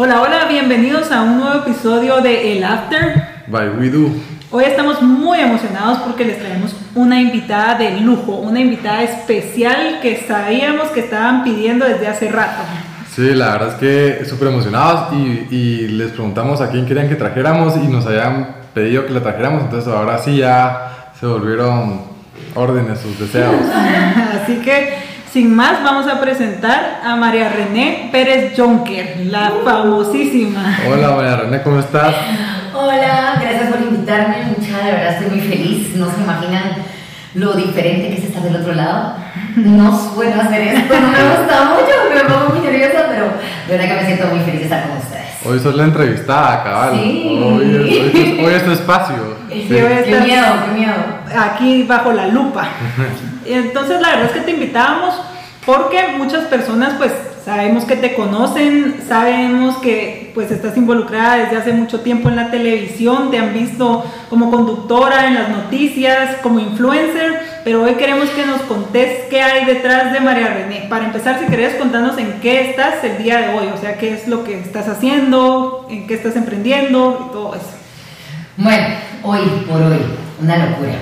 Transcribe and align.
Hola, 0.00 0.22
hola, 0.22 0.44
bienvenidos 0.48 1.10
a 1.10 1.22
un 1.22 1.40
nuevo 1.40 1.58
episodio 1.58 2.20
de 2.20 2.52
El 2.52 2.62
After. 2.62 3.20
By 3.48 3.70
We 3.70 3.90
Do. 3.90 4.10
Hoy 4.52 4.62
estamos 4.62 5.02
muy 5.02 5.40
emocionados 5.40 5.98
porque 6.06 6.24
les 6.24 6.38
traemos 6.38 6.72
una 6.94 7.20
invitada 7.20 7.76
de 7.76 8.00
lujo, 8.00 8.36
una 8.36 8.60
invitada 8.60 9.02
especial 9.02 9.98
que 10.00 10.24
sabíamos 10.28 10.90
que 10.90 11.00
estaban 11.00 11.42
pidiendo 11.42 11.84
desde 11.84 12.06
hace 12.06 12.30
rato. 12.30 12.62
Sí, 13.12 13.34
la 13.34 13.54
verdad 13.54 13.68
es 13.70 13.74
que 13.74 14.24
súper 14.24 14.46
emocionados 14.46 15.12
y, 15.14 15.48
y 15.52 15.88
les 15.88 16.12
preguntamos 16.12 16.60
a 16.60 16.70
quién 16.70 16.86
querían 16.86 17.08
que 17.08 17.16
trajéramos 17.16 17.74
y 17.76 17.88
nos 17.88 18.06
habían 18.06 18.50
pedido 18.72 19.04
que 19.04 19.12
la 19.12 19.20
trajéramos, 19.20 19.64
entonces 19.64 19.92
ahora 19.92 20.18
sí 20.18 20.36
ya 20.36 21.10
se 21.18 21.26
volvieron 21.26 22.02
órdenes 22.54 23.00
sus 23.00 23.18
deseos. 23.18 23.52
Así 24.44 24.58
que 24.58 25.17
sin 25.32 25.54
más, 25.54 25.82
vamos 25.82 26.06
a 26.06 26.20
presentar 26.20 27.00
a 27.04 27.16
María 27.16 27.48
René 27.48 28.08
Pérez 28.10 28.54
Jonker, 28.56 29.26
la 29.26 29.52
famosísima. 29.64 30.78
Hola 30.90 31.10
María 31.10 31.36
René, 31.36 31.62
¿cómo 31.62 31.80
estás? 31.80 32.14
Hola, 32.74 33.38
gracias 33.40 33.70
por 33.70 33.80
invitarme. 33.80 34.36
Mucha, 34.46 34.84
de 34.84 34.92
verdad 34.92 35.12
estoy 35.14 35.38
muy 35.38 35.48
feliz. 35.48 35.96
No 35.96 36.10
se 36.10 36.20
imaginan 36.20 36.76
lo 37.38 37.52
diferente 37.54 38.08
que 38.08 38.14
es 38.16 38.24
estar 38.24 38.42
del 38.42 38.56
otro 38.56 38.74
lado. 38.74 39.14
No 39.56 40.12
suelo 40.14 40.40
hacer 40.42 40.60
esto, 40.62 40.94
no 41.00 41.08
me 41.08 41.18
gusta 41.18 41.64
mucho, 41.64 42.14
me 42.14 42.32
pongo 42.32 42.54
muy 42.54 42.60
nerviosa, 42.60 43.04
pero 43.08 43.24
de 43.66 43.76
verdad 43.76 43.88
que 43.96 44.00
me 44.02 44.06
siento 44.06 44.26
muy 44.28 44.40
feliz 44.40 44.58
de 44.60 44.64
estar 44.64 44.88
con 44.88 44.98
ustedes. 44.98 45.18
Hoy 45.44 45.58
sos 45.60 45.74
la 45.74 45.84
entrevistada, 45.84 46.62
cabal. 46.64 46.90
Sí. 46.94 47.40
Hoy, 47.42 47.64
es, 47.64 47.80
hoy 47.80 48.38
es- 48.38 48.44
hoy 48.46 48.54
es 48.54 48.64
tu 48.64 48.70
espacio. 48.72 49.16
Sí, 49.50 49.66
Sí. 49.68 49.74
hoy 49.74 50.02
Qué 50.04 50.20
miedo, 50.20 50.46
qué 50.66 50.78
miedo. 50.78 50.94
Aquí 51.40 51.82
bajo 51.84 52.12
la 52.12 52.26
lupa. 52.28 52.66
Entonces, 53.46 54.00
la 54.00 54.08
verdad 54.10 54.26
es 54.26 54.32
que 54.32 54.40
te 54.40 54.50
invitábamos 54.52 55.14
porque 55.64 56.14
muchas 56.18 56.44
personas, 56.44 56.94
pues, 56.98 57.12
sabemos 57.48 57.86
que 57.86 57.96
te 57.96 58.12
conocen, 58.12 58.96
sabemos 59.08 59.78
que, 59.78 60.32
pues, 60.34 60.50
estás 60.50 60.76
involucrada 60.76 61.38
desde 61.38 61.56
hace 61.56 61.72
mucho 61.72 62.00
tiempo 62.00 62.28
en 62.28 62.36
la 62.36 62.50
televisión, 62.50 63.30
te 63.30 63.38
han 63.38 63.54
visto 63.54 64.04
como 64.28 64.50
conductora 64.50 65.26
en 65.28 65.34
las 65.34 65.48
noticias, 65.48 66.36
como 66.42 66.60
influencer, 66.60 67.40
pero 67.64 67.84
hoy 67.84 67.94
queremos 67.94 68.28
que 68.28 68.44
nos 68.44 68.60
contés 68.60 69.24
qué 69.30 69.40
hay 69.40 69.64
detrás 69.64 70.12
de 70.12 70.20
María 70.20 70.48
René. 70.48 70.88
Para 70.90 71.06
empezar, 71.06 71.40
si 71.40 71.46
querés 71.46 71.76
contarnos 71.76 72.18
en 72.18 72.38
qué 72.42 72.68
estás 72.68 73.02
el 73.02 73.16
día 73.16 73.38
de 73.38 73.58
hoy, 73.58 73.68
o 73.74 73.80
sea, 73.80 73.96
qué 73.96 74.12
es 74.12 74.28
lo 74.28 74.44
que 74.44 74.60
estás 74.60 74.86
haciendo, 74.86 75.86
en 75.88 76.06
qué 76.06 76.16
estás 76.16 76.36
emprendiendo 76.36 77.28
y 77.30 77.32
todo 77.32 77.54
eso. 77.54 77.72
Bueno, 78.58 78.88
hoy 79.22 79.40
por 79.66 79.80
hoy, 79.80 80.00
una 80.42 80.66
locura. 80.66 80.98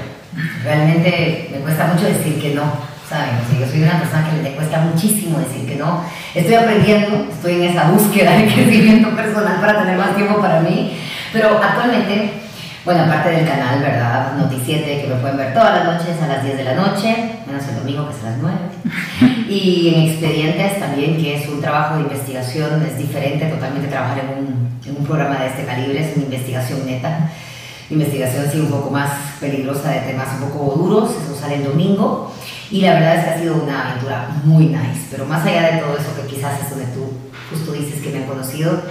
Realmente 0.62 1.48
me 1.50 1.58
cuesta 1.58 1.88
mucho 1.92 2.06
decir 2.06 2.40
que 2.40 2.54
no, 2.54 2.62
¿saben? 3.08 3.36
O 3.36 3.48
sea, 3.48 3.60
yo 3.60 3.66
soy 3.66 3.82
una 3.82 3.98
persona 3.98 4.28
que 4.30 4.42
le 4.42 4.56
cuesta 4.56 4.80
muchísimo 4.80 5.38
decir 5.38 5.66
que 5.66 5.76
no. 5.76 6.02
Estoy 6.34 6.54
aprendiendo, 6.54 7.26
estoy 7.30 7.54
en 7.54 7.62
esa 7.64 7.90
búsqueda 7.90 8.36
de 8.36 8.46
crecimiento 8.52 9.10
personal 9.10 9.60
para 9.60 9.78
tener 9.80 9.96
más 9.96 10.14
tiempo 10.16 10.40
para 10.40 10.60
mí. 10.60 10.96
Pero 11.32 11.60
actualmente, 11.62 12.32
bueno, 12.84 13.02
aparte 13.04 13.30
del 13.30 13.46
canal, 13.46 13.80
¿verdad? 13.80 14.36
Noticiete, 14.36 15.02
que 15.02 15.08
me 15.08 15.16
pueden 15.16 15.36
ver 15.36 15.54
todas 15.54 15.74
las 15.74 15.96
noches 15.98 16.22
a 16.22 16.28
las 16.28 16.44
10 16.44 16.56
de 16.56 16.64
la 16.64 16.74
noche, 16.74 17.16
menos 17.46 17.66
el 17.68 17.76
domingo 17.76 18.08
que 18.08 18.14
es 18.16 18.24
a 18.24 18.30
las 18.30 18.38
9. 18.38 18.56
Y 19.48 19.94
en 19.94 20.08
Expedientes 20.08 20.80
también, 20.80 21.16
que 21.16 21.36
es 21.36 21.48
un 21.48 21.60
trabajo 21.60 21.94
de 21.94 22.02
investigación, 22.02 22.82
es 22.82 22.98
diferente 22.98 23.46
totalmente 23.46 23.86
trabajar 23.86 24.18
en 24.18 24.28
un, 24.30 24.80
en 24.84 24.96
un 24.96 25.06
programa 25.06 25.38
de 25.38 25.46
este 25.46 25.64
calibre, 25.64 26.00
es 26.00 26.16
una 26.16 26.24
investigación 26.24 26.84
neta 26.84 27.30
investigación 27.88 28.44
sí 28.50 28.58
un 28.58 28.66
poco 28.66 28.90
más 28.90 29.08
peligrosa 29.38 29.90
de 29.90 30.00
temas 30.00 30.26
un 30.40 30.48
poco 30.48 30.74
duros, 30.74 31.10
eso 31.10 31.40
sale 31.40 31.54
el 31.54 31.64
domingo 31.64 32.32
y 32.70 32.80
la 32.80 32.94
verdad 32.94 33.16
es 33.16 33.24
que 33.24 33.30
ha 33.30 33.38
sido 33.38 33.54
una 33.62 33.90
aventura 33.90 34.28
muy 34.44 34.66
nice, 34.66 35.06
pero 35.10 35.24
más 35.26 35.46
allá 35.46 35.74
de 35.74 35.80
todo 35.80 35.96
eso 35.96 36.16
que 36.16 36.34
quizás 36.34 36.60
es 36.60 36.70
donde 36.70 36.86
tú 36.86 37.12
justo 37.50 37.72
dices 37.72 38.02
que 38.02 38.10
me 38.10 38.18
han 38.18 38.24
conocido, 38.24 38.82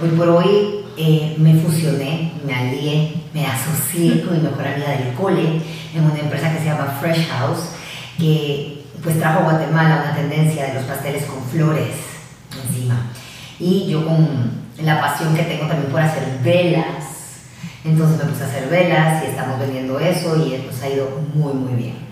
hoy 0.00 0.08
por 0.10 0.28
hoy 0.28 0.84
eh, 0.96 1.34
me 1.38 1.54
fusioné, 1.54 2.32
me 2.44 2.54
alié, 2.54 3.14
me 3.32 3.46
asocié 3.46 4.22
con 4.22 4.36
mi 4.36 4.42
mejor 4.42 4.66
amiga 4.66 4.90
del 4.90 5.14
cole 5.14 5.62
en 5.94 6.04
una 6.04 6.18
empresa 6.18 6.52
que 6.52 6.58
se 6.58 6.66
llama 6.66 6.98
Fresh 7.00 7.28
House, 7.28 7.70
que 8.18 8.84
pues 9.02 9.18
trajo 9.18 9.40
a 9.40 9.52
Guatemala 9.52 10.02
una 10.04 10.14
tendencia 10.14 10.66
de 10.66 10.74
los 10.74 10.84
pasteles 10.84 11.24
con 11.24 11.42
flores 11.44 11.94
encima. 12.62 13.10
Y 13.58 13.88
yo 13.88 14.04
con 14.04 14.64
la 14.82 15.00
pasión 15.00 15.34
que 15.34 15.42
tengo 15.44 15.66
también 15.66 15.90
por 15.90 16.00
hacer 16.00 16.22
velas, 16.42 17.04
entonces 17.84 18.18
me 18.18 18.30
puse 18.30 18.44
a 18.44 18.46
hacer 18.46 18.68
velas 18.68 19.24
y 19.24 19.30
estamos 19.30 19.58
vendiendo 19.58 19.98
eso 19.98 20.36
y 20.36 20.62
nos 20.66 20.82
ha 20.82 20.88
ido 20.88 21.20
muy, 21.34 21.54
muy 21.54 21.74
bien. 21.74 22.03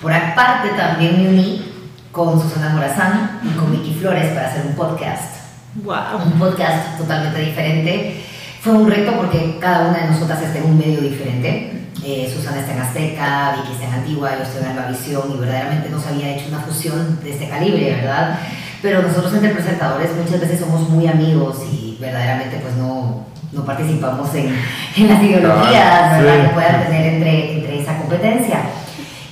Por 0.00 0.12
aparte 0.12 0.70
también 0.70 1.22
me 1.22 1.28
uní 1.28 1.72
con 2.12 2.40
Susana 2.40 2.70
Morazán 2.70 3.40
y 3.42 3.56
con 3.56 3.70
Vicky 3.70 3.94
Flores 3.94 4.32
para 4.32 4.48
hacer 4.48 4.66
un 4.66 4.74
podcast. 4.74 5.36
¡Wow! 5.76 6.22
Un 6.26 6.38
podcast 6.38 6.98
totalmente 6.98 7.40
diferente. 7.40 8.24
Fue 8.60 8.72
un 8.72 8.90
reto 8.90 9.12
porque 9.16 9.58
cada 9.60 9.88
una 9.88 9.98
de 9.98 10.08
nosotras 10.08 10.42
está 10.42 10.58
en 10.58 10.64
un 10.64 10.78
medio 10.78 11.00
diferente. 11.00 11.88
Eh, 12.04 12.32
Susana 12.34 12.60
está 12.60 12.72
en 12.72 12.80
Azteca, 12.80 13.56
Vicky 13.56 13.72
está 13.72 13.86
en 13.86 13.94
Antigua, 14.00 14.30
yo 14.36 14.42
estoy 14.42 14.62
en 14.62 14.68
Albavisión 14.70 15.22
y 15.34 15.38
verdaderamente 15.38 15.88
no 15.90 16.00
se 16.00 16.08
había 16.08 16.34
hecho 16.34 16.48
una 16.48 16.60
fusión 16.60 17.20
de 17.22 17.30
este 17.30 17.48
calibre, 17.48 17.96
¿verdad? 17.96 18.38
Pero 18.82 19.02
nosotros 19.02 19.32
entre 19.34 19.50
presentadores 19.50 20.10
muchas 20.16 20.40
veces 20.40 20.60
somos 20.60 20.88
muy 20.88 21.06
amigos 21.06 21.58
y 21.70 21.98
verdaderamente 22.00 22.56
pues 22.58 22.74
no, 22.76 23.26
no 23.52 23.64
participamos 23.64 24.34
en, 24.34 24.56
en 24.96 25.08
las 25.08 25.22
ideologías, 25.22 26.18
¿verdad? 26.18 26.36
sí. 26.36 26.48
Que 26.48 26.54
puedan 26.54 26.84
tener 26.84 27.14
entre, 27.14 27.58
entre 27.58 27.82
esa 27.82 27.98
competencia. 27.98 28.60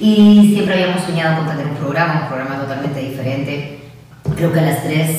Y 0.00 0.52
siempre 0.54 0.74
habíamos 0.74 1.02
soñado 1.04 1.38
con 1.38 1.48
tener 1.48 1.66
un 1.66 1.76
programa, 1.76 2.22
un 2.22 2.28
programa 2.28 2.60
totalmente 2.60 3.00
diferente. 3.00 3.80
Creo 4.36 4.52
que 4.52 4.60
a 4.60 4.62
las 4.62 4.82
tres 4.84 5.10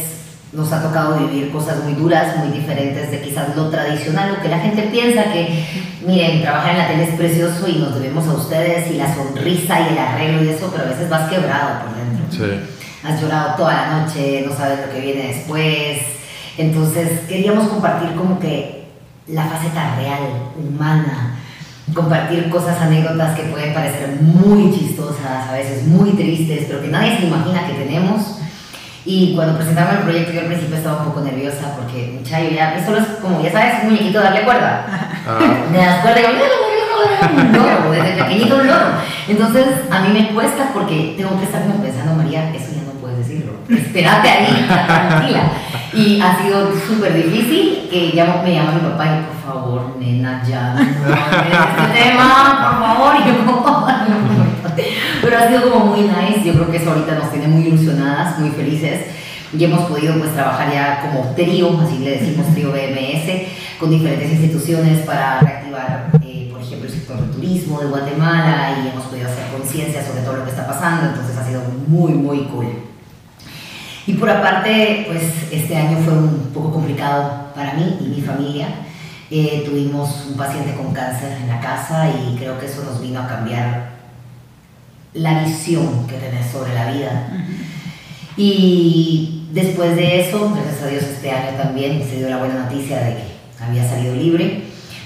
nos 0.53 0.72
ha 0.72 0.81
tocado 0.81 1.19
vivir 1.28 1.51
cosas 1.51 1.84
muy 1.84 1.94
duras, 1.94 2.38
muy 2.38 2.57
diferentes 2.57 3.12
de 3.12 3.22
quizás 3.22 3.56
lo 3.56 3.69
tradicional, 3.69 4.34
lo 4.35 4.41
que 4.41 4.47
la 4.47 4.59
gente 4.59 4.84
piensa 4.84 5.25
que, 5.25 5.66
miren, 6.06 6.41
trabajar 6.41 6.72
en 6.72 6.78
la 6.78 6.88
tele 6.88 7.03
es 7.03 7.16
precioso 7.16 7.67
y 7.67 7.73
nos 7.73 7.94
debemos 7.94 8.25
a 8.28 8.34
ustedes 8.34 8.90
y 8.90 8.95
la 8.95 9.13
sonrisa 9.13 9.79
y 9.81 9.94
el 9.94 9.97
arreglo 10.00 10.44
y 10.44 10.50
eso, 10.50 10.69
pero 10.72 10.85
a 10.85 10.90
veces 10.90 11.09
vas 11.09 11.29
quebrado 11.29 11.81
por 11.81 11.96
dentro 11.96 12.09
Sí. 12.31 12.59
has 13.03 13.22
llorado 13.22 13.56
toda 13.56 13.73
la 13.73 14.00
noche, 14.00 14.44
no 14.47 14.56
sabes 14.56 14.79
lo 14.85 14.94
que 14.94 15.01
viene 15.01 15.28
después. 15.34 16.00
Entonces 16.57 17.22
queríamos 17.28 17.67
compartir 17.67 18.16
como 18.16 18.40
que 18.40 18.88
la 19.28 19.46
faceta 19.46 19.96
real, 19.97 20.22
humana, 20.57 21.35
compartir 21.94 22.50
cosas, 22.50 22.80
anécdotas 22.82 23.36
que 23.36 23.44
pueden 23.44 23.74
parecer 23.74 24.18
muy 24.22 24.72
chistosas, 24.72 25.50
a 25.50 25.54
veces 25.54 25.86
muy 25.88 26.12
tristes, 26.12 26.66
pero 26.68 26.82
que 26.82 26.88
nadie 26.88 27.18
se 27.18 27.26
imagina 27.26 27.66
que 27.68 27.74
tenemos. 27.74 28.40
Y 29.06 29.34
cuando 29.36 29.56
presentamos 29.56 29.96
el 29.96 30.00
proyecto 30.00 30.34
yo 30.34 30.42
al 30.42 30.48
principio 30.48 30.76
estaba 30.78 31.00
un 31.00 31.06
poco 31.06 31.22
nerviosa 31.22 31.76
porque, 31.76 32.14
muchacho, 32.20 32.50
ya, 32.54 32.76
eso 32.76 32.96
es 32.96 33.06
como, 33.22 33.42
ya 33.42 33.52
sabes, 33.52 33.84
un 33.84 33.90
muñequito 33.90 34.22
darle 34.22 34.44
cuerda. 34.44 34.86
Ah, 35.28 35.40
Me 35.72 35.78
das 35.78 36.02
cuerda 36.02 36.20
y 36.20 36.34
digo, 36.34 36.46
un 37.34 37.54
loro, 37.54 37.92
desde 37.92 38.24
pequeñito 38.24 38.56
un 38.56 38.68
loro. 38.68 38.86
Entonces, 39.28 39.66
a 39.90 40.02
mí 40.02 40.10
me 40.14 40.34
cuesta 40.34 40.72
porque 40.74 41.16
tengo 41.18 41.38
que 41.40 41.46
estar 41.46 41.62
como 41.64 41.82
pensando, 41.82 42.14
María, 42.14 42.54
eso 42.54 42.72
ya 42.76 42.84
no 42.84 43.00
puedes 43.00 43.20
decirlo. 43.20 43.54
Espérate 43.70 44.30
ahí, 44.30 44.66
tranquila. 44.68 45.52
Y 45.94 46.22
ha 46.22 46.44
sido 46.44 46.72
súper 46.88 47.16
difícil 47.16 47.88
que 47.90 48.12
llamo, 48.14 48.44
me 48.44 48.54
llama 48.54 48.74
mi 48.74 48.82
papá 48.82 49.06
y 49.06 49.26
por 49.26 49.54
favor, 49.54 49.96
nena, 50.00 50.44
ya 50.48 50.74
no 50.74 50.82
este 50.82 52.00
tema, 52.04 52.78
por 52.78 52.88
favor. 52.88 53.16
Y 53.16 53.28
yo 53.28 53.46
como, 53.46 53.88
pero 55.22 55.38
ha 55.38 55.48
sido 55.48 55.72
como 55.72 55.86
muy 55.86 56.02
nice. 56.02 56.44
Yo 56.46 56.54
creo 56.54 56.70
que 56.70 56.78
eso 56.78 56.92
ahorita 56.92 57.16
nos 57.16 57.32
tiene 57.32 57.48
muy 57.48 57.68
ilusionadas, 57.68 58.38
muy 58.40 58.52
felices. 58.52 59.08
Y 59.58 59.64
hemos 59.64 59.82
podido 59.90 60.14
pues 60.20 60.32
trabajar 60.34 60.72
ya 60.72 61.02
como 61.02 61.34
trío, 61.34 61.80
así 61.82 62.00
le 62.00 62.20
decimos 62.20 62.54
trío 62.54 62.72
BMS, 62.72 63.48
con 63.80 63.90
diferentes 63.90 64.30
instituciones 64.30 65.00
para 65.00 65.40
reactivar, 65.40 66.12
eh, 66.24 66.50
por 66.52 66.62
ejemplo, 66.62 66.88
el 66.88 66.94
sector 66.94 67.20
del 67.20 67.32
turismo 67.32 67.80
de 67.80 67.88
Guatemala 67.88 68.78
y 68.78 68.90
hemos 68.90 69.06
podido 69.06 69.28
hacer 69.28 69.48
conciencia 69.48 70.06
sobre 70.06 70.22
todo 70.22 70.38
lo 70.38 70.44
que 70.44 70.52
está 70.52 70.68
pasando, 70.68 71.08
entonces 71.08 71.36
ha 71.36 71.48
sido 71.48 71.64
muy, 71.88 72.12
muy 72.12 72.44
cool. 72.44 72.89
Y 74.09 74.14
por 74.14 74.28
aparte, 74.28 75.06
pues 75.08 75.22
este 75.52 75.78
año 75.78 76.00
fue 76.03 76.14
un 76.14 76.50
poco 76.52 76.72
complicado 76.72 77.52
para 77.53 77.73
mí 77.73 77.96
y 78.02 78.06
mi 78.06 78.22
familia. 78.22 78.67
Eh, 79.29 79.61
tuvimos 79.64 80.26
un 80.32 80.35
paciente 80.35 80.73
con 80.73 80.91
cáncer 80.91 81.38
en 81.40 81.47
la 81.47 81.59
casa 81.59 82.09
y 82.09 82.35
creo 82.35 82.59
que 82.59 82.66
eso 82.66 82.84
nos 82.85 83.00
vino 83.00 83.20
a 83.20 83.28
cambiar 83.28 83.90
la 85.14 85.44
visión 85.44 86.08
que 86.08 86.16
tenés 86.16 86.47
sobre 86.47 86.73
la 86.73 86.91
vida. 86.91 87.28
Y 88.35 89.47
después 89.53 89.96
de 89.96 90.22
eso, 90.22 90.56
gracias 90.56 90.82
a 90.82 90.88
Dios 90.88 91.03
este 91.03 91.29
año 91.29 91.56
también 91.56 92.03
se 92.03 92.17
dio 92.17 92.29
la 92.29 92.38
buena 92.38 92.64
noticia 92.64 92.97
de 93.02 93.14
que 93.14 93.64
había 93.64 93.88
salido 93.88 94.16
libre, 94.16 94.64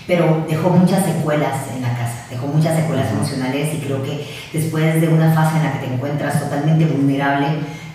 pero 0.07 0.45
dejó 0.49 0.69
muchas 0.69 1.03
secuelas 1.03 1.57
en 1.75 1.81
la 1.81 1.89
casa, 1.89 2.27
dejó 2.29 2.47
muchas 2.47 2.77
secuelas 2.77 3.11
emocionales 3.11 3.73
y 3.73 3.79
creo 3.79 4.01
que 4.01 4.25
después 4.53 5.01
de 5.01 5.09
una 5.09 5.33
fase 5.33 5.57
en 5.57 5.63
la 5.63 5.73
que 5.73 5.87
te 5.87 5.93
encuentras 5.93 6.39
totalmente 6.39 6.85
vulnerable, 6.85 7.47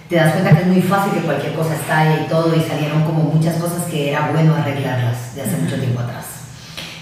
te 0.08 0.16
das 0.16 0.32
cuenta 0.32 0.54
que 0.54 0.62
es 0.62 0.66
muy 0.66 0.82
fácil 0.82 1.12
que 1.12 1.20
cualquier 1.20 1.52
cosa 1.54 1.74
estalle 1.74 2.24
y 2.24 2.28
todo 2.28 2.54
y 2.54 2.60
salieron 2.60 3.04
como 3.04 3.24
muchas 3.24 3.56
cosas 3.56 3.84
que 3.84 4.10
era 4.10 4.30
bueno 4.30 4.54
arreglarlas 4.54 5.34
de 5.34 5.42
hace 5.42 5.56
mucho 5.56 5.76
tiempo 5.76 6.00
atrás. 6.00 6.24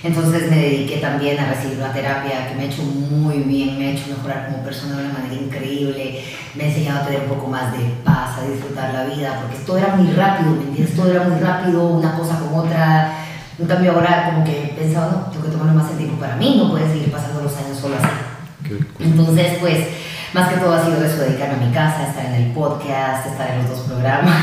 Entonces 0.03 0.51
me 0.51 0.57
dediqué 0.57 0.99
también 0.99 1.39
a 1.39 1.53
recibir 1.53 1.79
una 1.79 1.93
terapia 1.93 2.49
que 2.49 2.55
me 2.55 2.63
ha 2.63 2.67
hecho 2.67 2.83
muy 2.83 3.39
bien, 3.39 3.79
me 3.79 3.87
ha 3.87 3.91
hecho 3.93 4.09
mejorar 4.09 4.47
como 4.47 4.63
persona 4.63 4.97
de 4.97 5.05
una 5.05 5.13
manera 5.15 5.35
increíble, 5.35 6.23
me 6.55 6.65
ha 6.65 6.67
enseñado 6.69 7.03
a 7.03 7.07
tener 7.07 7.23
un 7.23 7.29
poco 7.29 7.49
más 7.49 7.73
de 7.73 7.85
paz, 8.05 8.39
a 8.39 8.49
disfrutar 8.49 8.93
la 8.93 9.05
vida, 9.05 9.41
porque 9.41 9.65
todo 9.65 9.79
era 9.79 9.97
muy 9.97 10.13
rápido, 10.13 10.51
¿me 10.53 10.63
entiendes? 10.63 10.97
Todo 10.97 11.11
era 11.11 11.25
muy 11.25 11.41
rápido, 11.41 11.89
una 11.89 12.17
cosa 12.17 12.39
con 12.39 12.67
otra. 12.67 13.19
En 13.59 13.67
cambio 13.67 13.93
ahora 13.93 14.27
como 14.27 14.45
que 14.45 14.75
pensaba, 14.79 15.11
no, 15.11 15.31
tengo 15.33 15.47
que 15.47 15.51
tomarme 15.51 15.75
más 15.75 15.91
el 15.91 15.97
tiempo 15.97 16.21
para 16.21 16.37
mí, 16.37 16.57
no 16.59 16.71
puedes 16.71 16.93
seguir 16.93 17.11
pasando 17.11 17.43
los 17.43 17.57
años 17.57 17.79
solo 17.79 17.97
así. 17.97 18.09
Entonces, 19.01 19.59
pues 19.61 19.79
más 20.37 20.51
que 20.51 20.61
todo 20.61 20.75
ha 20.75 20.85
sido 20.85 21.03
eso, 21.03 21.23
dedicarme 21.23 21.55
a 21.55 21.67
mi 21.67 21.73
casa, 21.73 22.09
estar 22.09 22.27
en 22.27 22.35
el 22.35 22.53
podcast, 22.53 23.27
estar 23.27 23.51
en 23.51 23.63
los 23.63 23.71
dos 23.71 23.81
programas. 23.89 24.37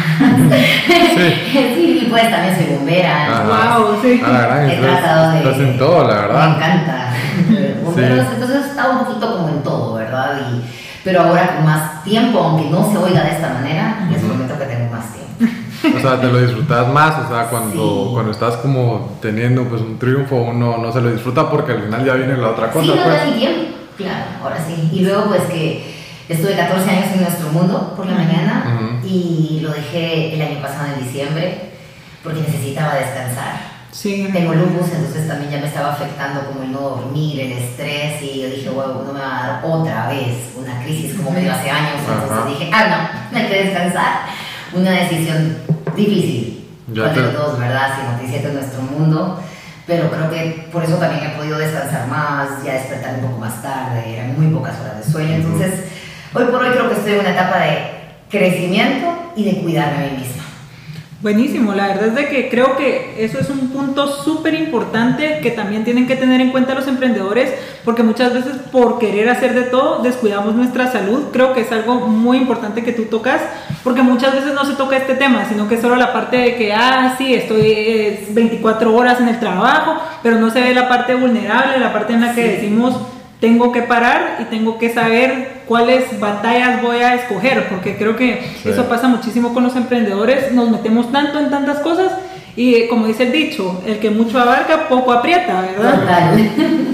Sí, 1.54 2.00
y 2.02 2.08
pues 2.10 2.32
también 2.32 2.56
soy 2.56 2.76
bombera. 2.76 3.44
Wow, 3.46 4.02
sí. 4.02 4.20
Ah, 4.26 4.66
He 4.68 4.78
tratado 4.78 5.32
de... 5.32 5.38
Estás 5.38 5.58
en 5.60 5.78
todo, 5.78 6.08
la 6.08 6.16
verdad. 6.16 6.50
Me 6.50 6.56
encanta. 6.56 7.14
Bomberos, 7.84 8.26
entonces 8.34 8.66
he 8.66 8.70
estado 8.70 8.94
un 8.94 9.06
poquito 9.06 9.38
como 9.38 9.50
en 9.50 9.62
todo, 9.62 9.94
¿verdad? 9.94 10.42
Y, 10.50 10.64
pero 11.04 11.22
ahora 11.22 11.58
con 11.58 11.66
más 11.66 12.04
tiempo, 12.04 12.40
aunque 12.40 12.72
no 12.72 12.92
se 12.92 12.98
oiga 12.98 13.22
de 13.24 13.32
esta 13.32 13.50
manera, 13.50 14.08
les 14.10 14.20
prometo 14.20 14.58
que 14.58 14.66
tengo 14.66 14.92
más 14.92 15.06
tiempo. 15.14 15.24
O 15.96 16.00
sea, 16.00 16.20
te 16.20 16.28
lo 16.28 16.40
disfrutas 16.40 16.88
más, 16.88 17.26
o 17.26 17.28
sea, 17.28 17.50
cuando, 17.50 18.10
cuando 18.14 18.32
estás 18.32 18.56
como 18.58 19.18
teniendo 19.22 19.66
pues 19.66 19.82
un 19.82 20.00
triunfo, 20.00 20.38
uno 20.38 20.78
no 20.78 20.92
se 20.92 21.02
lo 21.02 21.12
disfruta 21.12 21.50
porque 21.52 21.74
al 21.74 21.84
final 21.84 22.04
ya 22.04 22.14
viene 22.14 22.38
la 22.38 22.50
otra 22.50 22.72
cosa. 22.72 22.86
Sí, 22.86 22.98
no 22.98 23.04
pues. 23.04 23.83
Claro, 24.04 24.26
ahora 24.44 24.58
sí. 24.66 24.90
Y 24.92 25.02
luego 25.02 25.26
pues 25.28 25.44
que 25.44 25.94
estuve 26.30 26.56
14 26.56 26.90
años 26.90 27.10
en 27.14 27.22
nuestro 27.22 27.50
mundo 27.50 27.94
por 27.96 28.06
la 28.06 28.14
mañana 28.14 29.00
y 29.04 29.60
lo 29.62 29.72
dejé 29.72 30.34
el 30.36 30.42
año 30.42 30.62
pasado 30.62 30.94
en 30.94 31.04
diciembre 31.04 31.72
porque 32.24 32.42
necesitaba 32.42 32.96
descansar. 32.96 33.74
Sí. 33.92 34.28
Tengo 34.34 34.54
lupus, 34.54 34.92
entonces 34.92 35.28
también 35.28 35.52
ya 35.52 35.60
me 35.60 35.68
estaba 35.68 35.94
afectando 35.94 36.48
como 36.48 36.64
el 36.64 36.72
no 36.72 36.80
dormir, 36.80 37.40
el 37.40 37.52
estrés 37.52 38.22
y 38.24 38.42
yo 38.42 38.50
dije, 38.50 38.70
wow, 38.70 39.04
no 39.06 39.14
me 39.14 39.20
va 39.20 39.44
a 39.44 39.48
dar 39.48 39.62
otra 39.64 40.10
vez 40.10 40.52
una 40.58 40.84
crisis 40.84 41.16
como 41.16 41.32
me 41.32 41.42
dio 41.42 41.54
hace 41.54 41.70
años. 41.70 42.02
Entonces 42.02 42.60
dije, 42.60 42.72
ah, 42.74 43.30
no, 43.32 43.38
hay 43.38 43.48
que 43.48 43.64
descansar. 43.66 44.22
Una 44.74 44.92
decisión 44.92 45.58
difícil. 45.96 46.66
Ya 46.92 47.14
te... 47.14 47.22
dos, 47.22 47.60
¿verdad? 47.60 47.94
Si 47.96 48.26
no 48.26 48.32
te 48.32 48.48
en 48.48 48.54
nuestro 48.56 48.82
mundo 48.82 49.40
pero 49.86 50.10
creo 50.10 50.30
que 50.30 50.70
por 50.72 50.84
eso 50.84 50.96
también 50.96 51.26
he 51.26 51.36
podido 51.36 51.58
descansar 51.58 52.08
más, 52.08 52.64
ya 52.64 52.74
despertar 52.74 53.16
un 53.16 53.28
poco 53.28 53.40
más 53.40 53.62
tarde, 53.62 54.14
eran 54.14 54.40
muy 54.40 54.54
pocas 54.54 54.80
horas 54.80 55.06
de 55.06 55.12
sueño, 55.12 55.36
entonces 55.36 55.86
hoy 56.34 56.46
por 56.46 56.62
hoy 56.62 56.72
creo 56.72 56.90
que 56.90 56.96
estoy 56.96 57.14
en 57.14 57.20
una 57.20 57.32
etapa 57.32 57.60
de 57.60 57.78
crecimiento 58.30 59.34
y 59.36 59.46
de 59.46 59.62
cuidarme 59.62 60.06
a 60.06 60.10
mí 60.12 60.18
misma. 60.18 60.43
Buenísimo, 61.24 61.74
la 61.74 61.88
verdad 61.88 62.08
es 62.10 62.16
de 62.16 62.28
que 62.28 62.50
creo 62.50 62.76
que 62.76 63.16
eso 63.18 63.40
es 63.40 63.50
un 63.50 63.70
punto 63.70 64.08
súper 64.08 64.56
importante 64.56 65.40
que 65.42 65.52
también 65.52 65.86
tienen 65.86 66.06
que 66.06 66.18
tener 66.18 66.42
en 66.42 66.52
cuenta 66.52 66.76
los 66.76 66.86
emprendedores, 66.86 67.50
porque 67.86 68.04
muchas 68.04 68.34
veces 68.34 68.58
por 68.74 69.00
querer 69.00 69.30
hacer 69.30 69.54
de 69.54 69.62
todo 69.62 70.04
descuidamos 70.04 70.54
nuestra 70.54 70.92
salud. 70.92 71.28
Creo 71.32 71.54
que 71.54 71.62
es 71.62 71.72
algo 71.72 71.96
muy 71.96 72.36
importante 72.36 72.84
que 72.84 72.92
tú 72.92 73.06
tocas, 73.06 73.40
porque 73.86 74.02
muchas 74.02 74.34
veces 74.34 74.54
no 74.54 74.66
se 74.66 74.74
toca 74.74 74.98
este 74.98 75.16
tema, 75.16 75.46
sino 75.48 75.70
que 75.70 75.80
solo 75.80 75.96
la 75.96 76.12
parte 76.12 76.36
de 76.36 76.56
que, 76.58 76.74
ah, 76.74 77.16
sí, 77.18 77.34
estoy 77.34 78.20
24 78.32 78.94
horas 78.94 79.22
en 79.22 79.30
el 79.30 79.40
trabajo, 79.40 80.02
pero 80.24 80.38
no 80.40 80.52
se 80.52 80.60
ve 80.60 80.74
la 80.74 80.90
parte 80.90 81.16
vulnerable, 81.16 81.80
la 81.80 81.94
parte 81.94 82.12
en 82.12 82.20
la 82.20 82.36
que 82.36 82.44
decimos 82.44 82.98
tengo 83.44 83.74
que 83.74 83.82
parar 83.82 84.38
y 84.40 84.46
tengo 84.46 84.80
que 84.80 84.94
saber 84.94 85.64
cuáles 85.68 86.18
batallas 86.18 86.82
voy 86.82 86.96
a 87.00 87.16
escoger, 87.16 87.68
porque 87.68 87.98
creo 87.98 88.16
que 88.16 88.42
eso 88.64 88.86
pasa 88.86 89.10
muchísimo 89.10 89.54
con 89.54 89.64
los 89.64 89.76
emprendedores, 89.76 90.54
nos 90.54 90.70
metemos 90.72 91.12
tanto 91.12 91.40
en 91.40 91.50
tantas 91.50 91.80
cosas 91.80 92.14
y 92.56 92.88
como 92.88 93.06
dice 93.06 93.24
el 93.24 93.34
dicho, 93.34 93.82
el 93.86 94.00
que 94.00 94.12
mucho 94.12 94.40
abarca, 94.40 94.88
poco 94.88 95.12
aprieta, 95.12 95.60
¿verdad? 95.60 96.38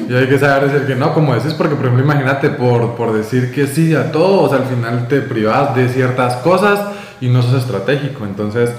Y 0.09 0.11
hay 0.15 0.27
que 0.27 0.39
saber 0.39 0.71
decir 0.71 0.87
que 0.87 0.95
no, 0.95 1.13
como 1.13 1.35
dices, 1.35 1.53
porque 1.53 1.75
por 1.75 1.85
ejemplo, 1.85 2.03
imagínate 2.03 2.49
por, 2.49 2.95
por 2.95 3.13
decir 3.13 3.53
que 3.53 3.67
sí 3.67 3.93
a 3.93 4.11
todo, 4.11 4.41
o 4.41 4.49
sea, 4.49 4.57
al 4.57 4.65
final 4.65 5.07
te 5.07 5.21
privas 5.21 5.75
de 5.75 5.87
ciertas 5.87 6.37
cosas 6.37 6.79
y 7.21 7.29
no 7.29 7.43
sos 7.43 7.61
estratégico, 7.61 8.25
entonces, 8.25 8.71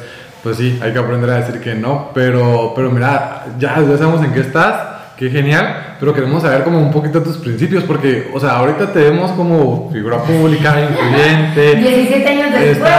pues 0.43 0.57
sí, 0.57 0.77
hay 0.83 0.93
que 0.93 0.99
aprender 0.99 1.31
a 1.31 1.37
decir 1.37 1.61
que 1.61 1.77
no, 1.77 2.11
pero, 2.15 2.73
pero 2.75 2.91
mira, 2.91 3.47
ya, 3.61 3.77
ya 3.77 3.97
sabemos 3.97 4.25
en 4.25 4.33
qué 4.33 4.41
estás 4.41 4.90
Qué 5.21 5.29
genial, 5.29 5.97
pero 6.01 6.15
queremos 6.15 6.43
saber 6.43 6.65
como 6.65 6.79
un 6.79 6.91
poquito 6.91 7.23
tus 7.23 7.37
principios, 7.37 7.85
porque, 7.85 8.31
o 8.33 8.41
sea, 8.41 8.53
ahorita 8.53 8.91
te 8.91 9.01
vemos 9.01 9.31
como 9.33 9.91
figura 9.93 10.23
pública, 10.23 10.81
influyente. 10.81 11.77
17 11.77 12.27
años 12.27 12.51
después. 12.59 12.91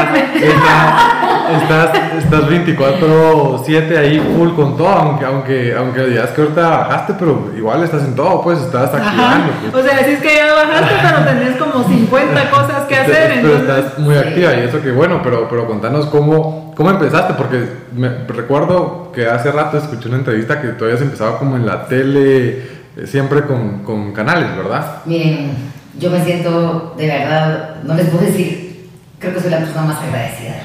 Estás, 1.52 1.90
estás, 2.18 2.44
24-7 2.50 3.98
ahí 3.98 4.20
full 4.36 4.54
con 4.56 4.78
todo, 4.78 4.90
aunque, 4.90 5.26
aunque, 5.26 5.76
aunque 5.76 6.06
digas 6.06 6.30
que 6.32 6.42
ahorita 6.42 6.70
bajaste, 6.70 7.14
pero 7.20 7.52
igual 7.56 7.84
estás 7.84 8.04
en 8.04 8.16
todo, 8.16 8.42
pues 8.42 8.60
estás 8.60 8.94
activando. 8.94 9.52
Pues. 9.72 9.84
O 9.84 9.88
sea, 9.88 9.98
decís 9.98 10.20
que 10.20 10.36
ya 10.36 10.54
bajaste, 10.54 10.96
pero 11.02 11.24
tenés 11.40 11.58
como 11.58 11.84
50 11.84 12.50
cosas 12.50 12.84
que 12.88 12.96
hacer. 12.96 13.40
Pero 13.42 13.58
estás 13.58 14.00
muy 14.00 14.16
activa 14.16 14.54
y 14.54 14.60
eso 14.62 14.82
que 14.82 14.92
bueno, 14.92 15.22
pero, 15.24 15.48
pero 15.50 15.68
contanos 15.68 16.06
cómo, 16.08 16.74
cómo 16.76 16.90
empezaste, 16.90 17.34
porque 17.34 17.66
me 17.94 18.10
recuerdo 18.28 19.12
que 19.14 19.28
hace 19.28 19.52
rato 19.52 19.78
escuché 19.78 20.08
una 20.10 20.18
entrevista 20.18 20.62
que 20.62 20.70
tú 20.70 20.86
habías 20.86 21.02
empezado 21.02 21.38
como 21.38 21.56
en 21.56 21.66
la 21.66 21.86
tele 21.86 22.82
eh, 22.98 23.08
siempre 23.08 23.44
con, 23.44 23.84
con, 23.84 24.12
canales, 24.12 24.56
¿verdad? 24.56 24.98
Miren, 25.06 25.52
yo 25.98 26.10
me 26.10 26.24
siento 26.24 26.94
de 26.98 27.08
verdad, 27.08 27.76
no 27.84 27.94
les 27.94 28.08
puedo 28.10 28.26
decir, 28.26 28.90
creo 29.18 29.34
que 29.34 29.40
soy 29.40 29.52
la 29.52 29.60
persona 29.60 29.84
más 29.84 30.02
agradecida. 30.02 30.56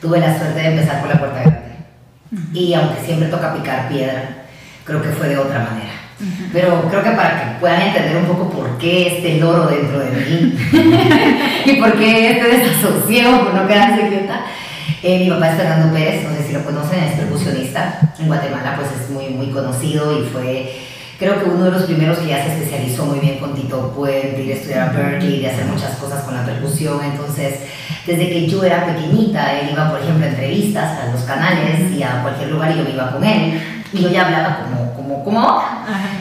Tuve 0.00 0.20
la 0.20 0.38
suerte 0.38 0.60
de 0.60 0.66
empezar 0.68 1.00
por 1.00 1.10
la 1.10 1.18
puerta 1.18 1.40
grande. 1.40 1.58
Y 2.52 2.74
aunque 2.74 3.04
siempre 3.04 3.28
toca 3.28 3.54
picar 3.54 3.88
piedra, 3.88 4.44
creo 4.84 5.02
que 5.02 5.08
fue 5.08 5.28
de 5.28 5.38
otra 5.38 5.60
manera. 5.60 5.92
Pero 6.52 6.82
creo 6.88 7.02
que 7.02 7.10
para 7.10 7.40
que 7.40 7.60
puedan 7.60 7.80
entender 7.80 8.16
un 8.16 8.26
poco 8.26 8.50
por 8.50 8.78
qué 8.78 9.16
este 9.16 9.38
loro 9.38 9.66
dentro 9.66 10.00
de 10.00 10.10
mí 10.10 10.58
y 11.64 11.72
por 11.80 11.96
qué 11.96 12.32
este 12.32 12.56
desasosiego 12.56 13.44
por 13.44 13.54
no 13.54 13.68
quedarse 13.68 14.08
quieta, 14.08 14.40
eh, 15.02 15.20
mi 15.20 15.30
papá 15.30 15.50
es 15.50 15.56
Fernando 15.56 15.94
Pérez, 15.94 16.24
no 16.24 16.36
sé 16.36 16.42
si 16.42 16.52
lo 16.52 16.64
conocen, 16.64 17.04
es 17.04 17.12
percusionista. 17.12 18.00
En 18.18 18.26
Guatemala 18.26 18.74
pues 18.76 18.88
es 19.00 19.10
muy, 19.10 19.28
muy 19.28 19.50
conocido 19.50 20.20
y 20.20 20.24
fue, 20.26 20.72
creo 21.18 21.42
que 21.42 21.50
uno 21.50 21.64
de 21.64 21.70
los 21.72 21.82
primeros 21.82 22.18
que 22.18 22.28
ya 22.28 22.44
se 22.44 22.52
especializó 22.52 23.04
muy 23.06 23.18
bien 23.18 23.38
con 23.38 23.54
Tito 23.54 23.92
Puente, 23.92 24.42
ir 24.42 24.52
a 24.52 24.54
estudiar 24.54 24.88
a 24.88 24.92
Berkeley, 24.92 25.40
de 25.40 25.50
hacer 25.50 25.64
muchas 25.66 25.96
cosas 25.96 26.22
con 26.22 26.34
la 26.34 26.44
percusión. 26.44 27.00
Entonces, 27.04 27.60
desde 28.06 28.28
que 28.28 28.46
yo 28.46 28.62
era 28.62 28.86
pequeñita, 28.86 29.58
él 29.58 29.70
iba, 29.72 29.90
por 29.90 30.00
ejemplo, 30.00 30.24
a 30.24 30.28
entrevistas 30.28 30.98
a 31.00 31.12
los 31.12 31.22
canales 31.22 31.90
y 31.90 32.02
a 32.02 32.22
cualquier 32.22 32.50
lugar 32.50 32.70
y 32.70 32.78
yo 32.78 32.88
iba 32.88 33.10
con 33.10 33.24
él. 33.24 33.60
Y 33.92 34.02
yo 34.02 34.10
ya 34.10 34.26
hablaba 34.26 34.64
como, 34.64 34.94
como, 34.94 35.24
como 35.24 35.62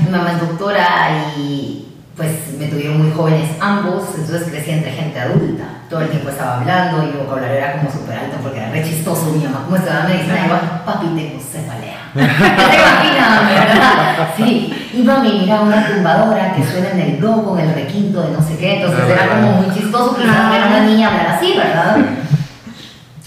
Mi 0.04 0.10
mamá 0.10 0.32
es 0.32 0.40
doctora 0.40 1.34
y 1.38 1.84
pues 2.16 2.32
me 2.58 2.66
tuvieron 2.66 2.98
muy 2.98 3.12
jóvenes 3.12 3.48
ambos, 3.60 4.06
entonces 4.18 4.48
crecí 4.50 4.72
entre 4.72 4.92
gente 4.92 5.20
adulta. 5.20 5.66
Todo 5.88 6.02
el 6.02 6.10
tiempo 6.10 6.30
estaba 6.30 6.60
hablando 6.60 7.04
y 7.04 7.12
mi 7.12 7.20
vocabulario 7.20 7.58
era 7.58 7.78
como 7.78 7.92
súper 7.92 8.18
alto 8.18 8.38
porque 8.42 8.58
era 8.58 8.72
re 8.72 8.84
chistoso. 8.84 9.32
Mi 9.32 9.44
mamá, 9.44 9.66
como 9.66 9.76
estaba 9.76 10.08
medicina, 10.08 10.48
iba, 10.48 10.84
papi, 10.84 11.06
tengo 11.16 11.40
cefalea. 11.40 11.97
¿Te 12.18 12.78
imaginas, 12.78 13.50
verdad? 13.50 14.30
Sí, 14.36 14.90
iba 14.94 15.16
a 15.16 15.20
mirar 15.20 15.62
una 15.62 15.88
tumbadora 15.88 16.54
que 16.54 16.64
suena 16.64 16.92
en 16.92 17.00
el 17.00 17.20
do 17.20 17.44
con 17.44 17.60
el 17.60 17.74
requinto 17.74 18.22
de 18.22 18.32
no 18.32 18.42
sé 18.42 18.58
qué, 18.58 18.76
entonces 18.76 19.04
ah, 19.08 19.14
era 19.14 19.36
como 19.36 19.62
muy 19.62 19.74
chistoso 19.74 20.16
quizás 20.16 20.52
ver 20.52 20.62
a 20.62 20.68
una 20.68 20.80
niña 20.82 21.08
hablar 21.10 21.28
así, 21.38 21.54
¿verdad? 21.56 21.98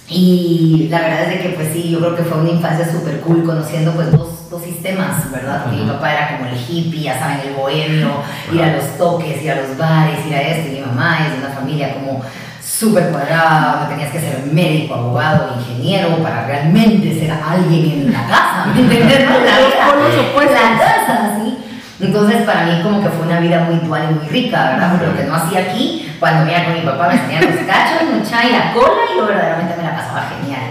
Y 0.09 0.89
la 0.91 1.01
verdad 1.01 1.23
es 1.23 1.29
de 1.31 1.41
que 1.41 1.49
pues 1.51 1.69
sí, 1.73 1.91
yo 1.91 1.99
creo 2.01 2.17
que 2.17 2.25
fue 2.25 2.39
una 2.39 2.51
infancia 2.51 2.91
súper 2.91 3.21
cool 3.21 3.45
conociendo 3.45 3.93
pues 3.93 4.11
dos 4.11 4.51
dos 4.51 4.63
sistemas, 4.63 5.31
¿verdad? 5.31 5.63
Porque 5.63 5.79
mi 5.79 5.89
papá 5.89 6.13
era 6.13 6.37
como 6.37 6.51
el 6.51 6.57
hippie, 6.57 7.05
ya 7.05 7.19
saben, 7.19 7.39
el 7.47 7.55
bohemio, 7.55 8.11
ir 8.53 8.63
a 8.63 8.77
los 8.77 8.99
toques, 8.99 9.41
ir 9.43 9.53
a 9.53 9.63
los 9.63 9.79
bares, 9.79 10.27
ir 10.27 10.35
a 10.35 10.43
esto, 10.43 10.69
y 10.69 10.81
mi 10.81 10.81
mamá 10.81 11.19
es 11.25 11.33
de 11.33 11.39
una 11.47 11.55
familia 11.55 11.95
como 11.95 12.21
súper 12.63 13.11
cuadrada, 13.11 13.73
donde 13.73 13.95
tenías 13.95 14.13
que 14.13 14.21
ser 14.21 14.47
médico, 14.53 14.95
abogado, 14.95 15.55
ingeniero, 15.59 16.23
para 16.23 16.47
realmente 16.47 17.19
ser 17.19 17.31
alguien 17.33 18.07
en 18.07 18.13
la 18.13 18.27
casa, 18.27 18.67
¿me 18.75 18.81
entiendes? 18.81 19.21
La, 19.21 20.79
casa, 20.79 21.39
¿sí? 21.39 21.59
Entonces 22.01 22.43
para 22.43 22.65
mí 22.65 22.83
como 22.83 23.03
que 23.03 23.09
fue 23.11 23.27
una 23.27 23.41
vida 23.41 23.65
muy 23.65 23.77
dual 23.87 24.09
y 24.11 24.15
muy 24.15 24.29
rica, 24.29 24.71
¿verdad? 24.71 24.91
Porque 24.93 25.07
lo 25.07 25.17
que 25.17 25.25
no 25.25 25.35
hacía 25.35 25.61
aquí, 25.61 26.11
cuando 26.19 26.45
me 26.45 26.53
iba 26.53 26.65
con 26.65 26.75
mi 26.75 26.81
papá 26.81 27.09
me 27.09 27.15
enseñaba 27.15 27.47
los 27.47 27.67
cachos, 27.67 28.09
mucha 28.15 28.45
y 28.47 28.53
la 28.53 28.73
cola, 28.73 29.03
y 29.13 29.19
yo 29.19 29.27
verdaderamente 29.27 29.77
me 29.77 29.83
la 29.83 29.97
pasaba 29.97 30.31
genial. 30.31 30.63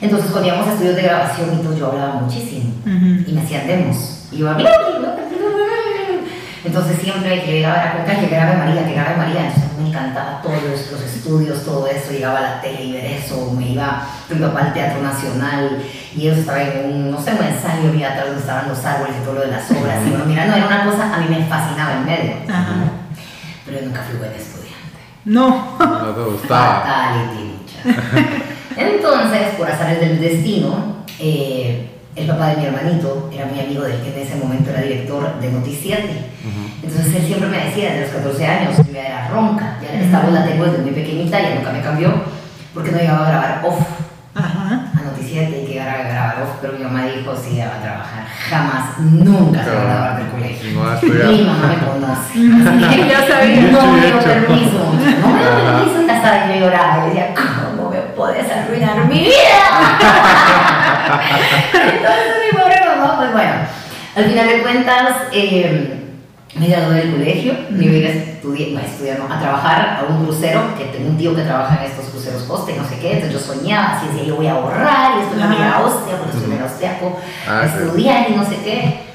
Entonces, 0.00 0.30
cuando 0.30 0.48
íbamos 0.48 0.66
a 0.66 0.72
estudios 0.72 0.96
de 0.96 1.02
grabación 1.02 1.50
y 1.52 1.62
todo, 1.62 1.76
yo 1.76 1.86
hablaba 1.88 2.14
muchísimo. 2.14 2.72
Y 2.86 3.32
me 3.32 3.42
hacían 3.42 3.66
demos. 3.66 4.28
Y 4.32 4.38
iba, 4.38 4.56
entonces 6.64 6.98
siempre 6.98 7.42
que 7.42 7.52
llegaba 7.52 7.80
a 7.80 7.84
la 7.84 7.92
coca, 7.92 8.20
que 8.20 8.26
grabe 8.26 8.56
María, 8.56 8.86
que 8.86 8.92
grabe 8.92 9.16
María. 9.16 9.46
Entonces 9.46 9.78
me 9.78 9.88
encantaba 9.88 10.42
todos 10.42 10.62
los, 10.62 11.02
estudios, 11.02 11.64
todo 11.64 11.86
eso. 11.86 12.12
Llegaba 12.12 12.38
a 12.38 12.42
la 12.42 12.60
tele 12.60 12.84
y 12.84 12.92
ver 12.92 13.04
eso. 13.04 13.52
Me 13.52 13.70
iba 13.70 14.02
mi 14.28 14.38
papá 14.38 14.66
al 14.66 14.72
Teatro 14.72 15.02
Nacional 15.02 15.82
y 16.14 16.20
ellos 16.22 16.38
estaban 16.38 16.62
en 16.62 16.92
un, 16.92 17.10
no 17.10 17.20
sé, 17.20 17.32
un 17.32 17.44
ensayo 17.44 17.88
había 17.88 18.10
atrás 18.12 18.26
donde 18.26 18.40
estaban 18.40 18.68
los 18.68 18.84
árboles 18.84 19.16
y 19.20 19.24
todo 19.24 19.34
lo 19.34 19.40
de 19.40 19.46
las 19.48 19.70
obras. 19.70 20.06
Y 20.06 20.10
bueno, 20.10 20.24
mira, 20.26 20.46
no 20.46 20.56
era 20.56 20.66
una 20.66 20.84
cosa, 20.84 21.14
a 21.14 21.18
mí 21.18 21.26
me 21.28 21.44
fascinaba 21.46 21.94
en 21.94 22.04
medio. 22.04 22.36
Pero 23.64 23.80
yo 23.80 23.86
nunca 23.86 24.02
fui 24.02 24.18
buen 24.18 24.32
estudiante. 24.32 24.70
No. 25.24 25.76
No 25.78 26.14
te 26.14 26.30
gustaba. 26.30 27.14
Entonces, 28.76 29.54
por 29.56 29.70
azares 29.70 30.00
del 30.00 30.20
destino, 30.20 31.04
eh, 31.18 31.99
el 32.16 32.26
papá 32.26 32.48
de 32.48 32.56
mi 32.56 32.64
hermanito 32.66 33.30
era 33.32 33.46
muy 33.46 33.60
amigo 33.60 33.82
del 33.82 34.00
que 34.00 34.12
en 34.14 34.26
ese 34.26 34.36
momento 34.36 34.70
era 34.70 34.82
director 34.82 35.40
de 35.40 35.52
Noticiante. 35.52 36.30
Entonces 36.82 37.14
él 37.14 37.26
siempre 37.26 37.48
me 37.48 37.64
decía, 37.66 37.92
desde 37.92 38.14
los 38.14 38.24
14 38.24 38.46
años, 38.46 38.76
que 38.76 38.92
yo 38.92 38.98
era 38.98 39.28
ronca, 39.28 39.78
ya 39.80 40.00
esta 40.00 40.20
voz 40.20 40.32
la 40.32 40.44
tengo 40.44 40.64
desde 40.64 40.78
muy 40.78 40.92
pequeñita, 40.92 41.40
ya 41.40 41.54
nunca 41.54 41.70
me 41.72 41.82
cambió, 41.82 42.12
porque 42.74 42.90
no 42.90 42.98
llegaba 42.98 43.26
a 43.26 43.30
grabar 43.30 43.60
off. 43.64 43.80
Ajá. 44.34 44.90
A 44.98 45.02
Noticiante 45.02 45.62
y 45.62 45.66
que 45.66 45.80
a 45.80 45.84
grabar 45.84 46.42
off, 46.42 46.50
pero 46.60 46.72
mi 46.74 46.84
mamá 46.84 47.04
dijo, 47.04 47.34
sí, 47.36 47.56
ya 47.56 47.68
va 47.68 47.76
a 47.76 47.82
trabajar. 47.82 48.26
Jamás, 48.48 48.98
nunca 48.98 49.62
se 49.62 49.70
va 49.70 49.80
a 49.80 49.84
grabar 49.84 50.16
del 50.18 50.28
colegio. 50.30 50.70
No. 50.72 51.30
Mi 51.30 51.42
mamá 51.44 51.66
me 51.68 51.86
conoce. 51.86 52.32
Así 52.88 53.02
que 53.02 53.08
Ya 53.08 53.26
sabía. 53.28 53.70
No 53.70 53.92
me 53.92 54.00
dio 54.06 54.18
permiso. 54.18 54.92
No 55.20 55.28
me 55.28 55.40
dio 55.40 55.50
permiso, 55.54 56.06
ya 56.06 56.16
estaba 56.16 56.48
yo 56.48 56.60
lloraba. 56.60 57.06
Y 57.06 57.08
decía, 57.10 57.34
¿cómo 57.34 57.90
me 57.90 57.98
puedes 58.00 58.50
arruinar 58.50 59.06
mi 59.06 59.20
vida? 59.20 60.49
Entonces 61.72 62.52
mi 62.52 62.58
pobre 62.58 62.76
mamá, 62.86 63.16
pues 63.18 63.32
bueno, 63.32 63.52
al 64.16 64.24
final 64.24 64.48
de 64.48 64.62
cuentas, 64.62 65.16
eh, 65.32 65.96
me 66.54 66.66
gradué 66.66 66.96
del 66.96 67.12
colegio, 67.12 67.54
me 67.70 67.84
iba 67.84 67.94
a 67.94 67.96
ir 67.96 68.06
a 68.06 68.10
estudiar, 68.10 68.68
no, 68.70 68.78
a 68.80 68.82
estudiar, 68.82 69.18
no, 69.18 69.32
a 69.32 69.38
trabajar 69.40 70.00
a 70.00 70.12
un 70.12 70.24
crucero, 70.24 70.62
que 70.76 70.84
tengo 70.86 71.10
un 71.10 71.16
tío 71.16 71.34
que 71.34 71.42
trabaja 71.42 71.84
en 71.84 71.90
estos 71.90 72.06
cruceros 72.06 72.42
coste, 72.42 72.74
no 72.76 72.88
sé 72.88 72.98
qué, 72.98 73.12
entonces 73.14 73.32
yo 73.32 73.54
soñaba, 73.54 73.96
así 73.96 74.06
decía, 74.08 74.24
yo 74.24 74.36
voy 74.36 74.48
a 74.48 74.52
ahorrar, 74.52 75.18
y 75.18 75.22
esto 75.22 75.36
me 75.36 75.46
voy 75.54 75.62
a 75.64 75.76
Austria, 75.76 76.16
porque 76.18 76.36
estoy 76.36 76.54
en 76.54 76.62
austriaco, 76.62 77.18
Ah, 77.48 77.60
a 77.60 77.66
estudiar 77.66 78.30
y 78.30 78.34
no 78.34 78.44
sé 78.44 78.56
qué. 78.64 79.10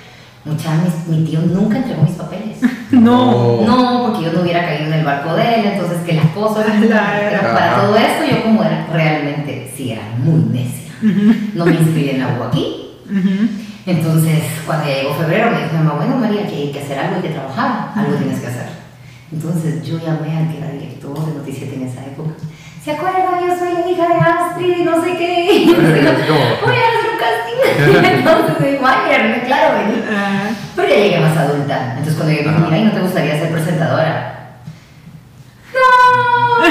Mucha, 0.46 0.70
mi, 1.08 1.18
mi 1.18 1.26
tío 1.26 1.40
nunca 1.42 1.78
entregó 1.78 2.04
mis 2.04 2.16
papeles. 2.16 2.58
No. 2.92 3.62
No, 3.62 4.04
porque 4.06 4.26
yo 4.26 4.32
no 4.32 4.42
hubiera 4.42 4.64
caído 4.64 4.86
en 4.86 4.94
el 4.94 5.04
barco 5.06 5.34
de 5.36 5.56
él, 5.56 5.66
entonces 5.74 5.98
que 6.06 6.14
las 6.14 6.28
cosas. 6.28 6.66
Claro. 6.66 7.20
Pero 7.30 7.42
para 7.54 7.82
todo 7.82 7.98
esto, 7.98 8.24
yo 8.30 8.44
como 8.44 8.64
era 8.64 8.88
realmente, 8.94 9.74
sí, 9.76 9.92
era 9.92 10.04
muy 10.20 10.40
necia. 10.52 10.85
No 11.02 11.66
me 11.66 11.72
inscribí 11.74 12.10
en 12.10 12.20
la 12.20 12.38
U 12.40 12.44
aquí. 12.44 12.92
Ujú. 13.06 13.50
Entonces, 13.86 14.44
cuando 14.66 14.88
ya 14.88 14.96
llegó 14.96 15.14
febrero, 15.14 15.52
me 15.52 15.64
dijo 15.64 15.76
mamá, 15.76 15.94
bueno, 15.94 16.18
María, 16.18 16.48
que 16.48 16.56
hay 16.56 16.72
que 16.72 16.80
hacer 16.80 16.98
algo, 16.98 17.18
hay 17.18 17.22
que 17.22 17.30
trabajar, 17.30 17.92
algo 17.96 18.16
tienes 18.16 18.40
que 18.40 18.48
hacer. 18.48 18.70
Entonces, 19.32 19.84
yo 19.84 20.00
llamé 20.00 20.38
al 20.38 20.52
que 20.52 20.58
era 20.58 20.72
director 20.72 21.26
de 21.26 21.34
Noticiete 21.34 21.76
en 21.76 21.84
esa 21.84 22.06
época. 22.06 22.32
¿Se 22.84 22.92
acuerdan? 22.92 23.48
Yo 23.48 23.58
soy 23.58 23.74
la 23.74 23.90
hija 23.90 24.08
de 24.08 24.16
Astrid 24.16 24.78
y 24.78 24.84
no 24.84 25.04
sé 25.04 25.18
qué. 25.18 25.64
Voy 25.76 26.76
a 26.76 26.88
hacer 26.88 27.10
un 27.12 27.18
casting. 27.20 27.60
Entonces, 28.18 28.82
María, 28.82 29.44
claro, 29.46 29.78
vení. 29.80 30.04
Pero 30.76 30.88
ya 30.88 30.96
llegué 30.96 31.20
más 31.20 31.38
adulta. 31.38 31.96
Entonces 31.98 32.16
cuando 32.16 32.50
Ajá. 32.50 32.60
mira, 32.60 32.78
¿y 32.78 32.84
no 32.86 32.92
te 32.92 33.00
gustaría 33.02 33.40
ser 33.40 33.52
presentadora? 33.52 34.60
¡No! 35.74 36.66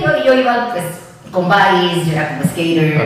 Yo, 0.00 0.24
yo 0.24 0.34
iba 0.34 0.70
pues 0.72 0.84
con 1.30 1.48
buddies, 1.48 2.06
yo 2.06 2.12
era 2.12 2.28
como 2.28 2.42
skater, 2.44 2.96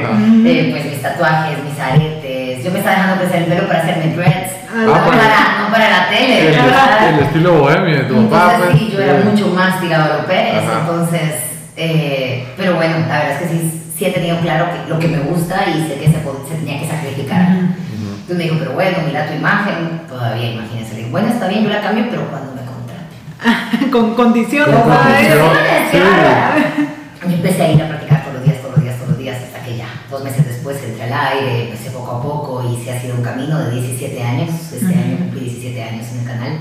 eh, 0.47 0.69
pues 0.71 0.85
mis 0.87 1.03
tatuajes, 1.03 1.59
mis 1.65 1.79
aretes. 1.79 2.65
Yo 2.65 2.71
me 2.71 2.79
estaba 2.79 2.97
dejando 2.97 3.23
crecer 3.23 3.43
el 3.43 3.49
pelo 3.49 3.67
para 3.67 3.81
hacerme 3.81 4.15
dreads. 4.15 4.53
Ah, 4.75 4.85
no, 4.87 4.93
para, 4.93 5.65
no 5.65 5.71
para 5.71 5.91
la 5.91 6.09
tele, 6.09 6.49
El, 6.49 6.63
¿verdad? 6.63 7.09
el 7.09 7.21
estilo 7.25 7.55
bohemio 7.59 7.97
de 7.97 8.05
tu 8.05 8.29
papá. 8.31 8.55
Entonces 8.55 8.71
pues, 8.71 8.79
sí, 8.79 8.91
yo 8.97 9.03
era 9.03 9.21
sí. 9.21 9.29
mucho 9.29 9.47
más 9.49 9.81
tirado 9.81 10.27
Pérez, 10.27 10.65
Ajá. 10.65 10.81
entonces, 10.81 11.35
eh, 11.77 12.47
pero 12.57 12.77
bueno, 12.77 12.95
la 13.01 13.19
verdad 13.19 13.33
es 13.33 13.39
que 13.39 13.49
sí, 13.49 13.83
sí 13.99 14.05
he 14.07 14.11
tenido 14.13 14.39
claro 14.39 14.69
que, 14.73 14.89
lo 14.89 14.99
que 14.99 15.09
me 15.09 15.19
gusta 15.19 15.65
y 15.69 15.89
sé 15.89 15.99
que 15.99 16.07
se, 16.07 16.13
se 16.13 16.55
tenía 16.57 16.81
que 16.81 16.89
sacrificar. 16.89 17.43
Ujú. 17.43 18.15
Entonces 18.21 18.37
me 18.37 18.45
dijo, 18.45 18.57
pero 18.59 18.73
bueno, 18.73 18.99
mira 19.07 19.27
tu 19.27 19.35
imagen, 19.35 20.03
todavía 20.09 20.53
imagínense. 20.53 20.93
Le 20.95 20.99
digo, 21.01 21.11
bueno, 21.11 21.29
está 21.29 21.49
bien, 21.49 21.65
yo 21.65 21.71
la 21.71 21.81
cambio, 21.83 22.07
pero 22.09 22.23
cuando 22.29 22.53
me 22.53 22.63
contraten. 22.63 23.91
con 23.91 24.15
condiciones. 24.15 24.75
Con 24.75 24.91
¿sabes? 24.91 25.35
condiciones. 25.37 25.91
Sí. 25.91 26.89
Yo 27.25 27.37
empecé 27.37 27.63
a 27.63 27.73
ir 27.73 27.81
a 27.81 27.89
practicar 27.89 28.25
todos 28.25 28.35
los 28.35 28.45
días, 28.45 28.61
todos 28.61 28.75
los 28.75 28.83
días, 28.83 28.97
todos 28.97 29.11
los 29.11 29.19
días, 29.19 29.43
hasta 29.43 29.65
que 29.65 29.77
ya, 29.77 29.87
dos 30.11 30.25
meses 30.25 30.45
después 30.45 30.83
entré 30.83 31.05
al 31.05 31.13
aire, 31.13 31.65
empecé 31.67 31.91
poco 31.91 32.11
a 32.11 32.23
poco 32.23 32.69
y 32.69 32.83
se 32.83 32.91
ha 32.91 33.01
sido 33.01 33.15
un 33.15 33.23
camino 33.23 33.61
de 33.61 33.81
17 33.81 34.23
años. 34.23 34.51
Este 34.73 34.93
año 34.93 35.19
cumplí 35.19 35.41
17 35.41 35.83
años 35.83 36.07
en 36.13 36.19
el 36.19 36.27
canal 36.27 36.59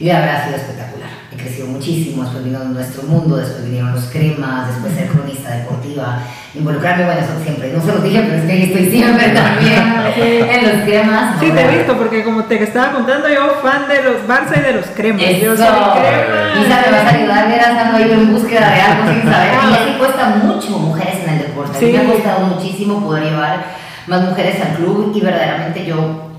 y 0.00 0.06
la 0.06 0.20
verdad 0.20 0.36
ha 0.36 0.44
sido 0.44 0.56
espectacular. 0.56 1.21
He 1.42 1.46
crecido 1.46 1.66
muchísimo, 1.66 2.22
después 2.22 2.44
vino 2.44 2.60
nuestro 2.60 3.02
mundo, 3.02 3.36
después 3.36 3.64
vinieron 3.64 3.92
los 3.92 4.04
cremas, 4.04 4.68
después 4.68 4.94
ser 4.94 5.08
cronista 5.08 5.50
deportiva, 5.56 6.20
involucrarme, 6.54 7.04
bueno, 7.04 7.20
eso 7.20 7.32
siempre, 7.42 7.72
no 7.72 7.80
se 7.82 7.88
lo 7.92 7.98
dije, 7.98 8.20
pero 8.22 8.36
es 8.36 8.42
que 8.44 8.62
estoy 8.62 8.90
siempre 8.90 9.28
también 9.34 9.82
Sí. 10.14 10.20
en 10.22 10.62
los 10.68 10.82
cremas. 10.86 11.40
Sí, 11.40 11.50
te 11.50 11.60
he 11.64 11.76
visto, 11.78 11.96
porque 11.98 12.22
como 12.22 12.44
te 12.44 12.62
estaba 12.62 12.92
contando, 12.92 13.28
yo 13.28 13.58
fan 13.60 13.88
de 13.88 14.02
los 14.04 14.16
Barça 14.28 14.56
y 14.56 14.60
de 14.60 14.72
los 14.74 14.86
cremas. 14.94 15.20
Yo 15.22 15.56
soy 15.56 15.66
crema. 15.66 16.62
Isa, 16.64 16.82
me 16.86 16.92
vas 16.96 17.04
a 17.12 17.16
ayudar, 17.16 17.48
verás, 17.48 17.86
ando 17.86 17.96
ahí 17.98 18.12
en 18.12 18.32
búsqueda 18.32 18.70
de 18.70 18.80
algo 18.80 19.12
sin 19.12 19.22
saber. 19.22 19.50
Y 19.70 19.74
así 19.74 19.98
cuesta 19.98 20.28
mucho 20.44 20.78
mujeres 20.78 21.14
en 21.26 21.30
el 21.34 21.38
deporte. 21.40 21.76
A 21.76 21.80
mí 21.80 21.86
Sí. 21.86 21.92
me 21.92 21.98
ha 21.98 22.12
costado 22.12 22.46
muchísimo 22.46 23.00
poder 23.04 23.24
llevar 23.24 23.64
más 24.06 24.22
mujeres 24.22 24.60
al 24.60 24.76
club 24.76 25.12
y 25.16 25.20
verdaderamente 25.20 25.84
yo, 25.86 26.30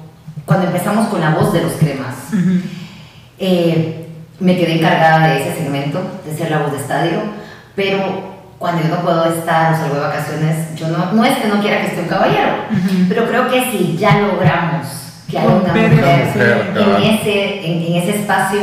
cuando 0.46 0.68
empezamos 0.68 1.08
con 1.08 1.20
la 1.20 1.32
voz 1.32 1.52
de 1.52 1.62
los 1.64 1.74
cremas, 1.74 2.16
eh, 3.40 4.03
me 4.40 4.58
quedé 4.58 4.80
encargada 4.80 5.28
de 5.28 5.42
ese 5.42 5.56
segmento, 5.56 6.02
de 6.26 6.36
ser 6.36 6.52
la 6.52 6.60
voz 6.60 6.72
de 6.72 6.78
estadio, 6.78 7.20
pero 7.76 8.34
cuando 8.58 8.82
yo 8.82 8.96
no 8.96 9.02
puedo 9.02 9.26
estar 9.26 9.74
o 9.74 9.78
salgo 9.78 9.96
de 9.96 10.02
vacaciones, 10.02 10.76
yo 10.76 10.88
no, 10.88 11.12
no 11.12 11.26
es 11.26 11.38
que 11.38 11.48
no 11.48 11.60
quiera 11.60 11.82
que 11.82 11.88
esté 11.88 12.02
un 12.02 12.08
caballero, 12.08 12.54
pero 13.10 13.28
creo 13.28 13.50
que 13.50 13.72
si 13.72 13.98
ya 13.98 14.20
logramos 14.20 14.88
que 15.30 15.38
haya 15.38 15.48
una 15.50 15.74
mujer 15.74 15.92
en 15.94 17.04
ese, 17.04 17.66
en, 17.66 17.82
en 17.84 18.02
ese 18.02 18.20
espacio, 18.20 18.62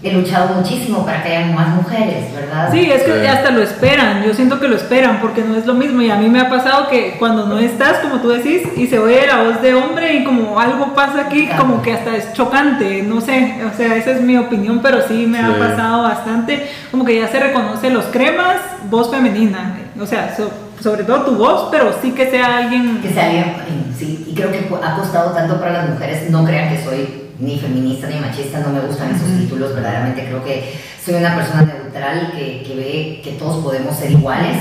he 0.00 0.12
luchado 0.12 0.54
muchísimo 0.54 1.04
para 1.04 1.24
que 1.24 1.34
haya 1.36 1.46
más 1.52 1.74
mujeres, 1.74 2.32
¿verdad? 2.32 2.70
Sí, 2.70 2.88
es 2.88 3.02
que 3.02 3.20
Sí. 3.20 3.26
hasta 3.26 3.50
lo 3.50 3.62
esperan, 3.62 4.22
yo 4.22 4.32
siento 4.32 4.60
que 4.60 4.68
lo 4.68 4.76
esperan 4.76 5.18
porque 5.20 5.42
no 5.42 5.56
es 5.56 5.66
lo 5.66 5.74
mismo 5.74 6.00
y 6.02 6.08
a 6.10 6.14
mí 6.14 6.28
me 6.28 6.38
ha 6.40 6.48
pasado 6.48 6.88
que 6.88 7.16
cuando 7.18 7.46
no 7.46 7.58
estás, 7.58 7.98
como 7.98 8.20
tú 8.20 8.28
decís, 8.28 8.62
y 8.76 8.86
se 8.86 9.00
oye 9.00 9.26
la 9.26 9.42
voz 9.42 9.60
de 9.60 9.74
hombre 9.74 10.14
y 10.14 10.22
como 10.24 10.60
algo 10.60 10.94
pasa 10.94 11.22
aquí, 11.22 11.46
Claro. 11.46 11.62
como 11.64 11.82
que 11.82 11.94
hasta 11.94 12.14
es 12.14 12.32
chocante, 12.32 13.02
no 13.02 13.20
sé, 13.20 13.56
o 13.72 13.76
sea, 13.76 13.96
esa 13.96 14.12
es 14.12 14.20
mi 14.20 14.36
opinión, 14.36 14.78
pero 14.82 15.00
sí 15.08 15.26
me 15.26 15.40
ha 15.40 15.58
pasado 15.58 16.04
bastante, 16.04 16.70
como 16.92 17.04
que 17.04 17.18
ya 17.18 17.26
se 17.26 17.40
reconoce 17.40 17.90
los 17.90 18.04
cremas, 18.06 18.56
voz 18.88 19.10
femenina, 19.10 19.78
o 20.00 20.06
sea, 20.06 20.32
so- 20.36 20.50
sobre 20.80 21.02
todo 21.02 21.22
tu 21.22 21.32
voz, 21.34 21.70
pero 21.72 21.92
sí 22.00 22.12
que 22.12 22.30
sea 22.30 22.58
alguien... 22.58 23.00
que 23.02 23.08
sea 23.12 23.24
alguien, 23.24 23.52
sí, 23.98 24.26
y 24.30 24.32
creo 24.36 24.52
que 24.52 24.68
ha 24.80 24.94
costado 24.94 25.32
tanto 25.32 25.58
para 25.58 25.72
las 25.72 25.90
mujeres, 25.90 26.30
no 26.30 26.44
crean 26.44 26.68
que 26.68 26.84
soy 26.84 27.24
ni 27.40 27.58
feminista 27.58 28.08
ni 28.08 28.16
machista, 28.20 28.60
no 28.60 28.70
me 28.70 28.80
gustan 28.80 29.14
esos 29.14 29.28
títulos, 29.38 29.74
verdaderamente 29.74 30.24
creo 30.26 30.44
que 30.44 30.74
soy 31.04 31.14
una 31.14 31.34
persona 31.36 31.62
neutral 31.62 32.32
que, 32.36 32.62
que 32.66 32.74
ve 32.74 33.20
que 33.22 33.32
todos 33.38 33.62
podemos 33.64 33.96
ser 33.96 34.10
iguales 34.10 34.56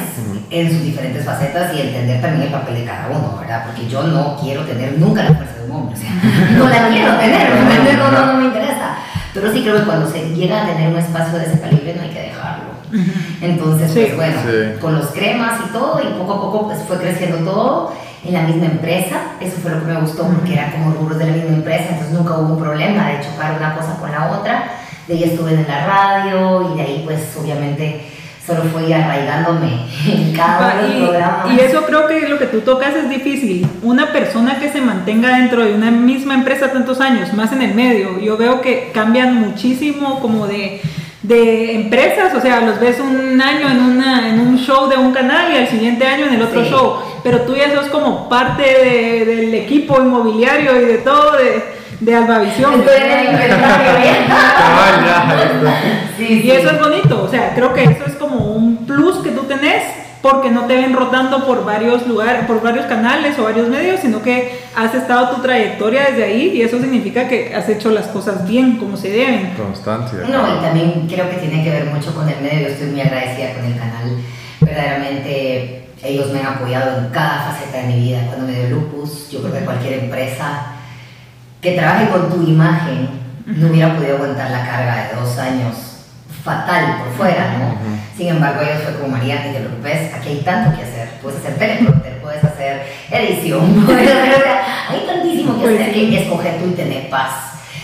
en 0.50 0.72
sus 0.72 0.84
diferentes 0.84 1.26
facetas 1.26 1.74
y 1.76 1.82
entender 1.82 2.22
también 2.22 2.44
el 2.44 2.52
papel 2.52 2.76
de 2.76 2.86
cada 2.86 3.08
uno, 3.10 3.38
¿verdad? 3.40 3.66
Porque 3.66 3.88
yo 3.90 4.04
no 4.04 4.38
quiero 4.40 4.62
tener 4.64 4.98
nunca 4.98 5.24
la 5.24 5.34
fuerza 5.36 5.56
de 5.60 5.66
un 5.66 5.72
hombre, 5.76 5.96
o 5.96 6.00
sea, 6.00 6.12
no 6.58 6.70
la 6.70 6.88
quiero 6.90 7.16
tener, 7.18 7.98
no, 7.98 8.12
no, 8.12 8.26
no 8.28 8.34
me 8.40 8.46
interesa, 8.46 8.98
pero 9.34 9.52
sí 9.52 9.62
creo 9.64 9.78
que 9.80 9.84
cuando 9.86 10.10
se 10.10 10.30
llega 10.36 10.64
a 10.64 10.68
tener 10.68 10.90
un 10.90 11.00
espacio 11.00 11.38
de 11.40 11.46
ese 11.46 11.60
calibre 11.60 11.96
no 11.96 12.02
hay 12.04 12.10
que 12.10 12.22
dejarlo. 12.22 12.78
Entonces, 13.42 13.92
Sí. 13.92 14.00
pues 14.00 14.16
bueno, 14.16 14.38
Sí. 14.46 14.80
con 14.80 14.98
los 14.98 15.08
cremas 15.08 15.60
y 15.68 15.74
todo, 15.74 16.00
y 16.02 16.14
poco 16.18 16.34
a 16.34 16.42
poco 16.42 16.68
pues 16.68 16.80
fue 16.88 16.98
creciendo 16.98 17.38
todo 17.40 17.92
en 18.28 18.34
la 18.34 18.42
misma 18.42 18.66
empresa. 18.66 19.16
Eso 19.40 19.58
fue 19.62 19.72
lo 19.72 19.80
que 19.80 19.86
me 19.94 20.00
gustó 20.02 20.28
porque 20.28 20.54
era 20.54 20.72
como 20.72 20.92
rubros 20.92 21.18
de 21.18 21.28
la 21.28 21.34
misma 21.34 21.56
empresa, 21.58 21.86
entonces 21.92 22.14
nunca 22.14 22.38
hubo 22.38 22.54
un 22.54 22.60
problema 22.60 23.10
de 23.10 23.22
chocar 23.22 23.56
una 23.58 23.76
cosa 23.76 23.98
con 24.00 24.12
la 24.12 24.32
otra. 24.32 24.72
De 25.08 25.14
ahí 25.14 25.24
estuve 25.24 25.54
en 25.54 25.68
la 25.68 25.86
radio 25.88 26.72
y 26.74 26.78
de 26.78 26.82
ahí 26.84 27.02
pues 27.06 27.22
obviamente 27.42 28.02
solo 28.46 28.64
fue 28.72 28.88
ir 28.88 28.96
arraigándome 28.96 29.86
en 30.08 30.34
cada 30.34 30.88
Y, 30.88 31.02
programas. 31.02 31.52
y 31.52 31.60
eso 31.60 31.84
creo 31.86 32.08
que 32.08 32.30
lo 32.30 32.40
que 32.40 32.46
tú 32.46 32.62
tocas 32.62 32.96
es 32.96 33.10
difícil. 33.10 33.68
Una 33.84 34.14
persona 34.14 34.58
que 34.60 34.70
se 34.70 34.80
mantenga 34.80 35.36
dentro 35.38 35.66
de 35.66 35.74
una 35.74 35.92
misma 35.92 36.34
empresa 36.34 36.72
tantos 36.72 37.02
años, 37.02 37.34
más 37.34 37.52
en 37.52 37.62
el 37.62 37.74
medio, 37.76 38.20
yo 38.20 38.38
veo 38.38 38.62
que 38.62 38.92
cambian 38.94 39.36
muchísimo 39.36 40.20
como 40.22 40.48
de, 40.48 40.82
de 41.28 41.76
empresas, 41.76 42.34
o 42.34 42.40
sea, 42.42 42.62
los 42.62 42.80
ves 42.80 43.00
un 43.02 43.42
año 43.42 43.68
en, 43.70 43.82
una, 43.82 44.30
en 44.30 44.40
un 44.40 44.58
show 44.58 44.88
de 44.88 44.96
un 44.96 45.12
canal 45.12 45.52
y 45.54 45.58
al 45.58 45.68
siguiente 45.68 46.08
año 46.08 46.26
en 46.28 46.36
el 46.36 46.42
otro 46.42 46.64
Sí. 46.64 46.70
show, 46.70 46.96
pero 47.24 47.42
tú 47.42 47.54
ya 47.56 47.70
sos 47.74 47.88
como 47.88 48.30
parte 48.30 48.64
de- 48.64 49.26
del 49.26 49.54
equipo 49.54 50.00
inmobiliario 50.02 50.82
y 50.82 50.86
de 50.86 50.98
todo 51.00 51.34
de, 51.34 51.64
de 52.00 52.16
Albavisión. 52.16 52.82
Sí, 56.18 56.42
Y 56.46 56.52
eso 56.52 56.70
es 56.72 56.80
bonito, 56.80 57.22
o 57.24 57.28
sea, 57.30 57.52
creo 57.54 57.74
que 57.74 57.84
eso 57.84 58.06
es 58.08 58.14
como 58.16 58.38
un 58.56 58.86
plus 58.88 59.18
que 59.18 59.30
tú 59.32 59.44
tenés 59.44 59.84
porque 60.22 60.50
no 60.50 60.66
te 60.66 60.76
ven 60.76 60.94
rotando 60.94 61.46
por 61.46 61.64
varios 61.66 62.08
lugares, 62.08 62.46
por 62.46 62.62
varios 62.62 62.86
canales 62.86 63.38
o 63.38 63.44
varios 63.44 63.68
medios, 63.70 64.00
sino 64.00 64.22
que 64.22 64.60
has 64.76 64.94
estado 64.94 65.36
tu 65.36 65.42
trayectoria 65.42 66.06
desde 66.06 66.24
ahí 66.24 66.52
y 66.56 66.62
eso 66.62 66.80
significa 66.80 67.28
que 67.28 67.54
has 67.54 67.70
hecho 67.70 67.92
las 67.92 68.08
cosas 68.08 68.48
bien, 68.48 68.78
como 68.78 68.98
se 68.98 69.10
deben. 69.10 69.54
Constancia. 69.56 70.20
No, 70.28 70.58
y 70.58 70.62
también 70.62 71.08
creo 71.08 71.30
que 71.30 71.38
tiene 71.38 71.64
que 71.64 71.70
ver 71.70 71.86
mucho 71.86 72.14
con 72.14 72.28
el 72.28 72.42
medio. 72.42 72.68
Yo 72.68 72.74
estoy 72.74 72.90
muy 72.90 73.02
agradecida 73.02 73.54
con 73.54 73.66
el 73.66 73.78
canal. 73.78 74.18
Verdaderamente, 74.60 75.90
ellos 76.04 76.32
me 76.32 76.40
han 76.40 76.48
apoyado 76.48 77.00
en 77.00 77.10
cada 77.10 77.52
faceta 77.52 77.80
de 77.80 77.88
mi 77.88 78.00
vida. 78.00 78.24
Cuando 78.28 78.48
me 78.48 78.54
dio 78.54 78.70
lupus, 78.70 79.30
yo 79.32 79.42
creo 79.42 79.54
que 79.54 79.66
cualquier 79.66 80.04
empresa 80.04 80.74
que 81.62 81.74
trabaje 81.74 82.10
con 82.10 82.30
tu 82.30 82.44
imagen 82.44 83.10
no 83.46 83.68
hubiera 83.70 83.96
podido 83.96 84.16
aguantar 84.16 84.52
la 84.52 84.66
carga 84.66 85.08
de 85.08 85.20
dos 85.20 85.38
años 85.38 85.87
fatal 86.44 86.98
por 87.03 87.13
fuera, 87.17 87.58
¿no? 87.58 87.65
Ujú. 87.74 88.00
Sin 88.17 88.27
embargo, 88.29 88.62
ellos 88.62 88.84
fue 88.84 88.94
como 89.00 89.10
María, 89.17 89.44
no 89.46 89.51
te 89.53 89.60
preocupes, 89.60 90.13
aquí 90.13 90.29
hay 90.29 90.41
tanto 90.41 90.75
que 90.77 90.84
hacer. 90.84 91.10
Puedes 91.22 91.39
hacer 91.39 91.56
teleprompter, 91.58 92.22
puedes 92.22 92.44
hacer 92.44 92.82
edición, 93.12 93.74
puedes 93.86 94.10
hacer, 94.10 94.44
hay 94.89 95.06
tantísimo 95.08 95.56
que 95.58 95.62
Pues 95.62 95.82
hacer 95.82 95.94
que 95.94 96.24
escoger 96.24 96.58
tú 96.60 96.70
y 96.70 96.74
tener 96.74 97.10
paz. 97.10 97.32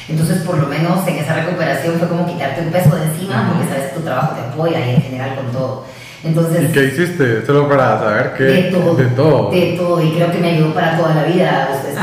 Entonces, 0.10 0.42
por 0.44 0.58
lo 0.58 0.68
menos 0.68 1.08
en 1.08 1.16
esa 1.16 1.34
recuperación 1.34 1.96
fue 1.98 2.08
como 2.08 2.26
quitarte 2.26 2.62
un 2.62 2.72
peso 2.72 2.96
de 2.96 3.06
encima, 3.06 3.50
porque 3.52 3.70
sabes 3.70 3.90
que 3.92 3.96
tu 4.00 4.02
trabajo 4.02 4.36
te 4.36 4.42
apoya 4.42 4.80
y 4.86 4.96
en 4.96 5.02
general 5.02 5.36
con 5.36 5.52
todo. 5.52 5.86
Entonces, 6.24 6.70
¿Y 6.70 6.74
qué 6.74 6.86
hiciste? 6.86 7.46
Solo 7.46 7.68
para 7.68 8.00
saber 8.00 8.34
qué. 8.38 8.44
de 8.44 8.62
todo. 8.64 8.96
De 8.96 9.06
todo. 9.08 9.52
De 9.52 9.62
todo. 9.78 10.02
Y 10.02 10.12
creo 10.12 10.32
que 10.32 10.38
me 10.40 10.52
ayudó 10.52 10.74
para 10.74 10.98
toda 10.98 11.16
la 11.16 11.24
vida. 11.24 11.70
Ustedes. 11.74 11.98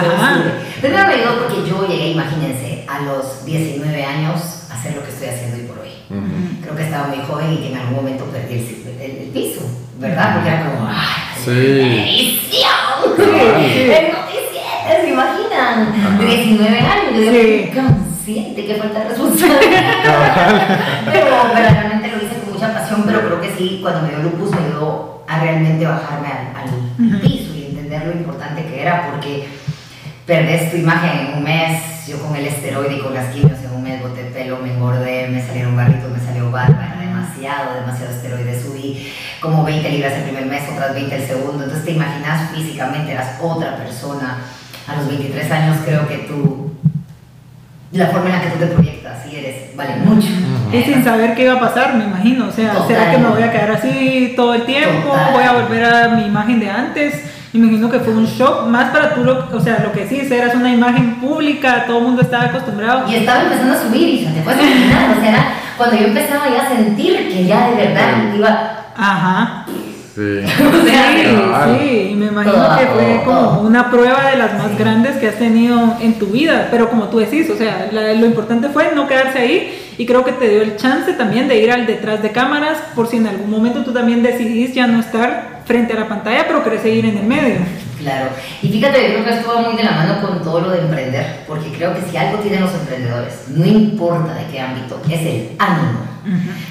Primero 0.80 1.06
me 1.06 1.14
ayudó 1.14 1.38
porque 1.40 1.68
yo 1.68 1.86
llegué, 1.88 2.08
imagínense, 2.08 2.84
a 2.86 3.00
los 3.00 3.44
19 3.46 4.04
años 4.04 4.66
a 4.70 4.74
hacer 4.74 4.94
lo 4.94 5.02
que 5.04 5.10
estoy 5.10 5.28
haciendo 5.28 5.56
hoy 5.56 5.62
por 5.62 5.78
hoy. 5.78 5.90
Ujú. 6.10 6.62
Creo 6.62 6.69
que 6.80 6.86
estaba 6.86 7.08
muy 7.08 7.18
joven 7.26 7.52
y 7.52 7.56
que 7.58 7.68
en 7.72 7.76
algún 7.78 7.96
momento 7.96 8.24
perdí 8.26 8.54
el, 8.54 9.00
el- 9.00 9.16
el 9.22 9.28
piso, 9.28 9.60
¿verdad? 9.98 10.34
Porque 10.34 10.48
era 10.48 10.64
como, 10.64 10.88
¡ay! 10.88 10.96
Sí. 11.44 12.48
¿Se 14.88 15.08
imaginan? 15.08 15.92
Ajá. 15.94 16.18
De 16.18 16.26
19 16.26 16.78
años. 16.78 17.12
Yo 17.14 17.32
Sí. 17.32 17.70
consciente, 17.74 18.66
qué 18.66 18.74
falta 18.76 18.98
de 19.00 19.08
responsabilidad. 19.08 20.80
pero, 21.12 21.26
pero 21.54 21.68
realmente 21.70 22.08
lo 22.08 22.16
hice 22.18 22.36
con 22.44 22.54
mucha 22.54 22.72
pasión, 22.74 23.02
pero 23.06 23.20
creo 23.26 23.40
que 23.40 23.50
sí, 23.56 23.78
cuando 23.82 24.02
me 24.02 24.08
dio 24.10 24.18
lupus 24.24 24.50
me 24.50 24.58
ayudó 24.66 25.24
a 25.26 25.40
realmente 25.40 25.86
bajarme 25.86 26.28
al, 26.28 27.12
al 27.12 27.20
piso 27.20 27.54
y 27.56 27.66
entender 27.70 28.06
lo 28.06 28.12
importante 28.12 28.64
que 28.64 28.82
era, 28.82 29.10
porque 29.10 29.48
perdés 30.26 30.70
tu 30.70 30.76
imagen 30.76 31.26
en 31.28 31.38
un 31.38 31.44
mes, 31.44 31.82
yo 32.10 32.18
con 32.20 32.34
el 32.34 32.46
esteroide 32.46 32.96
y 32.96 33.00
con 33.00 33.14
las 33.14 33.32
quimios 33.32 33.58
en 33.60 33.70
un 33.70 33.82
mes 33.82 34.02
boté 34.02 34.24
pelo, 34.24 34.58
me 34.58 34.74
engordé, 34.74 35.28
me 35.28 35.40
salieron 35.46 35.76
barritos, 35.76 36.10
me 36.10 36.18
salió 36.18 36.50
barba, 36.50 36.92
era 36.92 37.00
demasiado, 37.00 37.74
demasiado 37.74 38.12
esteroide, 38.12 38.60
subí 38.60 39.12
como 39.40 39.64
20 39.64 39.88
libras 39.90 40.14
el 40.14 40.24
primer 40.24 40.46
mes, 40.46 40.62
otras 40.72 40.92
20 40.92 41.14
el 41.14 41.26
segundo, 41.26 41.62
entonces 41.62 41.84
te 41.84 41.92
imaginas 41.92 42.50
físicamente, 42.50 43.12
eras 43.12 43.40
otra 43.40 43.76
persona, 43.76 44.38
a 44.88 44.96
los 44.96 45.06
23 45.06 45.50
años 45.52 45.76
creo 45.84 46.08
que 46.08 46.18
tú, 46.18 46.72
la 47.92 48.06
forma 48.08 48.26
en 48.26 48.32
la 48.32 48.42
que 48.42 48.50
tú 48.50 48.58
te 48.58 48.66
proyectas 48.66 49.26
y 49.30 49.36
eres, 49.36 49.76
vale 49.76 49.96
mucho. 49.96 50.28
Y 50.72 50.82
sin 50.82 51.04
saber 51.04 51.34
qué 51.34 51.44
iba 51.44 51.54
a 51.54 51.60
pasar, 51.60 51.94
me 51.94 52.04
imagino. 52.04 52.48
O 52.48 52.52
sea, 52.52 52.72
¿será 52.86 53.00
Total. 53.06 53.10
que 53.10 53.18
me 53.18 53.28
voy 53.28 53.42
a 53.42 53.50
quedar 53.50 53.72
así 53.72 54.34
todo 54.36 54.54
el 54.54 54.64
tiempo? 54.64 55.10
Total. 55.10 55.32
¿Voy 55.32 55.42
a 55.42 55.52
volver 55.52 55.84
a 55.84 56.08
mi 56.08 56.26
imagen 56.26 56.60
de 56.60 56.70
antes? 56.70 57.29
Me 57.52 57.66
imagino 57.66 57.90
que 57.90 57.98
fue 57.98 58.12
un 58.14 58.26
shock, 58.26 58.66
más 58.68 58.90
para 58.90 59.14
tú, 59.14 59.24
lo- 59.24 59.48
o 59.52 59.60
sea, 59.60 59.80
lo 59.82 59.90
que 59.92 60.06
sí, 60.06 60.20
eras 60.32 60.54
una 60.54 60.70
imagen 60.72 61.16
pública, 61.16 61.84
todo 61.86 61.98
el 61.98 62.04
mundo 62.04 62.22
estaba 62.22 62.44
acostumbrado. 62.44 63.10
Y 63.10 63.16
estaba 63.16 63.42
empezando 63.42 63.74
a 63.74 63.82
subir 63.82 64.08
y 64.08 64.24
se 64.24 64.30
te 64.30 64.40
puedes 64.42 64.60
imaginar, 64.60 65.16
o 65.18 65.20
sea, 65.20 65.28
era 65.30 65.44
cuando 65.76 65.96
yo 65.96 66.06
empezaba 66.06 66.44
ya 66.48 66.62
a 66.66 66.68
sentir 66.68 67.28
que 67.28 67.46
ya 67.46 67.70
de 67.70 67.76
verdad 67.76 68.34
iba, 68.36 68.70
Ajá. 68.96 69.64
Sí. 70.14 70.40
o 70.82 70.86
sea, 70.86 71.78
Sí, 71.78 72.08
y 72.12 72.14
me 72.16 72.26
imagino 72.26 72.54
que 72.78 72.86
fue 72.86 73.22
como 73.24 73.60
una 73.62 73.90
prueba 73.90 74.28
de 74.30 74.36
las 74.36 74.54
más 74.58 74.76
grandes 74.78 75.16
que 75.18 75.28
has 75.28 75.36
tenido 75.38 75.96
en 76.00 76.14
tu 76.18 76.26
vida, 76.26 76.68
pero 76.70 76.88
como 76.90 77.04
tú 77.08 77.18
decís, 77.18 77.48
o 77.50 77.56
sea, 77.56 77.88
la- 77.92 78.12
lo 78.14 78.26
importante 78.26 78.68
fue 78.70 78.90
no 78.94 79.06
quedarse 79.06 79.38
ahí 79.38 79.78
y 79.98 80.06
creo 80.06 80.24
que 80.24 80.32
te 80.32 80.48
dio 80.48 80.62
el 80.62 80.76
chance 80.76 81.12
también 81.12 81.46
de 81.48 81.60
ir 81.62 81.70
al 81.70 81.86
detrás 81.86 82.22
de 82.22 82.30
cámaras 82.32 82.78
por 82.94 83.06
si 83.06 83.18
en 83.18 83.26
algún 83.26 83.50
momento 83.50 83.84
tú 83.84 83.92
también 83.92 84.22
decidís 84.22 84.74
ya 84.74 84.86
no 84.86 84.98
estar 85.00 85.60
frente 85.64 85.92
a 85.92 86.00
la 86.00 86.08
pantalla, 86.08 86.44
pero 86.48 86.64
querés 86.64 86.82
seguir 86.82 87.04
en 87.06 87.18
el 87.18 87.26
medio. 87.26 87.56
Claro, 88.00 88.30
y 88.62 88.68
fíjate, 88.68 89.02
yo 89.02 89.08
creo 89.14 89.24
que 89.24 89.30
esto 89.34 89.52
va 89.54 89.60
muy 89.60 89.76
de 89.76 89.84
la 89.84 89.90
mano 89.90 90.22
con 90.22 90.42
todo 90.42 90.62
lo 90.62 90.70
de 90.70 90.80
emprender, 90.80 91.44
porque 91.46 91.70
creo 91.70 91.94
que 91.94 92.00
si 92.10 92.16
algo 92.16 92.38
tienen 92.38 92.62
los 92.62 92.72
emprendedores, 92.72 93.44
no 93.48 93.66
importa 93.66 94.32
de 94.32 94.46
qué 94.46 94.58
ámbito, 94.58 95.02
es 95.06 95.20
el 95.20 95.50
ánimo. 95.58 96.00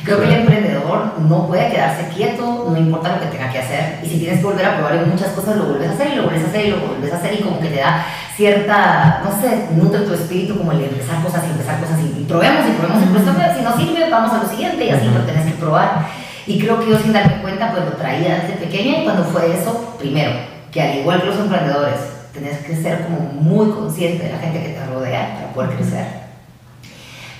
Creo 0.04 0.20
que 0.22 0.26
el 0.26 0.34
emprendedor 0.42 1.20
no 1.20 1.48
puede 1.48 1.70
quedarse 1.70 2.08
quieto, 2.16 2.68
no 2.70 2.78
importa 2.78 3.16
lo 3.16 3.22
que 3.22 3.38
tenga 3.38 3.52
que 3.52 3.60
hacer, 3.60 4.00
y 4.04 4.10
si 4.10 4.18
tienes 4.18 4.40
que 4.40 4.46
volver 4.46 4.66
a 4.66 4.78
probar 4.78 4.96
en 4.96 5.10
muchas 5.10 5.30
cosas, 5.30 5.58
lo 5.58 5.66
vuelves 5.66 5.90
a 5.90 5.94
hacer 5.94 6.14
y 6.14 6.16
lo 6.16 6.24
vuelves 6.24 6.46
a 6.46 6.48
hacer 6.48 6.66
y 6.66 6.72
lo 6.72 6.80
vuelves 6.80 7.14
a 7.14 7.18
hacer, 7.18 7.34
y 7.36 7.44
como 7.44 7.60
que 7.60 7.68
te 7.68 7.80
da 7.80 8.06
cierta, 8.36 9.22
no 9.24 9.42
sé, 9.42 9.68
nutre 9.76 10.02
tu 10.02 10.14
espíritu 10.14 10.58
como 10.58 10.72
el 10.72 10.80
de 10.80 10.86
empezar 10.86 11.22
cosas 11.22 11.44
y 11.48 11.52
empezar 11.52 11.80
cosas 11.80 12.00
y, 12.00 12.22
y 12.22 12.26
probemos 12.26 12.66
y 12.68 12.72
probemos, 12.72 13.04
y 13.04 13.06
probemos, 13.06 13.56
si 13.56 13.62
no 13.64 13.78
sirve, 13.78 14.10
vamos 14.10 14.34
a 14.34 14.44
lo 14.44 14.50
siguiente 14.50 14.86
y 14.86 14.90
así 14.90 15.06
lo 15.06 15.22
tenés 15.22 15.46
que 15.46 15.60
probar. 15.60 16.08
Y 16.48 16.58
creo 16.58 16.80
que 16.80 16.90
yo 16.90 16.98
sin 16.98 17.14
darme 17.14 17.44
cuenta, 17.44 17.72
pues 17.72 17.86
lo 17.86 17.92
traía 17.92 18.40
desde 18.40 18.66
pequeña 18.66 19.02
y 19.02 19.04
cuando 19.04 19.24
fue 19.26 19.54
eso, 19.54 19.96
primero, 20.00 20.32
que 20.72 20.82
al 20.82 20.98
igual 21.00 21.22
que 21.22 21.28
los 21.28 21.40
emprendedores, 21.40 22.00
tenés 22.34 22.60
que 22.60 22.76
ser 22.76 23.04
como 23.04 23.20
muy 23.20 23.72
consciente 23.72 24.26
de 24.26 24.32
la 24.32 24.40
gente 24.40 24.62
que 24.62 24.70
te 24.70 24.86
rodea 24.86 25.36
para 25.36 25.54
poder 25.54 25.78
crecer. 25.78 26.06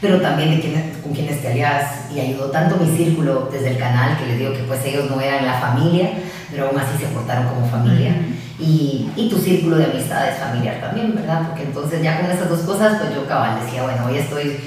Pero 0.02 0.22
también 0.22 0.52
de 0.52 0.62
quiénes, 0.62 0.98
con 0.98 1.14
quienes 1.14 1.42
te 1.42 1.50
alias 1.50 2.12
y 2.14 2.20
ayudó 2.20 2.50
tanto 2.52 2.78
mi 2.78 2.96
círculo 2.96 3.50
desde 3.52 3.72
el 3.72 3.78
canal 3.78 4.18
que 4.18 4.26
les 4.28 4.40
digo 4.40 4.54
que 4.54 4.64
pues 4.64 4.84
ellos 4.86 5.10
no 5.10 5.20
eran 5.20 5.46
la 5.46 5.60
familia 5.60 6.12
pero 6.52 6.68
aún 6.68 6.80
así 6.80 6.98
se 6.98 7.08
portaron 7.08 7.48
como 7.48 7.68
familia. 7.68 8.16
Y, 8.60 9.10
y 9.16 9.30
tu 9.30 9.38
círculo 9.38 9.78
de 9.78 9.86
amistades 9.86 10.38
familiar 10.38 10.82
también 10.82 11.16
verdad 11.16 11.44
porque 11.48 11.64
entonces 11.64 12.02
ya 12.02 12.20
con 12.20 12.30
esas 12.30 12.50
dos 12.50 12.60
cosas 12.62 12.98
pues 13.00 13.16
yo 13.16 13.26
cabal 13.26 13.58
decía 13.64 13.84
bueno 13.84 14.06
hoy 14.06 14.18
estoy 14.18 14.60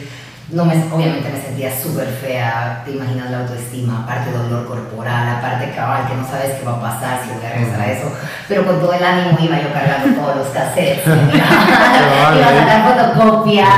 no 0.52 0.66
me, 0.66 0.74
obviamente 0.92 1.30
me 1.30 1.40
sentía 1.40 1.70
súper 1.74 2.06
fea, 2.08 2.82
te 2.84 2.92
imaginas 2.92 3.30
la 3.30 3.40
autoestima, 3.40 4.02
aparte 4.02 4.30
dolor 4.32 4.66
corporal, 4.66 5.36
aparte 5.38 5.72
cabal, 5.74 6.06
que 6.06 6.14
no 6.14 6.26
sabes 6.28 6.58
qué 6.58 6.64
va 6.64 6.72
a 6.72 6.80
pasar 6.80 7.20
si 7.24 7.32
voy 7.32 7.44
a 7.44 7.54
regresar 7.54 7.80
a 7.80 7.92
eso, 7.92 8.12
pero 8.48 8.66
con 8.66 8.78
todo 8.78 8.92
el 8.92 9.02
ánimo 9.02 9.38
iba 9.40 9.60
yo 9.60 9.72
cargando 9.72 10.20
todos 10.20 10.36
los 10.36 10.48
cassettes, 10.48 11.06
iba, 11.06 11.16
a 11.16 12.58
sacar 12.58 13.14
fotocopias, 13.14 13.68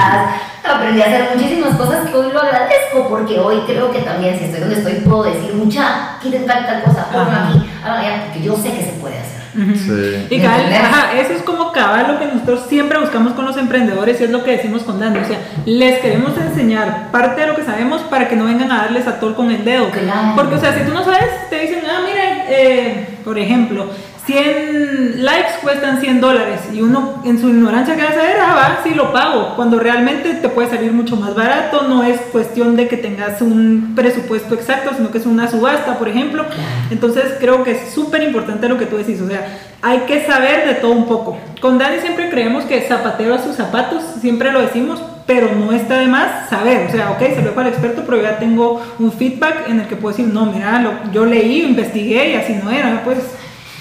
aprendí 0.65 1.01
a 1.01 1.07
hacer 1.07 1.29
muchísimas 1.37 1.77
cosas 1.77 2.09
que 2.09 2.17
hoy 2.17 2.33
lo 2.33 2.41
agradezco, 2.41 3.09
porque 3.09 3.39
hoy 3.39 3.63
creo 3.67 3.93
que 3.93 4.01
también 4.01 4.37
si 4.37 4.47
estoy 4.47 4.61
donde 4.61 4.77
estoy 4.77 4.95
puedo 4.95 5.23
decir, 5.25 5.55
mucha, 5.55 6.19
quiten 6.21 6.45
tal, 6.45 6.67
tal 6.67 6.83
cosa, 6.83 7.07
ponlo 7.13 7.31
aquí, 7.31 7.71
allá, 7.85 8.25
porque 8.25 8.43
yo 8.43 8.57
sé 8.57 8.73
que 8.73 8.83
se 8.83 8.93
puede 9.01 9.19
hacer. 9.19 9.44
Sí. 9.55 10.27
Y 10.31 10.37
¿Me 10.39 10.43
cabal, 10.43 10.61
entendés? 10.63 10.81
ajá, 10.81 11.21
eso 11.21 11.33
es 11.33 11.43
como 11.43 11.71
cabal 11.73 12.13
lo 12.13 12.19
que 12.19 12.27
nosotros 12.27 12.65
siempre 12.69 12.99
buscamos 12.99 13.35
con 13.35 13.45
los 13.45 13.57
emprendedores 13.57 14.21
y 14.21 14.25
es 14.25 14.31
lo 14.31 14.43
que 14.43 14.53
decimos 14.53 14.83
con 14.83 14.99
Dani. 14.99 15.19
O 15.19 15.25
sea, 15.25 15.39
les 15.65 16.01
queremos 16.01 16.37
enseñar 16.37 17.11
parte 17.13 17.43
de 17.43 17.47
lo 17.47 17.55
que 17.55 17.63
sabemos 17.63 18.03
para 18.03 18.29
que 18.29 18.37
no 18.37 18.45
vengan 18.47 18.73
a 18.73 18.79
darles 18.83 19.07
a 19.07 19.21
tol 19.21 19.35
con 19.35 19.51
el 19.51 19.65
dedo. 19.65 19.91
Claro. 19.91 20.33
Porque, 20.35 20.57
o 20.57 20.61
sea, 20.61 20.77
si 20.77 20.85
tú 20.85 20.93
no 20.93 21.05
sabes, 21.05 21.29
te 21.51 21.61
dicen, 21.61 21.81
ah, 21.89 22.01
mira, 22.05 22.47
eh, 22.49 23.19
por 23.25 23.39
ejemplo, 23.39 23.91
100 24.27 25.25
likes 25.25 25.53
cuestan 25.63 26.01
100 26.01 26.21
dólares 26.21 26.61
y 26.73 26.81
uno 26.81 27.23
en 27.25 27.39
su 27.41 27.49
ignorancia 27.49 27.95
que 27.95 28.03
va 28.03 28.09
a 28.11 28.15
saber, 28.15 28.37
ah, 28.41 28.55
va, 28.55 28.79
sí 28.83 28.95
lo 28.95 29.13
pago, 29.13 29.55
cuando 29.57 29.79
realmente 29.79 30.35
te 30.35 30.49
puede 30.49 30.69
salir 30.71 30.93
mucho 30.93 31.17
más 31.17 31.35
barato, 31.35 31.83
no 31.89 32.03
es 32.05 32.21
cuestión 32.33 32.77
de 32.77 32.89
que 32.89 32.97
tengas 32.97 33.41
un 33.43 33.93
presupuesto 33.95 34.55
exacto, 34.55 34.91
sino 34.97 35.11
que 35.11 35.19
es 35.19 35.27
una 35.27 35.49
subasta, 35.51 35.99
por 35.99 36.09
ejemplo. 36.09 36.45
Entonces 36.91 37.25
creo 37.39 37.63
que 37.65 37.73
es 37.73 37.93
súper 37.95 38.23
importante 38.23 38.69
lo 38.69 38.79
que 38.79 38.87
tú 38.87 38.97
decís, 38.97 39.21
o 39.21 39.29
sea, 39.29 39.59
hay 39.83 40.01
que 40.01 40.25
saber 40.27 40.67
de 40.67 40.75
todo 40.75 40.93
un 40.93 41.07
poco. 41.07 41.37
Con 41.61 41.79
Dani 41.79 41.99
siempre 42.01 42.31
creemos 42.31 42.65
que 42.65 42.81
zapatero 42.83 43.35
a 43.35 43.39
sus 43.43 43.57
zapatos, 43.57 44.03
siempre 44.21 44.53
lo 44.53 44.61
decimos, 44.61 45.01
pero 45.27 45.49
no 45.55 45.73
está 45.73 45.99
de 46.01 46.07
más 46.07 46.49
saber, 46.51 46.87
o 46.89 46.93
sea, 46.93 47.11
ok, 47.13 47.19
se 47.21 47.37
lo 47.43 47.49
dejo 47.49 47.61
al 47.61 47.69
experto, 47.69 48.03
pero 48.05 48.21
ya 48.23 48.39
tengo 48.39 48.83
un 48.99 49.11
feedback 49.13 49.69
en 49.69 49.81
el 49.81 49.87
que 49.87 49.97
puedo 49.97 50.15
decir, 50.17 50.33
no, 50.33 50.45
mira, 50.47 50.81
lo- 50.81 51.13
yo 51.13 51.25
leí, 51.25 51.63
investigué 51.63 52.33
y 52.33 52.35
así 52.35 52.55
no 52.63 52.71
era, 52.71 53.03
pues... 53.05 53.19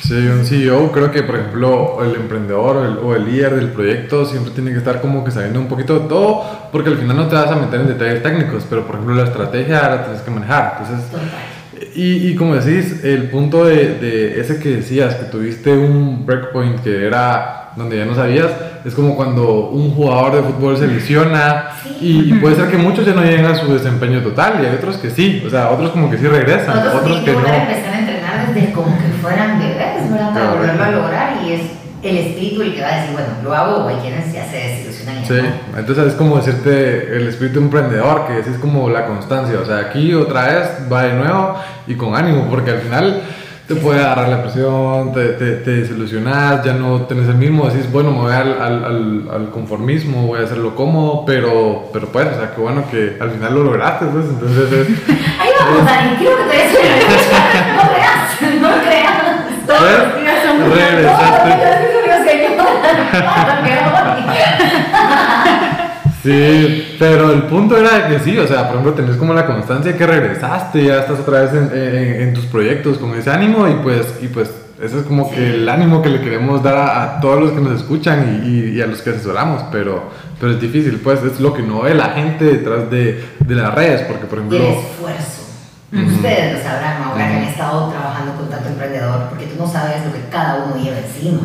Sí, 0.06 0.16
un 0.16 0.46
CEO 0.46 0.92
creo 0.92 1.12
que, 1.12 1.24
por 1.24 1.36
ejemplo, 1.36 2.04
el 2.04 2.16
emprendedor 2.16 2.76
o 2.76 2.86
el, 2.86 2.98
o 2.98 3.16
el 3.16 3.26
líder 3.26 3.56
del 3.56 3.70
proyecto 3.70 4.26
siempre 4.26 4.52
tiene 4.52 4.72
que 4.72 4.78
estar 4.80 5.00
como 5.00 5.24
que 5.24 5.32
sabiendo 5.32 5.62
un 5.62 5.68
poquito 5.68 5.98
de 5.98 6.10
todo, 6.10 6.44
porque 6.74 6.90
al 6.90 6.98
final 6.98 7.16
no 7.16 7.28
te 7.28 7.36
vas 7.36 7.50
a 7.50 7.56
meter 7.56 7.80
en 7.80 7.88
detalles 7.88 8.22
técnicos, 8.22 8.66
pero 8.70 8.86
por 8.86 8.96
ejemplo 8.96 9.16
la 9.16 9.24
estrategia 9.24 9.82
la 9.88 10.04
tienes 10.04 10.22
que 10.22 10.32
manejar. 10.32 10.80
Entonces, 10.82 11.10
y, 11.96 12.28
y 12.28 12.36
como 12.36 12.56
decís, 12.56 13.02
el 13.06 13.30
punto 13.30 13.64
de, 13.64 13.96
de 13.96 14.42
ese 14.42 14.60
que 14.60 14.76
decías, 14.78 15.16
que 15.16 15.26
tuviste 15.26 15.72
un 15.72 16.26
breakpoint 16.26 16.82
que 16.82 17.06
era 17.06 17.72
donde 17.78 17.98
ya 17.98 18.06
no 18.06 18.14
sabías, 18.14 18.52
es 18.84 18.94
como 18.94 19.16
cuando 19.16 19.70
un 19.70 19.92
jugador 19.92 20.36
de 20.36 20.42
fútbol 20.44 20.78
se 20.78 20.88
lesiona 20.88 21.70
Sí. 21.84 22.32
y, 22.32 22.34
puede 22.36 22.56
ser 22.56 22.70
que 22.70 22.78
muchos 22.78 23.06
ya 23.06 23.14
no 23.14 23.24
lleguen 23.24 23.46
a 23.46 23.56
su 23.56 23.72
desempeño 23.74 24.22
total 24.22 24.60
y 24.62 24.66
hay 24.66 24.76
otros 24.76 24.98
que 24.98 25.10
sí, 25.10 25.44
o 25.46 25.50
sea, 25.50 25.70
otros 25.70 25.92
como 25.92 26.10
que 26.10 26.18
sí 26.18 26.28
regresan, 26.28 26.88
otros 26.88 27.20
sí 27.20 27.26
que 27.26 27.34
no. 27.34 28.03
Desde 28.54 28.72
como 28.72 28.98
que 28.98 29.08
fueran 29.22 29.60
bebés, 29.60 30.12
¿verdad? 30.12 30.34
Para 30.34 30.54
volverlo 30.54 30.84
a 30.84 30.92
lograr 30.92 31.34
y 31.46 31.54
es 31.54 31.62
el 32.02 32.18
espíritu 32.18 32.62
el 32.64 32.76
que 32.76 32.82
va 32.82 32.88
a 32.90 32.96
decir, 32.98 33.14
bueno, 33.14 33.30
lo 33.44 33.54
hago 33.54 33.86
o 33.86 33.88
hay 33.88 33.96
quienes 33.96 34.32
ya 34.34 34.46
se 34.46 34.58
desilusionan 34.58 35.26
Sí, 35.26 35.36
no. 35.72 35.80
entonces 35.80 36.08
es 36.08 36.14
como 36.16 36.36
decirte 36.36 37.16
el 37.16 37.28
espíritu 37.28 37.60
emprendedor, 37.60 38.28
que 38.28 38.40
es 38.40 38.58
como 38.60 38.90
la 38.90 39.06
constancia, 39.06 39.58
o 39.62 39.66
sea, 39.66 39.78
aquí 39.78 40.14
otra 40.14 40.48
vez 40.48 40.70
va 40.92 41.04
de 41.04 41.14
nuevo 41.14 41.56
y 41.88 41.96
con 41.96 42.16
ánimo, 42.16 42.48
porque 42.50 42.72
al 42.72 42.80
final 42.80 43.22
te 43.68 43.76
puede 43.76 44.02
agarrar 44.02 44.28
la 44.28 44.42
presión, 44.42 45.14
te, 45.14 45.30
te, 45.30 45.52
te 45.54 45.72
desilusionas, 45.72 46.62
ya 46.66 46.74
no 46.74 47.04
tenés 47.04 47.30
el 47.30 47.36
mismo, 47.36 47.68
decís, 47.70 47.90
bueno, 47.90 48.12
me 48.12 48.18
voy 48.18 48.34
al, 48.34 48.62
al, 48.62 48.84
al, 48.84 49.30
al 49.34 49.50
conformismo, 49.52 50.28
voy 50.28 50.42
a 50.42 50.44
hacerlo 50.44 50.76
cómodo, 50.76 51.24
pero, 51.26 51.90
pero 51.94 52.08
pues, 52.08 52.28
o 52.28 52.36
sea, 52.36 52.52
qué 52.54 52.60
bueno 52.60 52.84
que 52.92 53.16
al 53.22 53.32
final 53.32 53.54
lo 53.54 53.64
lograste, 53.64 54.06
pues, 54.08 54.26
entonces 54.26 54.70
es... 54.70 54.88
Ahí 55.40 55.50
vamos, 55.58 55.86
Dani, 55.86 56.18
creo 56.18 56.36
que 56.38 56.44
te 56.44 56.64
No 57.74 57.90
creas, 57.94 58.62
no 58.62 58.82
creas. 58.84 59.34
Todos 59.66 59.82
los 59.82 60.22
días 60.22 60.44
son 60.44 60.62
¿Eh? 60.62 60.76
Regresaste. 60.76 61.13
Todos 61.13 61.13
los 61.13 61.13
días 61.13 61.13
son 61.13 61.13
señora. 61.13 61.13
que 61.13 61.13
voy. 61.13 61.13
Sí, 66.24 66.96
pero 66.98 67.34
el 67.34 67.44
punto 67.44 67.78
era 67.78 68.08
que 68.08 68.18
sí, 68.20 68.38
o 68.38 68.48
sea, 68.48 68.70
por 68.70 68.78
ejemplo, 68.78 68.94
tenés 68.94 69.18
como 69.18 69.34
la 69.34 69.46
constancia 69.46 69.98
que 69.98 70.08
regresaste, 70.08 70.86
ya 70.86 71.00
estás 71.00 71.20
otra 71.20 71.42
vez 71.42 71.52
en, 71.54 72.34
tus 72.34 72.46
proyectos 72.46 72.98
con 72.98 73.14
ese 73.14 73.30
ánimo 73.30 73.68
y 73.68 73.74
pues, 73.84 74.08
y 74.22 74.28
pues 74.28 74.50
ese 74.82 75.00
es 75.00 75.04
como 75.04 75.30
que 75.30 75.56
el 75.56 75.68
ánimo 75.68 76.02
que 76.02 76.08
le 76.08 76.22
queremos 76.22 76.64
dar 76.64 76.78
a, 76.78 77.20
todos 77.20 77.42
los 77.42 77.52
que 77.52 77.60
nos 77.60 77.82
escuchan 77.82 78.42
y, 78.46 78.80
a 78.80 78.88
los 78.88 79.02
que 79.02 79.10
asesoramos, 79.10 79.64
pero, 79.70 80.12
pero 80.40 80.54
es 80.54 80.62
difícil, 80.62 81.02
pues 81.04 81.22
es 81.24 81.42
lo 81.42 81.54
que 81.54 81.62
no 81.62 81.82
ve 81.82 81.94
la 81.94 82.12
gente 82.12 82.46
detrás 82.46 82.90
de, 82.90 83.22
las 83.46 83.76
redes, 83.76 84.04
porque 84.04 84.26
por 84.26 84.38
ejemplo... 84.38 84.60
del 84.60 84.74
esfuerzo. 84.76 85.43
Ustedes 85.94 86.54
lo 86.58 86.64
sabrán 86.64 87.04
ahora 87.04 87.28
que 87.28 87.34
han 87.38 87.44
estado 87.44 87.90
trabajando 87.90 88.34
con 88.36 88.50
tanto 88.50 88.70
emprendedor, 88.70 89.30
porque 89.30 89.46
tú 89.46 89.56
no 89.64 89.68
sabes 89.72 90.04
lo 90.06 90.12
que 90.12 90.28
cada 90.32 90.64
uno 90.66 90.76
lleva 90.84 90.98
encima, 90.98 91.42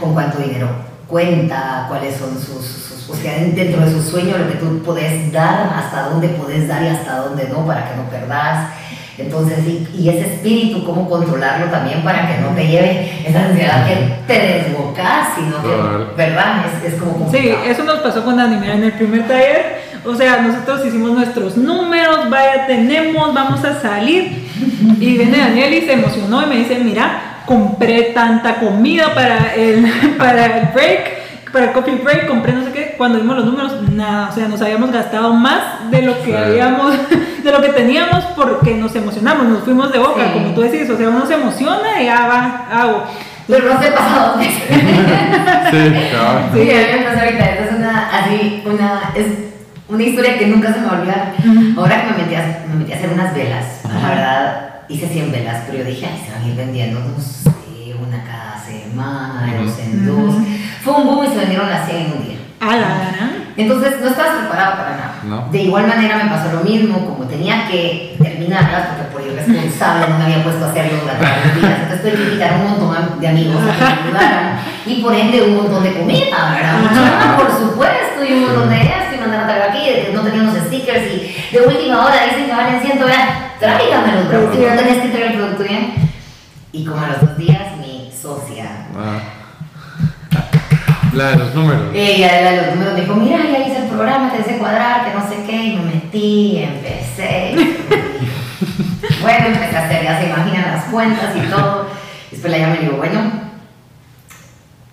con 0.00 0.14
cuánto 0.14 0.38
dinero 0.38 0.68
cuenta, 1.06 1.84
cuáles 1.88 2.16
son 2.16 2.30
sus, 2.40 2.64
sus- 2.64 3.10
o 3.10 3.14
sea, 3.14 3.34
dentro 3.38 3.84
de 3.84 3.92
sus 3.92 4.04
sueños, 4.06 4.38
lo 4.40 4.48
que 4.48 4.54
tú 4.54 4.82
puedes 4.82 5.30
dar, 5.30 5.74
hasta 5.76 6.08
dónde 6.08 6.28
puedes 6.28 6.66
dar 6.68 6.82
y 6.82 6.86
hasta 6.88 7.16
dónde 7.18 7.48
no, 7.50 7.66
para 7.66 7.90
que 7.90 7.96
no 7.96 8.04
perdas. 8.08 8.70
Entonces, 9.18 9.58
y, 9.66 9.86
y 9.94 10.08
ese 10.08 10.20
espíritu, 10.36 10.82
cómo 10.86 11.06
controlarlo 11.06 11.66
también 11.66 12.02
para 12.02 12.26
que 12.26 12.40
no 12.40 12.48
te 12.54 12.66
lleve 12.66 13.22
esa 13.28 13.44
ansiedad 13.44 13.86
que 13.86 14.14
te 14.26 14.38
desbocas, 14.64 15.28
sino 15.36 15.60
que. 15.60 16.14
¿verdad? 16.16 16.64
Es, 16.82 16.94
es 16.94 16.98
como 16.98 17.12
Sí, 17.12 17.18
complicado. 17.24 17.64
eso 17.66 17.84
nos 17.84 17.98
pasó 17.98 18.24
con 18.24 18.38
Dani. 18.38 18.56
Mira, 18.56 18.72
en 18.74 18.84
el 18.84 18.92
primer 18.92 19.28
taller, 19.28 19.81
o 20.04 20.14
sea, 20.14 20.42
nosotros 20.42 20.84
hicimos 20.86 21.12
nuestros 21.12 21.56
números, 21.56 22.28
vaya, 22.28 22.66
tenemos, 22.66 23.32
vamos 23.32 23.64
a 23.64 23.80
salir. 23.80 24.48
Y 24.98 25.16
viene 25.16 25.38
Daniel 25.38 25.74
y 25.74 25.82
se 25.82 25.92
emocionó 25.92 26.42
y 26.42 26.46
me 26.46 26.56
dice, 26.56 26.78
mira, 26.78 27.40
compré 27.46 28.12
tanta 28.14 28.56
comida 28.56 29.14
para 29.14 29.54
el, 29.54 29.86
para 30.18 30.46
el 30.46 30.68
break, 30.74 31.50
para 31.52 31.66
el 31.66 31.72
coffee 31.72 31.96
break, 31.96 32.26
compré 32.26 32.52
no 32.52 32.64
sé 32.64 32.72
qué. 32.72 32.94
Cuando 32.96 33.18
vimos 33.18 33.36
los 33.36 33.44
números, 33.46 33.72
nada, 33.90 34.28
o 34.30 34.34
sea, 34.34 34.48
nos 34.48 34.60
habíamos 34.62 34.90
gastado 34.90 35.32
más 35.34 35.90
de 35.90 36.02
lo 36.02 36.22
que 36.22 36.36
habíamos, 36.36 36.94
de 37.44 37.52
lo 37.52 37.60
que 37.60 37.68
teníamos 37.68 38.24
porque 38.36 38.74
nos 38.74 38.94
emocionamos, 38.96 39.46
nos 39.46 39.62
fuimos 39.64 39.92
de 39.92 39.98
boca, 39.98 40.22
Sí. 40.24 40.30
como 40.32 40.54
tú 40.54 40.62
decís, 40.62 40.88
o 40.90 40.96
sea, 40.96 41.08
uno 41.08 41.26
se 41.26 41.34
emociona 41.34 42.00
y 42.00 42.06
ya 42.06 42.26
va, 42.26 42.66
hago. 42.72 43.04
Pero 43.48 43.68
no 43.68 43.74
dos 43.74 44.38
veces. 44.38 44.62
Sí, 45.70 46.10
cabal. 46.12 46.50
Sí, 46.54 46.70
a 46.70 46.96
mí 46.96 46.98
me 46.98 47.04
pasó 47.04 47.20
ahorita. 47.20 47.44
Es 47.44 47.72
una, 47.76 48.08
así, 48.10 48.62
una, 48.64 49.00
es 49.16 49.51
una 49.92 50.02
historia 50.02 50.38
que 50.38 50.46
nunca 50.46 50.72
se 50.72 50.80
me 50.80 50.86
va 50.86 50.92
a 50.92 51.00
olvidar. 51.00 51.34
Ahora 51.76 52.02
que 52.02 52.12
me 52.12 52.18
metí, 52.22 52.34
a, 52.34 52.64
me 52.68 52.76
metí 52.76 52.92
a 52.92 52.96
hacer 52.96 53.10
unas 53.12 53.34
velas, 53.34 53.64
la 53.84 54.08
verdad, 54.08 54.70
hice 54.88 55.06
100 55.06 55.32
velas, 55.32 55.62
pero 55.66 55.78
yo 55.78 55.84
dije, 55.84 56.06
ay, 56.06 56.22
se 56.24 56.32
van 56.32 56.42
a 56.42 56.48
ir 56.48 56.56
vendiendo, 56.56 57.00
no 57.00 57.20
sé, 57.20 57.50
una 58.00 58.24
cada 58.24 58.58
semana, 58.58 59.52
dos 59.62 59.78
en 59.78 60.06
dos. 60.06 60.34
Fue 60.82 60.94
un 60.94 61.06
boom 61.06 61.24
y 61.26 61.28
se 61.28 61.36
vendieron 61.36 61.68
las 61.68 61.86
100 61.86 62.06
en 62.06 62.12
un 62.12 62.24
día. 62.26 62.38
A 62.60 62.76
la 62.76 62.88
gran. 62.88 63.42
Entonces 63.56 64.00
no 64.00 64.08
estabas 64.08 64.38
preparado 64.38 64.76
para 64.76 64.90
nada. 64.90 65.14
No. 65.24 65.48
De 65.50 65.62
igual 65.62 65.86
manera 65.86 66.16
me 66.16 66.30
pasó 66.30 66.52
lo 66.52 66.60
mismo, 66.60 67.06
como 67.06 67.24
tenía 67.24 67.68
que 67.68 68.16
terminarlas, 68.22 68.88
porque 68.88 69.12
por 69.12 69.20
irresponsable 69.20 70.08
no 70.08 70.18
me 70.18 70.24
había 70.24 70.42
puesto 70.42 70.64
a 70.64 70.70
hacerlo 70.70 71.00
durante 71.02 71.24
varios 71.24 71.54
días. 71.60 71.80
Entonces 71.82 72.00
tuve 72.00 72.12
que 72.12 72.22
invitar 72.22 72.52
a 72.52 72.56
un 72.56 72.70
montón 72.70 73.20
de 73.20 73.28
amigos 73.28 73.56
a 73.62 73.76
que 73.76 73.84
me 73.84 74.08
ayudaran 74.08 74.60
y 74.86 75.02
por 75.02 75.14
ende 75.14 75.42
un 75.42 75.56
montón 75.56 75.82
de 75.82 75.92
comida, 75.92 76.54
¿verdad? 76.54 76.78
Mucha, 76.80 77.36
por 77.36 77.58
supuesto, 77.58 78.24
y 78.26 78.32
un 78.32 78.40
montón 78.42 78.70
de 78.70 78.80
que 78.80 79.01
mandaron 79.22 79.44
a 79.44 79.48
traer 79.48 79.70
aquí, 79.70 79.88
de 79.88 80.06
que 80.06 80.12
no 80.12 80.22
teníamos 80.22 80.54
stickers 80.66 81.12
y 81.12 81.56
de 81.56 81.60
última 81.62 82.04
hora 82.04 82.24
dicen 82.24 82.46
que 82.46 82.52
valen 82.52 82.80
100, 82.80 82.98
vean, 82.98 83.28
tráigamelos, 83.58 84.28
bro, 84.28 84.44
porque 84.44 84.68
no 84.68 84.76
tenés 84.76 85.02
que 85.02 85.08
traer 85.08 85.32
el 85.32 85.38
producto 85.38 85.62
bien. 85.64 85.94
Y 86.72 86.84
como 86.84 87.00
a 87.00 87.08
los 87.08 87.20
dos 87.20 87.36
días, 87.36 87.76
mi 87.78 88.10
socia 88.10 88.86
Ah. 88.96 89.20
La 91.12 91.32
de 91.32 91.36
los 91.36 91.54
números. 91.54 91.90
ella 91.94 92.50
de 92.50 92.56
los 92.56 92.74
números 92.74 92.94
me 92.94 93.00
dijo, 93.02 93.14
mira, 93.14 93.38
ya 93.38 93.58
hice 93.66 93.82
el 93.82 93.88
programa, 93.88 94.32
te 94.32 94.40
hice 94.40 94.58
cuadrar, 94.58 95.04
que 95.04 95.18
no 95.18 95.28
sé 95.28 95.44
qué, 95.44 95.56
y 95.56 95.76
me 95.76 95.84
metí, 95.84 96.62
empecé. 96.62 97.54
bueno, 99.20 99.46
empecé 99.46 99.76
a 99.76 99.84
hacer, 99.84 100.04
ya 100.04 100.18
se 100.18 100.26
imaginan 100.28 100.72
las 100.72 100.84
cuentas 100.84 101.36
y 101.36 101.40
todo. 101.50 101.88
Después 102.30 102.50
la 102.50 102.58
llama 102.58 102.76
y 102.76 102.84
digo, 102.84 102.96
bueno, 102.96 103.20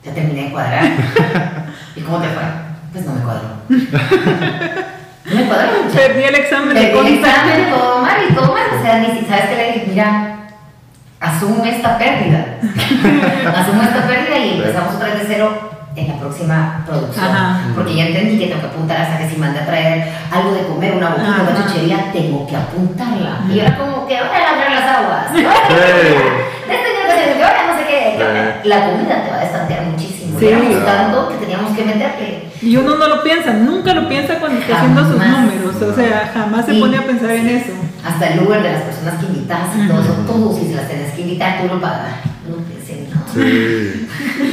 ya 0.03 0.13
terminé 0.13 0.43
de 0.43 0.51
cuadrar. 0.51 0.83
¿Y 1.95 2.01
cómo 2.01 2.19
te 2.19 2.27
fue? 2.27 2.43
Pues 2.91 3.05
no 3.05 3.13
me 3.13 3.21
cuadró. 3.21 3.58
No 3.69 3.75
me 5.35 5.43
cuadró. 5.45 5.83
muchacho. 5.83 5.95
Perdí 5.95 6.23
el 6.23 6.35
examen 6.35 6.73
de 6.75 6.81
Perdí 6.87 7.07
el 7.07 7.13
examen, 7.19 7.69
todo 7.69 7.99
mal 8.01 8.17
y 8.29 8.33
todo 8.33 8.53
mal. 8.53 8.63
O 8.79 8.81
sea, 8.83 8.97
ni 8.99 9.19
si 9.19 9.25
sabes 9.25 9.45
que 9.45 9.55
le 9.55 9.65
dije, 9.73 9.85
mira, 9.89 10.37
asume 11.19 11.69
esta 11.69 11.97
pérdida. 11.97 12.45
asume 13.55 13.83
esta 13.83 14.07
pérdida 14.07 14.37
y 14.37 14.57
empezamos 14.57 14.95
otra 14.95 15.09
vez 15.09 15.19
de 15.19 15.25
cero 15.27 15.69
en 15.95 16.07
la 16.07 16.13
próxima 16.15 16.83
producción. 16.87 17.25
Ajá. 17.25 17.59
Porque 17.75 17.95
ya 17.95 18.05
entendí 18.07 18.39
que 18.39 18.47
tengo 18.47 18.61
que 18.61 18.67
apuntar 18.67 19.01
hasta 19.01 19.17
que 19.19 19.29
si 19.29 19.35
mandé 19.37 19.59
a 19.59 19.65
traer 19.65 20.07
algo 20.31 20.53
de 20.53 20.61
comer, 20.63 20.93
una 20.95 21.09
boquita, 21.09 21.31
Ajá. 21.31 21.41
una 21.41 21.67
chuchería, 21.67 22.11
tengo 22.13 22.47
que 22.47 22.55
apuntarla. 22.55 23.39
Y 23.49 23.59
era 23.59 23.77
como 23.77 24.07
que 24.07 24.17
ahora 24.17 24.35
a 24.35 24.51
lavar 24.51 24.71
las 24.71 24.97
aguas. 24.97 25.25
Sí. 25.35 25.41
De 25.41 25.49
este. 26.73 26.89
Sí. 27.89 28.67
La 28.67 28.85
comida 28.85 29.23
te 29.23 29.31
va 29.31 29.37
a 29.37 29.39
destantear 29.39 29.81
muchísimo. 29.83 30.28
Sí. 30.39 30.45
Y 30.45 30.47
éramos 30.47 30.85
tanto 30.85 31.29
que 31.29 31.35
teníamos 31.35 31.77
que 31.77 31.83
meterle. 31.83 32.49
Y 32.61 32.75
uno 32.75 32.97
no 32.97 33.07
lo 33.07 33.23
piensa, 33.23 33.53
nunca 33.53 33.93
lo 33.93 34.07
piensa 34.07 34.39
cuando 34.39 34.59
está 34.59 34.77
haciendo 34.77 35.01
sus 35.05 35.15
números, 35.15 35.81
o 35.81 35.95
sea, 35.95 36.31
jamás 36.33 36.65
se 36.65 36.73
pone 36.75 36.97
a 36.97 37.05
pensar 37.05 37.31
en 37.31 37.47
eso. 37.47 37.71
hasta 38.03 38.33
el 38.33 38.39
Uber 38.41 38.61
de 38.61 38.71
las 38.71 38.81
personas 38.83 39.15
que 39.15 39.25
invitas 39.27 39.59
y 39.77 39.87
todo 39.87 40.01
eso, 40.01 40.13
todo 40.27 40.57
si 40.57 40.67
se 40.67 40.75
las 40.75 40.87
tenés 40.87 41.13
que 41.13 41.21
invitar, 41.21 41.61
tú 41.61 41.67
lo 41.67 41.81
pagas. 41.81 42.15
No 42.47 42.55
pensé 42.55 43.07
nada. 43.09 43.25
Sí. 43.33 44.07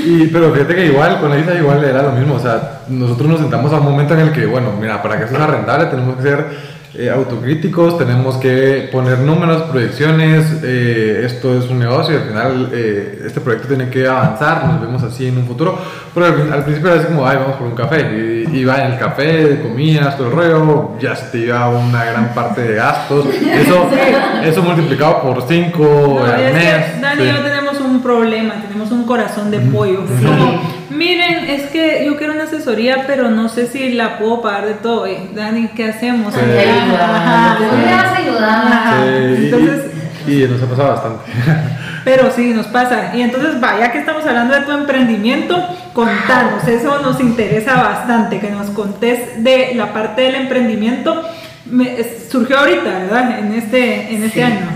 Y, 0.05 0.27
pero 0.27 0.53
fíjate 0.53 0.75
que 0.75 0.87
igual, 0.87 1.20
con 1.20 1.31
la 1.31 1.38
Isa 1.38 1.55
igual 1.55 1.83
era 1.83 2.03
lo 2.03 2.12
mismo. 2.12 2.35
O 2.35 2.38
sea, 2.38 2.81
nosotros 2.88 3.29
nos 3.29 3.40
sentamos 3.40 3.72
a 3.72 3.79
un 3.79 3.85
momento 3.85 4.14
en 4.14 4.20
el 4.20 4.33
que, 4.33 4.46
bueno, 4.46 4.72
mira, 4.79 5.03
para 5.03 5.16
que 5.16 5.25
esto 5.25 5.37
sea 5.37 5.46
rentable 5.46 5.87
tenemos 5.87 6.16
que 6.16 6.22
ser 6.22 6.76
eh, 6.98 7.11
autocríticos, 7.11 7.98
tenemos 7.98 8.37
que 8.37 8.88
poner 8.92 9.18
números, 9.18 9.62
proyecciones. 9.62 10.61
eh, 10.62 11.22
esto 11.24 11.56
es 11.59 11.68
un 11.70 11.78
negocio 11.78 12.14
y 12.14 12.18
al 12.18 12.28
final 12.28 12.70
eh, 12.72 13.22
este 13.26 13.40
proyecto 13.40 13.68
tiene 13.68 13.88
que 13.90 14.06
avanzar. 14.06 14.64
Nos 14.66 14.80
vemos 14.80 15.02
así 15.02 15.26
en 15.28 15.38
un 15.38 15.46
futuro. 15.46 15.78
Pero 16.14 16.26
al, 16.26 16.52
al 16.52 16.64
principio 16.64 16.90
era 16.92 17.00
así 17.00 17.09
como, 17.09 17.26
ay, 17.26 17.37
vamos 17.37 17.56
por 17.56 17.66
un 17.66 17.74
café. 17.74 18.00
Y, 18.50 18.56
y 18.59 18.64
va 18.64 18.78
en 18.85 18.92
el 18.92 18.98
café, 18.98 19.61
comías, 19.62 20.16
todo 20.16 20.28
el 20.28 20.32
rollo, 20.35 20.90
ya 21.00 21.14
se 21.14 21.26
te 21.26 21.38
iba 21.38 21.68
una 21.68 22.04
gran 22.04 22.32
parte 22.35 22.62
de 22.62 22.74
gastos. 22.76 23.26
Eso, 23.56 23.88
eso 24.44 24.62
multiplicado 24.62 25.22
por 25.22 25.42
5 25.46 26.18
No, 26.20 26.24
al 26.24 26.40
es 26.40 26.52
mes. 26.54 26.85
que 26.94 27.00
Dani 27.00 27.22
sí. 27.22 27.28
Un 27.87 28.03
problema, 28.03 28.55
tenemos 28.66 28.90
un 28.92 29.05
corazón 29.05 29.51
de 29.51 29.59
pollo. 29.61 30.05
Sí. 30.18 30.25
Como, 30.25 30.61
miren, 30.90 31.49
es 31.51 31.62
que 31.70 32.05
yo 32.07 32.16
quiero 32.16 32.33
una 32.35 32.44
asesoría, 32.44 33.05
pero 33.07 33.31
no 33.31 33.49
sé 33.49 33.66
si 33.66 33.92
la 33.92 34.18
puedo 34.18 34.42
pagar 34.42 34.66
de 34.66 34.75
todo. 34.75 35.07
Eh, 35.07 35.29
Dani, 35.35 35.68
¿qué 35.68 35.85
hacemos? 35.90 36.35
Sí. 36.35 36.40
Ajá, 36.40 37.57
tú 37.59 37.77
me 37.77 37.92
vas 37.92 38.05
a 38.05 38.16
ayudar. 38.16 38.49
Ajá. 38.66 38.96
Sí, 39.37 39.44
Entonces, 39.46 39.81
y, 40.27 40.42
y 40.44 40.49
nos 40.49 40.62
ha 40.62 40.66
pasado 40.66 40.88
bastante. 40.90 41.25
pero 42.05 42.31
sí, 42.35 42.53
nos 42.55 42.66
pasa. 42.66 43.12
Y 43.14 43.22
entonces, 43.22 43.61
vaya 43.61 43.90
que 43.92 43.99
estamos 43.99 44.25
hablando 44.27 44.55
de 44.55 44.61
tu 44.62 44.72
emprendimiento, 44.72 45.57
contanos, 45.92 46.66
eso 46.66 47.01
nos 47.01 47.20
interesa 47.20 47.75
bastante, 47.75 48.38
que 48.40 48.51
nos 48.51 48.70
contés 48.70 49.42
de 49.42 49.72
la 49.75 49.92
parte 49.92 50.22
del 50.22 50.35
emprendimiento. 50.37 51.22
Me- 51.66 51.96
surgió 52.31 52.59
ahorita, 52.61 52.85
¿verdad? 52.85 53.38
En 53.40 53.53
este, 53.55 54.14
en 54.14 54.22
este 54.22 54.38
Sí. 54.38 54.42
año. 54.42 54.68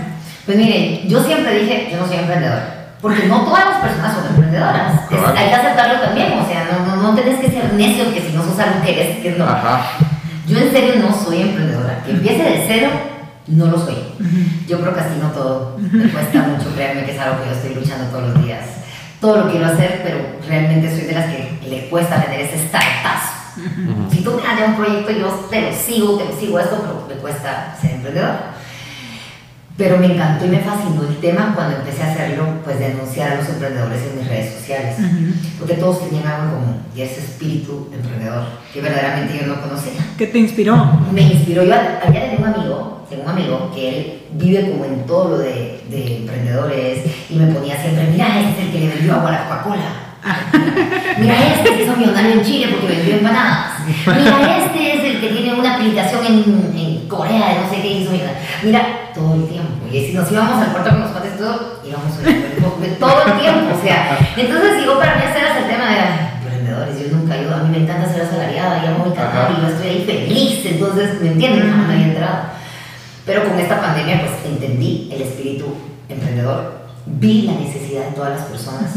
Pues 0.45 0.57
miren, 0.57 1.07
yo 1.07 1.23
siempre 1.23 1.59
dije, 1.59 1.87
yo 1.91 1.97
no 1.97 2.07
soy 2.07 2.17
emprendedora. 2.17 2.80
Porque 3.01 3.25
no 3.27 3.41
todas 3.41 3.65
las 3.65 3.77
personas 3.79 4.13
son 4.15 4.27
emprendedoras. 4.27 4.93
Es- 4.95 5.07
Correcto. 5.09 5.33
hay 5.37 5.47
que 5.49 5.55
aceptarlo 5.55 5.99
también. 6.01 6.33
O 6.39 6.45
sea, 6.47 6.69
no, 6.71 6.95
no, 6.95 7.01
no 7.01 7.15
tenés 7.15 7.39
que 7.39 7.49
ser 7.49 7.73
necio 7.73 8.13
que 8.13 8.21
si 8.21 8.33
no 8.33 8.43
sos 8.43 8.59
algo 8.59 8.81
que 8.83 8.91
eres, 8.93 9.17
que 9.23 9.31
no. 9.31 9.45
Ajá. 9.45 9.81
Yo 10.47 10.57
en 10.59 10.71
serio 10.71 10.93
no 11.01 11.13
soy 11.23 11.41
emprendedora. 11.41 12.03
Que 12.05 12.11
empiece 12.11 12.43
de 12.43 12.65
cero, 12.67 12.89
no 13.47 13.65
lo 13.67 13.77
soy. 13.79 13.97
Yo 14.67 14.79
procrastino 14.79 15.29
todo. 15.31 15.77
Me 15.79 16.09
cuesta 16.09 16.39
mucho, 16.43 16.73
créanme 16.75 17.05
que 17.05 17.13
es 17.15 17.19
algo 17.19 17.41
que 17.41 17.49
yo 17.49 17.55
estoy 17.55 17.75
luchando 17.75 18.05
todos 18.05 18.33
los 18.35 18.43
días. 18.45 18.65
Todo 19.19 19.37
lo 19.45 19.51
quiero 19.51 19.65
hacer, 19.67 20.01
pero 20.03 20.17
realmente 20.47 20.89
soy 20.89 21.05
de 21.07 21.13
las 21.13 21.25
que 21.25 21.59
le 21.67 21.89
cuesta 21.89 22.21
tener 22.23 22.41
ese 22.41 22.67
startazo. 22.67 23.29
Si 24.11 24.23
tú 24.23 24.31
me 24.31 24.41
das 24.43 24.59
ya 24.59 24.65
un 24.65 24.75
proyecto, 24.75 25.11
yo 25.11 25.27
te 25.49 25.61
lo 25.61 25.73
sigo, 25.73 26.17
te 26.17 26.25
lo 26.25 26.39
sigo 26.39 26.59
esto, 26.59 26.77
pero 26.81 27.05
me 27.07 27.21
cuesta 27.21 27.75
ser 27.81 27.91
emprendedora. 27.91 28.53
Pero 29.81 29.97
me 29.97 30.13
encantó 30.13 30.45
y 30.45 30.49
me 30.49 30.59
fascinó 30.59 31.01
el 31.09 31.17
tema 31.17 31.53
cuando 31.55 31.77
empecé 31.77 32.03
a 32.03 32.11
hacerlo, 32.11 32.45
pues 32.63 32.77
de 32.77 32.85
anunciar 32.85 33.31
a 33.31 33.35
los 33.37 33.49
emprendedores 33.49 33.99
en 34.03 34.19
mis 34.19 34.27
redes 34.27 34.53
sociales. 34.53 34.95
Porque 35.57 35.73
todos 35.73 36.07
tenían 36.07 36.27
algo 36.27 36.43
en 36.43 36.51
común, 36.51 36.75
y 36.95 37.01
ese 37.01 37.21
espíritu 37.21 37.89
emprendedor 37.91 38.43
que 38.71 38.79
verdaderamente 38.79 39.39
yo 39.41 39.47
no 39.47 39.59
conocía 39.59 39.93
¿Qué 40.19 40.27
te 40.27 40.37
inspiró? 40.37 40.75
me 41.11 41.21
inspiró. 41.23 41.63
Yo 41.63 41.73
había 41.73 42.29
tenido 42.29 42.47
un 42.47 42.53
amigo, 42.53 43.07
tengo 43.09 43.23
un 43.23 43.29
amigo 43.29 43.71
que 43.73 43.89
él 43.89 44.21
vive 44.33 44.69
como 44.69 44.85
en 44.85 45.03
todo 45.07 45.29
lo 45.29 45.37
de, 45.39 45.81
de 45.89 46.17
emprendedores 46.17 46.99
y 47.31 47.35
me 47.37 47.51
ponía 47.51 47.81
siempre, 47.81 48.07
mira, 48.11 48.39
este 48.39 48.61
es 48.61 48.65
el 48.67 48.71
que 48.71 48.79
le 48.81 48.87
vendió 48.87 49.15
agua 49.15 49.29
a 49.29 49.31
la 49.31 49.49
Coca-Cola. 49.49 50.11
Mira, 51.17 51.55
este 51.55 51.75
se 51.75 51.83
hizo 51.83 51.97
millonario 51.97 52.33
en 52.33 52.43
Chile 52.43 52.67
porque 52.69 52.95
vendió 52.95 53.15
empanadas. 53.15 53.79
Mira, 54.05 54.57
este 54.65 54.95
es 54.95 55.15
el 55.15 55.21
que 55.21 55.29
tiene 55.29 55.59
una 55.59 55.75
aplicación 55.75 56.25
en, 56.25 56.71
en 56.77 56.90
Corea 57.11 57.49
de 57.49 57.59
no 57.59 57.69
sé 57.69 57.81
qué 57.81 57.91
hizo 57.99 58.11
millonario. 58.11 58.39
Mira, 58.63 59.11
todo 59.13 59.35
el 59.35 59.47
tiempo. 59.47 59.85
Y 59.91 60.07
si 60.07 60.13
nos 60.13 60.31
íbamos 60.31 60.57
al 60.63 60.71
cuarto 60.71 60.89
con 60.89 61.01
los 61.01 61.11
padres 61.11 61.33
y 61.35 61.39
todo, 61.39 61.81
íbamos 61.83 62.17
oyendo 62.17 62.67
todo 62.99 63.21
el 63.27 63.39
tiempo. 63.39 63.75
O 63.75 63.81
sea, 63.83 64.17
entonces 64.37 64.77
digo, 64.79 64.97
para 64.97 65.15
mí 65.15 65.21
hacer 65.27 65.43
el 65.61 65.67
tema 65.67 65.85
de 65.91 65.99
emprendedores. 66.39 66.95
Yo 66.99 67.17
nunca 67.17 67.37
ido, 67.37 67.53
a 67.53 67.63
mí 67.63 67.77
me 67.77 67.83
encanta 67.83 68.11
ser 68.11 68.21
asalariada, 68.23 68.83
y 68.83 68.87
amo 68.87 69.05
mi 69.05 69.13
canal 69.13 69.53
y 69.57 69.61
yo 69.61 69.67
estoy 69.67 69.87
ahí 69.87 70.03
feliz. 70.05 70.65
Entonces, 70.65 71.21
¿me 71.21 71.33
entienden? 71.33 71.69
Jamás 71.69 71.87
me 71.87 71.93
había 71.93 72.07
entrado. 72.07 72.39
Pero 73.25 73.43
con 73.43 73.59
esta 73.59 73.81
pandemia, 73.81 74.21
pues 74.21 74.31
entendí 74.51 75.09
el 75.13 75.21
espíritu 75.21 75.75
emprendedor 76.09 76.81
vi 77.05 77.43
la 77.43 77.53
necesidad 77.53 78.05
de 78.05 78.15
todas 78.15 78.31
las 78.31 78.47
personas 78.47 78.91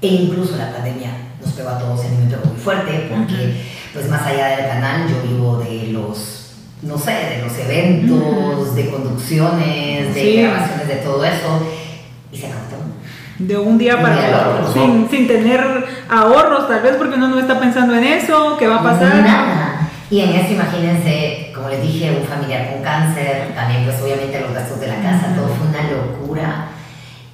e 0.00 0.08
incluso 0.08 0.56
la 0.56 0.72
pandemia 0.72 1.10
nos 1.40 1.52
pegó 1.52 1.70
a 1.70 1.78
todos 1.78 2.04
en 2.04 2.12
un 2.12 2.24
momento 2.24 2.48
muy 2.48 2.56
fuerte 2.56 3.08
porque 3.10 3.62
pues 3.92 4.08
más 4.08 4.22
allá 4.22 4.56
del 4.56 4.66
canal 4.66 5.08
yo 5.08 5.22
vivo 5.22 5.58
de 5.58 5.88
los, 5.88 6.41
no 6.82 6.98
sé, 6.98 7.12
de 7.12 7.42
los 7.42 7.58
eventos, 7.58 8.74
de 8.74 8.90
conducciones, 8.90 10.14
de 10.14 10.42
grabaciones, 10.42 10.88
de 10.88 10.96
todo 10.96 11.24
eso 11.24 11.66
y 12.32 12.36
se 12.36 12.46
acabó 12.46 12.62
de 13.38 13.58
un 13.58 13.78
día 13.78 14.00
para 14.00 14.50
otro, 14.50 14.72
sin, 14.72 15.08
sin, 15.10 15.26
tener 15.26 15.60
ahorros 16.08 16.68
tal 16.68 16.82
vez 16.82 16.94
porque 16.96 17.16
uno 17.16 17.28
no 17.28 17.40
está 17.40 17.58
pensando 17.58 17.94
en 17.94 18.04
eso, 18.04 18.56
qué 18.58 18.66
va 18.66 18.76
a 18.76 18.82
pasar. 18.82 19.16
Nada. 19.16 19.90
Y 20.10 20.20
en 20.20 20.30
eso 20.30 20.52
imagínense, 20.52 21.50
como 21.54 21.68
les 21.68 21.82
dije, 21.82 22.10
un 22.10 22.26
familiar 22.26 22.70
con 22.70 22.82
cáncer, 22.82 23.52
también 23.54 23.84
pues 23.84 24.00
obviamente 24.02 24.40
los 24.40 24.52
gastos 24.52 24.78
de 24.78 24.88
la 24.88 24.96
casa, 24.96 25.34
todo 25.34 25.48
fue 25.48 25.68
una 25.68 25.90
locura. 25.90 26.68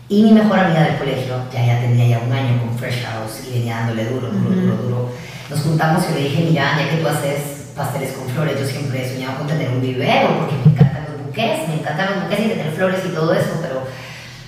Y 0.08 0.22
mi 0.22 0.32
mejor 0.32 0.58
amiga 0.60 0.82
del 0.82 0.96
colegio, 0.96 1.34
ya, 1.52 1.66
ya 1.66 1.80
tenía 1.80 2.06
ya 2.06 2.24
un 2.24 2.32
año 2.32 2.58
con 2.60 2.78
Fresh 2.78 3.04
House 3.04 3.42
y 3.48 3.58
venía 3.58 3.78
dándole 3.78 4.04
duro, 4.06 4.28
duro, 4.28 4.50
duro, 4.50 4.76
duro. 4.76 5.10
Nos 5.50 5.60
juntamos 5.60 6.04
y 6.10 6.14
le 6.14 6.28
dije, 6.28 6.46
mira, 6.48 6.78
ya 6.78 6.88
que 6.88 6.96
tú 7.02 7.08
haces 7.08 7.57
pasteles 7.78 8.12
con 8.12 8.28
flores, 8.28 8.58
yo 8.58 8.66
siempre 8.66 9.06
he 9.06 9.08
soñado 9.08 9.38
con 9.38 9.46
tener 9.46 9.68
un 9.70 9.80
vivero 9.80 10.40
porque 10.40 10.56
me 10.56 10.72
encantan 10.72 11.04
los 11.04 11.24
buques, 11.24 11.68
me 11.68 11.74
encantan 11.74 12.06
los 12.10 12.24
buques 12.24 12.40
y 12.40 12.48
tener 12.48 12.72
flores 12.72 13.00
y 13.06 13.14
todo 13.14 13.32
eso, 13.32 13.60
pero 13.62 13.84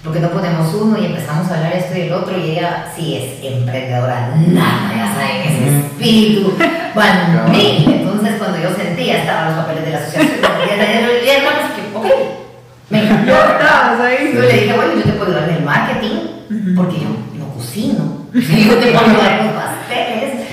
porque 0.03 0.19
no 0.19 0.31
ponemos 0.31 0.75
uno 0.75 0.99
y 0.99 1.07
empezamos 1.07 1.49
a 1.49 1.57
hablar 1.57 1.75
esto 1.75 1.97
y 1.97 2.03
el 2.03 2.13
otro 2.13 2.37
y 2.37 2.51
ella 2.51 2.87
sí 2.95 3.17
es 3.17 3.53
emprendedora, 3.53 4.35
nada, 4.37 4.93
ya 4.97 5.15
saben, 5.15 5.43
ese 5.43 5.79
espíritu, 5.79 6.57
bueno, 6.93 7.49
mí. 7.51 7.85
Entonces 7.87 8.35
cuando 8.39 8.59
yo 8.59 8.75
sentía, 8.75 9.19
estaban 9.19 9.55
los 9.55 9.65
papeles 9.65 9.85
de 9.85 9.91
la 9.91 9.99
asociación, 9.99 10.37
y 10.37 11.27
que, 11.77 11.97
ok, 11.97 12.07
me 12.89 13.03
encantó. 13.05 13.33
Yo 14.35 14.41
le 14.41 14.53
dije, 14.53 14.73
bueno, 14.75 14.95
yo 14.97 15.03
te 15.03 15.13
puedo 15.13 15.31
ayudar 15.31 15.49
en 15.51 15.55
el 15.57 15.63
marketing, 15.63 16.75
porque 16.75 17.01
yo 17.01 17.09
no 17.39 17.55
cocino, 17.55 18.27
yo 18.35 18.79
te 18.79 18.91
puedo 18.91 19.07
ayudar 19.07 19.39
con 19.39 19.53
pasteles, 19.53 20.49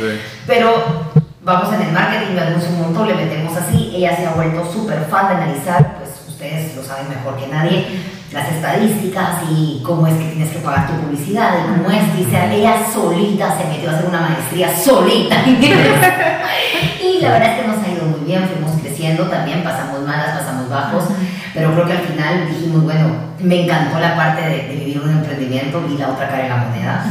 pero 0.45 1.06
vamos 1.47 1.73
en 1.73 1.81
el 1.81 1.93
marketing, 1.93 2.35
me 2.35 2.41
anuncio 2.41 2.69
un 2.71 2.81
montón, 2.81 3.07
le 3.07 3.15
metemos 3.15 3.55
así, 3.55 3.93
ella 3.95 4.17
se 4.17 4.27
ha 4.27 4.31
vuelto 4.31 4.69
súper 4.69 5.07
fan 5.09 5.29
de 5.29 5.35
analizar, 5.35 5.95
pues 5.97 6.09
ustedes 6.27 6.75
lo 6.75 6.83
saben 6.83 7.07
mejor 7.07 7.37
que 7.37 7.47
nadie, 7.47 7.87
las 8.33 8.49
estadísticas 8.51 9.43
y 9.49 9.81
cómo 9.81 10.05
es 10.07 10.15
que 10.15 10.25
tienes 10.25 10.49
que 10.49 10.59
pagar 10.59 10.87
tu 10.87 10.93
publicidad 10.95 11.51
y 11.57 11.67
cómo 11.71 11.89
es, 11.89 12.17
dice, 12.17 12.53
ella 12.53 12.85
solita 12.93 13.57
se 13.57 13.63
metió 13.69 13.89
a 13.89 13.93
hacer 13.93 14.09
una 14.09 14.19
maestría 14.19 14.75
solita. 14.75 15.37
y 15.47 17.21
la 17.21 17.31
verdad 17.31 17.51
es 17.51 17.61
que 17.61 17.67
nos 17.69 17.77
ha 17.77 17.91
ido 17.93 18.03
muy 18.07 18.27
bien, 18.27 18.49
fuimos 18.49 18.81
creciendo 18.81 19.23
también, 19.27 19.63
pasamos 19.63 20.01
malas, 20.01 20.39
pasamos 20.39 20.69
bajos, 20.69 21.05
pero 21.53 21.71
creo 21.71 21.85
que 21.85 21.93
al 21.93 21.99
final 21.99 22.49
dijimos, 22.49 22.83
bueno, 22.83 23.07
me 23.39 23.63
encantó 23.63 24.01
la 24.01 24.17
parte 24.17 24.41
de, 24.41 24.75
vivir 24.75 24.99
un 24.99 25.11
emprendimiento 25.11 25.81
y 25.89 25.97
la 25.97 26.09
otra 26.09 26.27
cara 26.27 26.43
en 26.43 26.49
la 26.49 26.57
moneda. 26.57 27.05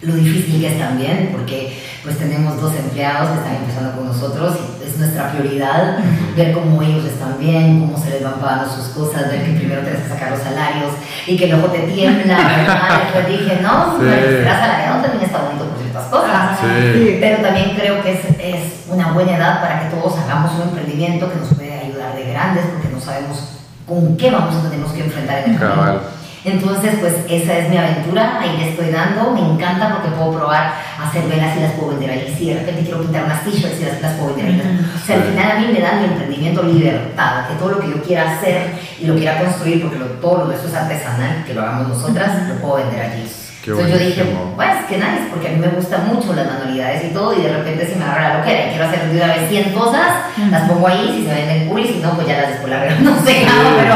Lo 0.00 0.14
difícil 0.14 0.60
que 0.60 0.68
es 0.68 0.78
también, 0.78 1.30
porque 1.32 1.72
pues 2.06 2.18
tenemos 2.18 2.60
dos 2.60 2.72
empleados 2.72 3.30
que 3.30 3.38
están 3.38 3.56
empezando 3.56 3.96
con 3.96 4.06
nosotros 4.06 4.54
y 4.62 4.88
es 4.88 4.96
nuestra 4.96 5.32
prioridad 5.32 5.98
ver 6.36 6.52
cómo 6.52 6.80
ellos 6.80 7.04
están 7.04 7.36
bien, 7.36 7.80
cómo 7.80 7.98
se 7.98 8.10
les 8.10 8.22
van 8.22 8.34
pagando 8.34 8.70
sus 8.70 8.94
cosas, 8.94 9.28
ver 9.28 9.44
que 9.44 9.58
primero 9.58 9.82
tienes 9.82 10.02
que 10.02 10.08
sacar 10.10 10.30
los 10.30 10.38
salarios 10.38 10.92
y 11.26 11.36
que 11.36 11.48
luego 11.48 11.66
te 11.66 11.80
tiembla, 11.80 12.36
¿verdad? 12.56 13.02
Después 13.02 13.26
dije, 13.26 13.58
no, 13.60 13.98
sí. 13.98 14.06
el 14.06 14.44
salariado 14.44 15.02
también 15.02 15.24
está 15.24 15.42
bonito 15.42 15.64
por 15.66 15.78
ciertas 15.82 16.04
cosas, 16.04 16.60
sí. 16.60 17.18
pero 17.18 17.42
también 17.42 17.74
creo 17.74 18.00
que 18.00 18.12
es, 18.12 18.20
es 18.38 18.86
una 18.88 19.10
buena 19.10 19.36
edad 19.36 19.60
para 19.60 19.80
que 19.82 19.96
todos 19.96 20.16
hagamos 20.16 20.54
un 20.54 20.62
emprendimiento 20.68 21.28
que 21.28 21.40
nos 21.40 21.48
puede 21.54 21.74
ayudar 21.74 22.14
de 22.14 22.30
grandes 22.30 22.66
porque 22.66 22.88
no 22.94 23.00
sabemos 23.00 23.58
con 23.84 24.16
qué 24.16 24.30
vamos 24.30 24.54
a 24.54 24.70
tener 24.70 24.86
que 24.86 25.04
enfrentar 25.04 25.38
en 25.44 25.54
el 25.54 25.58
camino. 25.58 26.15
Entonces, 26.46 26.94
pues 27.00 27.12
esa 27.28 27.58
es 27.58 27.68
mi 27.68 27.76
aventura, 27.76 28.38
ahí 28.38 28.56
le 28.56 28.70
estoy 28.70 28.90
dando, 28.90 29.32
me 29.32 29.40
encanta 29.40 29.94
porque 29.94 30.14
puedo 30.16 30.38
probar 30.38 30.74
hacer 31.02 31.24
velas 31.24 31.56
y 31.56 31.60
las 31.60 31.72
puedo 31.72 31.88
vender 31.88 32.08
ahí, 32.08 32.32
si 32.38 32.50
de 32.50 32.60
repente 32.60 32.82
quiero 32.82 33.00
pintar 33.00 33.24
unas 33.24 33.42
t-shirts 33.42 33.80
y 33.80 33.84
las, 33.84 34.00
las, 34.00 34.12
puedo 34.12 34.36
vender 34.36 34.54
ahí. 34.54 34.86
O 34.94 35.04
sea, 35.04 35.16
al 35.16 35.22
final 35.24 35.50
a 35.50 35.58
mí 35.58 35.66
me 35.72 35.80
da 35.80 35.94
mi 35.94 36.04
emprendimiento 36.04 36.62
libertad, 36.62 37.48
que 37.48 37.54
todo 37.56 37.70
lo 37.70 37.80
que 37.80 37.90
yo 37.90 38.00
quiera 38.00 38.36
hacer 38.36 38.74
y 39.00 39.06
lo 39.06 39.16
quiera 39.16 39.40
construir, 39.40 39.82
porque 39.82 39.98
todo 40.20 40.38
lo 40.38 40.46
de 40.46 40.54
eso 40.54 40.68
es 40.68 40.74
artesanal, 40.74 41.44
que 41.44 41.52
lo 41.52 41.62
hagamos 41.62 41.88
nosotras, 41.88 42.48
lo 42.48 42.54
puedo 42.60 42.76
vender 42.76 43.00
allí. 43.00 43.28
Entonces 43.66 43.92
yo 43.92 43.98
dije, 43.98 44.36
pues 44.54 44.76
qué 44.88 44.98
nice, 44.98 45.26
porque 45.28 45.48
a 45.48 45.50
mí 45.50 45.58
me 45.58 45.66
gustan 45.66 46.06
mucho 46.06 46.32
las 46.32 46.46
manualidades 46.46 47.10
y 47.10 47.12
todo, 47.12 47.36
y 47.36 47.42
de 47.42 47.56
repente 47.56 47.88
se 47.88 47.96
me 47.96 48.04
agarra 48.04 48.28
la 48.28 48.38
loquera 48.38 48.66
y 48.66 48.68
quiero 48.68 48.84
hacer 48.84 49.08
de 49.08 49.16
una 49.16 49.34
vez 49.34 49.48
100 49.48 49.72
cosas, 49.72 50.06
las 50.48 50.70
pongo 50.70 50.86
ahí, 50.86 51.12
si 51.18 51.26
se 51.26 51.34
venden 51.34 51.68
cool, 51.68 51.80
y 51.80 51.88
si 51.88 51.98
no, 51.98 52.10
pues 52.10 52.28
ya 52.28 52.42
las 52.42 52.50
después 52.50 52.72
no 53.00 53.16
sé, 53.24 53.44
pero, 53.80 53.94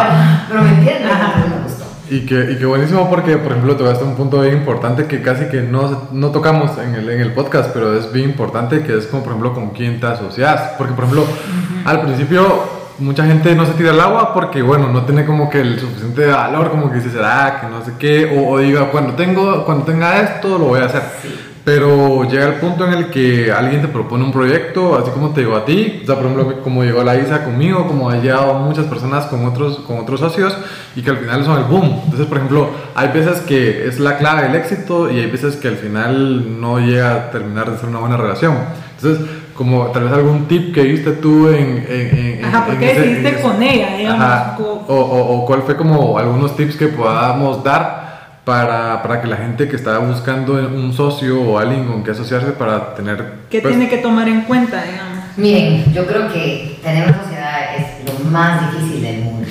pero 0.48 0.62
me 0.62 0.70
entiendes. 0.70 1.12
Y 2.11 2.27
que, 2.27 2.51
y 2.51 2.59
que 2.59 2.66
buenísimo 2.66 3.09
porque, 3.09 3.37
por 3.37 3.53
ejemplo, 3.53 3.77
te 3.77 3.85
tocaste 3.85 4.05
un 4.05 4.16
punto 4.16 4.40
bien 4.40 4.57
importante 4.57 5.07
que 5.07 5.23
casi 5.23 5.44
que 5.44 5.62
no, 5.62 6.09
no 6.11 6.31
tocamos 6.31 6.77
en 6.79 6.96
el, 6.96 7.09
en 7.09 7.20
el 7.20 7.33
podcast, 7.33 7.70
pero 7.73 7.96
es 7.96 8.12
bien 8.12 8.31
importante, 8.31 8.83
que 8.83 8.99
es 8.99 9.07
como, 9.07 9.23
por 9.23 9.33
ejemplo, 9.33 9.55
con 9.55 9.70
quién 9.70 10.01
te 10.01 10.07
asocias. 10.07 10.73
Porque, 10.77 10.92
por 10.92 11.05
ejemplo, 11.05 11.25
al 11.85 12.03
principio 12.03 12.81
mucha 12.99 13.25
gente 13.25 13.55
no 13.55 13.64
se 13.64 13.73
tira 13.73 13.92
al 13.92 14.01
agua 14.01 14.35
porque, 14.35 14.61
bueno, 14.61 14.88
no 14.88 15.05
tiene 15.05 15.25
como 15.25 15.49
que 15.49 15.61
el 15.61 15.79
suficiente 15.79 16.27
valor, 16.27 16.70
como 16.70 16.90
que 16.90 16.96
dice, 16.96 17.11
será 17.11 17.61
que 17.61 17.68
no 17.68 17.85
sé 17.85 17.92
qué, 17.99 18.44
o, 18.44 18.59
diga, 18.59 18.90
cuando, 18.90 19.14
tengo, 19.14 19.64
cuando 19.64 19.85
tenga 19.85 20.20
esto, 20.20 20.59
lo 20.59 20.66
voy 20.66 20.81
a 20.81 20.87
hacer. 20.87 21.03
Pero 21.62 22.25
llega 22.25 22.46
el 22.46 22.55
punto 22.55 22.87
en 22.87 22.94
el 22.94 23.07
que 23.11 23.53
alguien 23.53 23.83
te 23.83 23.88
propone 23.88 24.25
un 24.25 24.33
proyecto, 24.33 24.96
así 24.96 25.11
como 25.11 25.31
te 25.31 25.42
llegó 25.42 25.57
a 25.57 25.64
ti, 25.66 26.01
o 26.03 26.07
sea, 26.07 26.16
por 26.16 26.25
ejemplo, 26.25 26.62
como 26.62 26.83
llegó 26.83 27.05
la 27.05 27.16
Isa 27.16 27.44
conmigo, 27.44 27.87
como 27.87 28.09
ha 28.09 28.16
llegado 28.16 28.55
muchas 28.55 28.87
personas 28.87 29.27
con 29.27 29.44
otros, 29.44 29.81
con 29.81 29.99
otros 29.99 30.20
socios, 30.20 30.57
y 30.96 31.03
que 31.03 31.11
al 31.11 31.18
final 31.18 31.44
son 31.44 31.59
el 31.59 31.64
boom. 31.64 32.01
Entonces, 32.05 32.27
por 32.27 32.38
ejemplo, 32.38 32.70
hay 32.94 33.09
veces 33.09 33.40
que 33.40 33.87
es 33.87 34.01
la 34.01 34.16
clave 34.16 34.44
del 34.44 34.55
éxito 34.55 35.11
y 35.11 35.18
hay 35.18 35.31
veces 35.31 35.57
que 35.57 35.68
al 35.68 35.77
final 35.77 36.61
no 36.61 36.79
llega 36.79 37.14
a 37.14 37.31
terminar 37.31 37.70
de 37.70 37.77
ser 37.77 37.90
una 37.90 37.99
buena 37.99 38.16
relación. 38.16 38.55
Entonces, 38.96 39.27
como 39.55 39.88
tal 39.88 40.05
vez 40.05 40.12
algún 40.14 40.46
tip 40.46 40.75
que 40.75 40.83
viste 40.83 41.12
tú 41.12 41.49
en... 41.49 41.87
en, 41.87 42.44
ajá, 42.44 42.64
¿por 42.64 42.79
qué 42.79 42.94
decidiste 42.94 43.42
con 43.42 43.62
ella? 43.62 43.96
Digamos, 43.99 44.25
ajá, 44.25 44.57
o, 44.59 44.94
o, 44.94 45.37
o 45.37 45.46
cuál 45.46 45.62
fue 45.62 45.77
como 45.77 46.18
algunos 46.18 46.57
tips 46.57 46.77
que 46.77 46.88
podamos 46.88 47.62
dar 47.62 47.99
para, 48.50 49.00
para, 49.00 49.20
que 49.20 49.28
la 49.28 49.36
gente 49.36 49.68
que 49.68 49.76
está 49.76 49.98
buscando 49.98 50.54
un 50.54 50.92
socio 50.92 51.40
o 51.40 51.56
alguien 51.56 51.86
con 51.86 52.02
que 52.02 52.10
asociarse 52.10 52.50
para 52.50 52.96
tener... 52.96 53.46
¿Qué 53.48 53.60
pues, 53.60 53.72
tiene 53.72 53.88
que 53.88 53.98
tomar 53.98 54.28
en 54.28 54.40
cuenta, 54.40 54.82
digamos? 54.82 55.22
Miren, 55.36 55.94
yo 55.94 56.04
creo 56.04 56.26
que 56.32 56.80
tener 56.82 57.06
una 57.06 57.22
sociedad 57.22 57.76
es 57.76 58.12
lo 58.12 58.28
más 58.28 58.72
difícil 58.72 59.02
del 59.02 59.20
mundo. 59.20 59.46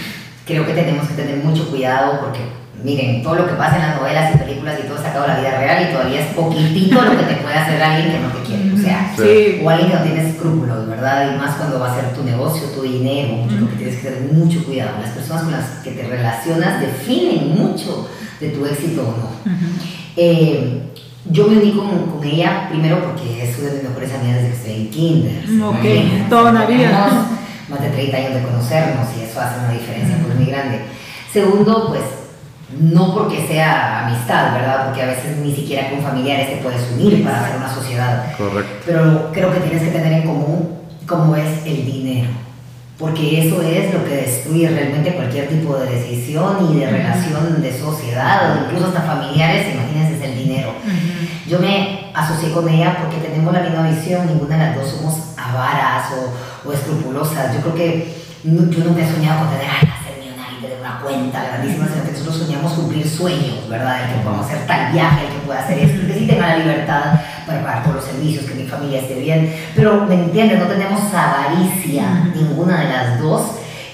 Creo 0.45 0.65
que 0.65 0.73
tenemos 0.73 1.07
que 1.07 1.13
tener 1.13 1.37
mucho 1.37 1.69
cuidado 1.69 2.19
porque, 2.19 2.41
miren, 2.83 3.23
todo 3.23 3.35
lo 3.35 3.47
que 3.47 3.53
pasa 3.53 3.77
en 3.77 3.83
las 3.83 4.01
novelas 4.01 4.35
y 4.35 4.37
películas 4.37 4.77
y 4.83 4.87
todo 4.89 4.97
sacado 4.97 5.21
de 5.21 5.27
la 5.29 5.39
vida 5.39 5.57
real 5.57 5.87
y 5.87 5.93
todavía 5.93 6.19
es 6.19 6.33
poquitito 6.33 7.01
lo 7.01 7.11
que 7.11 7.23
te 7.23 7.35
puede 7.35 7.55
hacer 7.55 7.81
alguien 7.81 8.11
que 8.11 8.19
no 8.19 8.29
te 8.33 8.41
quiere. 8.41 8.73
O 8.73 8.77
sea, 8.77 9.13
sí. 9.15 9.61
o 9.63 9.69
alguien 9.69 9.91
que 9.91 9.95
no 9.95 10.03
tiene 10.03 10.29
escrúpulos, 10.29 10.89
¿verdad? 10.89 11.33
Y 11.33 11.37
más 11.37 11.55
cuando 11.55 11.79
va 11.79 11.93
a 11.93 11.95
ser 11.95 12.13
tu 12.13 12.25
negocio, 12.25 12.67
tu 12.75 12.81
dinero. 12.81 13.47
Yo 13.49 13.55
creo 13.55 13.69
que 13.69 13.75
tienes 13.77 13.95
que 13.95 14.09
tener 14.09 14.33
mucho 14.33 14.65
cuidado. 14.65 14.91
Las 15.01 15.11
personas 15.11 15.43
con 15.43 15.53
las 15.53 15.65
que 15.85 15.91
te 15.91 16.03
relacionas 16.05 16.81
definen 16.81 17.55
mucho 17.57 18.09
de 18.39 18.49
tu 18.49 18.65
éxito 18.65 19.01
o 19.01 19.05
no. 19.05 19.51
eh, 20.15 20.81
yo 21.29 21.47
me 21.47 21.57
uní 21.57 21.71
con, 21.73 21.89
con, 22.11 22.23
ella 22.23 22.67
primero 22.69 23.03
porque 23.03 23.43
es 23.43 23.59
una 23.59 23.69
de 23.69 23.73
mis 23.75 23.83
mejores 23.83 24.13
amigas 24.13 24.35
desde 24.37 24.49
que 24.49 24.55
estoy 24.55 24.73
en 24.73 24.89
kinder. 24.89 25.63
Ok, 25.63 26.29
toda 26.29 26.51
una 26.51 26.65
vida. 26.65 27.27
Más 27.69 27.81
de 27.81 27.89
30 27.89 28.17
años 28.17 28.33
de 28.33 28.41
conocernos 28.41 29.07
y 29.15 29.23
eso 29.23 29.39
hace 29.39 29.59
una 29.59 29.71
diferencia 29.71 30.17
pues, 30.23 30.35
muy 30.35 30.45
grande. 30.45 30.79
Segundo, 31.31 31.89
pues 31.89 32.01
no 32.79 33.13
porque 33.13 33.45
sea 33.47 34.07
amistad, 34.07 34.53
¿verdad? 34.53 34.85
Porque 34.85 35.03
a 35.03 35.07
veces 35.07 35.37
ni 35.37 35.53
siquiera 35.53 35.89
con 35.91 36.01
familiares 36.01 36.49
te 36.49 36.63
puedes 36.63 36.81
unir 36.93 37.23
para 37.23 37.41
hacer 37.45 37.57
una 37.57 37.73
sociedad. 37.73 38.35
Correcto. 38.35 38.83
Pero 38.85 39.29
creo 39.31 39.53
que 39.53 39.59
tienes 39.59 39.83
que 39.83 39.91
tener 39.91 40.13
en 40.13 40.23
común 40.23 40.79
cómo 41.05 41.35
es 41.35 41.65
el 41.65 41.85
dinero 41.85 42.29
porque 42.99 43.47
eso 43.47 43.61
es 43.61 43.93
lo 43.93 44.03
que 44.03 44.17
destruye 44.17 44.69
realmente 44.69 45.13
cualquier 45.13 45.47
tipo 45.47 45.77
de 45.77 45.89
decisión 45.89 46.69
y 46.69 46.79
de 46.79 46.91
relación 46.91 47.61
de 47.61 47.79
sociedad 47.79 48.51
o 48.51 48.65
incluso 48.65 48.87
hasta 48.87 49.03
familiares, 49.03 49.73
imagínense, 49.73 50.17
es 50.17 50.21
el 50.21 50.37
dinero. 50.37 50.73
Yo 51.47 51.59
me 51.59 52.11
asocié 52.13 52.51
con 52.51 52.67
ella 52.67 52.97
porque 53.01 53.25
tenemos 53.25 53.53
la 53.53 53.61
misma 53.61 53.89
visión, 53.89 54.27
ninguna 54.27 54.57
de 54.57 54.65
las 54.65 54.75
dos 54.75 54.89
somos 54.89 55.15
avaras 55.37 56.07
o, 56.11 56.69
o 56.69 56.73
escrupulosas. 56.73 57.55
Yo 57.55 57.61
creo 57.61 57.75
que 57.75 58.13
yo 58.43 58.51
nunca 58.51 59.01
he 59.01 59.09
soñado 59.09 59.45
con 59.45 59.49
tener, 59.49 59.67
ay, 59.71 59.87
ser 60.03 60.19
millonario, 60.19 60.59
tener 60.59 60.79
una 60.81 60.99
cuenta 60.99 61.41
grandísima, 61.41 61.87
sino 61.87 62.03
que 62.03 62.11
nosotros 62.11 62.35
soñamos 62.35 62.73
cumplir 62.73 63.07
sueños, 63.07 63.69
¿verdad? 63.69 64.03
El 64.03 64.15
que 64.17 64.23
podamos 64.25 64.45
hacer 64.45 64.67
tal 64.67 64.91
viaje, 64.91 65.25
el 65.25 65.33
que 65.33 65.45
pueda 65.45 65.59
hacer 65.59 65.79
esto, 65.79 66.05
que 66.05 66.19
sí 66.19 66.27
tenga 66.27 66.47
la 66.49 66.57
libertad 66.57 67.21
para 67.49 67.63
pagar 67.63 67.83
todos 67.83 67.95
los 67.97 68.05
servicios, 68.05 68.45
que 68.45 68.53
mi 68.53 68.67
familia 68.67 69.01
esté 69.01 69.15
bien. 69.15 69.53
Pero, 69.75 70.05
¿me 70.05 70.15
entiendes? 70.15 70.59
No 70.59 70.65
tenemos 70.65 71.01
avaricia, 71.13 72.31
ninguna 72.35 72.81
de 72.81 72.89
las 72.89 73.19
dos, 73.19 73.41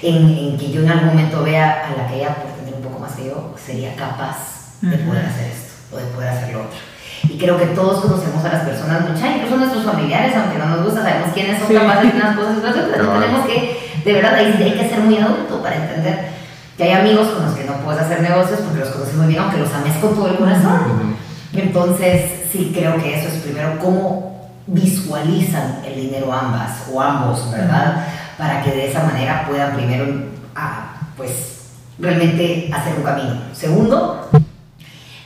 en, 0.02 0.16
en, 0.28 0.58
que 0.58 0.70
yo 0.70 0.82
en 0.82 0.90
algún 0.90 1.08
momento 1.08 1.42
vea 1.42 1.86
a 1.86 1.96
la 1.96 2.06
que 2.06 2.16
ella, 2.16 2.34
por 2.34 2.52
tener 2.52 2.74
un 2.74 2.82
poco 2.82 2.98
más 3.00 3.12
que 3.12 3.26
yo, 3.26 3.54
sería 3.56 3.96
capaz 3.96 4.36
de 4.82 4.98
poder 4.98 5.24
hacer 5.24 5.46
esto 5.46 5.72
o 5.92 5.96
de 5.96 6.04
poder 6.04 6.28
hacer 6.28 6.52
lo 6.52 6.60
otro. 6.60 6.78
Y 7.24 7.38
creo 7.38 7.58
que 7.58 7.66
todos 7.66 8.02
conocemos 8.02 8.44
a 8.44 8.52
las 8.52 8.64
personas, 8.64 9.08
muchas, 9.08 9.36
incluso 9.36 9.56
nuestros 9.56 9.84
familiares, 9.84 10.36
aunque 10.36 10.58
no 10.58 10.66
nos 10.66 10.84
gusta, 10.84 11.02
sabemos 11.02 11.30
quiénes 11.32 11.58
son 11.58 11.74
capaces 11.74 12.12
de 12.12 12.20
unas 12.20 12.36
cosas 12.36 12.54
y 12.54 12.58
otras, 12.58 12.86
pero 12.92 13.12
tenemos 13.12 13.46
que, 13.46 14.02
de 14.04 14.12
verdad, 14.12 14.34
ahí 14.34 14.54
hay 14.62 14.72
que 14.72 14.88
ser 14.88 15.00
muy 15.00 15.16
adulto 15.16 15.62
para 15.62 15.76
entender 15.76 16.28
Que 16.76 16.84
hay 16.84 16.92
amigos 16.92 17.28
con 17.28 17.46
los 17.46 17.54
que 17.54 17.64
no 17.64 17.72
puedes 17.78 18.02
hacer 18.02 18.20
negocios 18.20 18.60
porque 18.60 18.80
los 18.80 18.90
conoces 18.90 19.14
muy 19.14 19.28
bien, 19.28 19.40
aunque 19.40 19.58
los 19.58 19.72
ames 19.72 19.96
con 19.96 20.14
todo 20.14 20.28
el 20.28 20.36
corazón. 20.36 21.16
Entonces, 21.54 22.35
sí 22.50 22.72
creo 22.74 22.96
que 22.98 23.18
eso 23.18 23.28
es 23.28 23.42
primero 23.42 23.78
cómo 23.78 24.50
visualizan 24.66 25.82
el 25.86 25.94
dinero 25.94 26.32
ambas 26.32 26.88
o 26.92 27.00
ambos, 27.00 27.50
¿verdad? 27.50 28.06
Para 28.36 28.62
que 28.62 28.70
de 28.70 28.90
esa 28.90 29.04
manera 29.04 29.46
puedan 29.48 29.74
primero, 29.74 30.06
ah, 30.54 30.96
pues, 31.16 31.70
realmente 31.98 32.70
hacer 32.72 32.94
un 32.96 33.04
camino. 33.04 33.34
Segundo, 33.52 34.28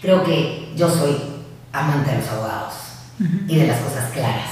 creo 0.02 0.22
que 0.24 0.72
yo 0.76 0.88
soy 0.88 1.16
amante 1.72 2.10
de 2.10 2.18
los 2.18 2.28
abogados 2.28 2.74
y 3.48 3.56
de 3.56 3.66
las 3.66 3.78
cosas 3.78 4.10
claras. 4.12 4.50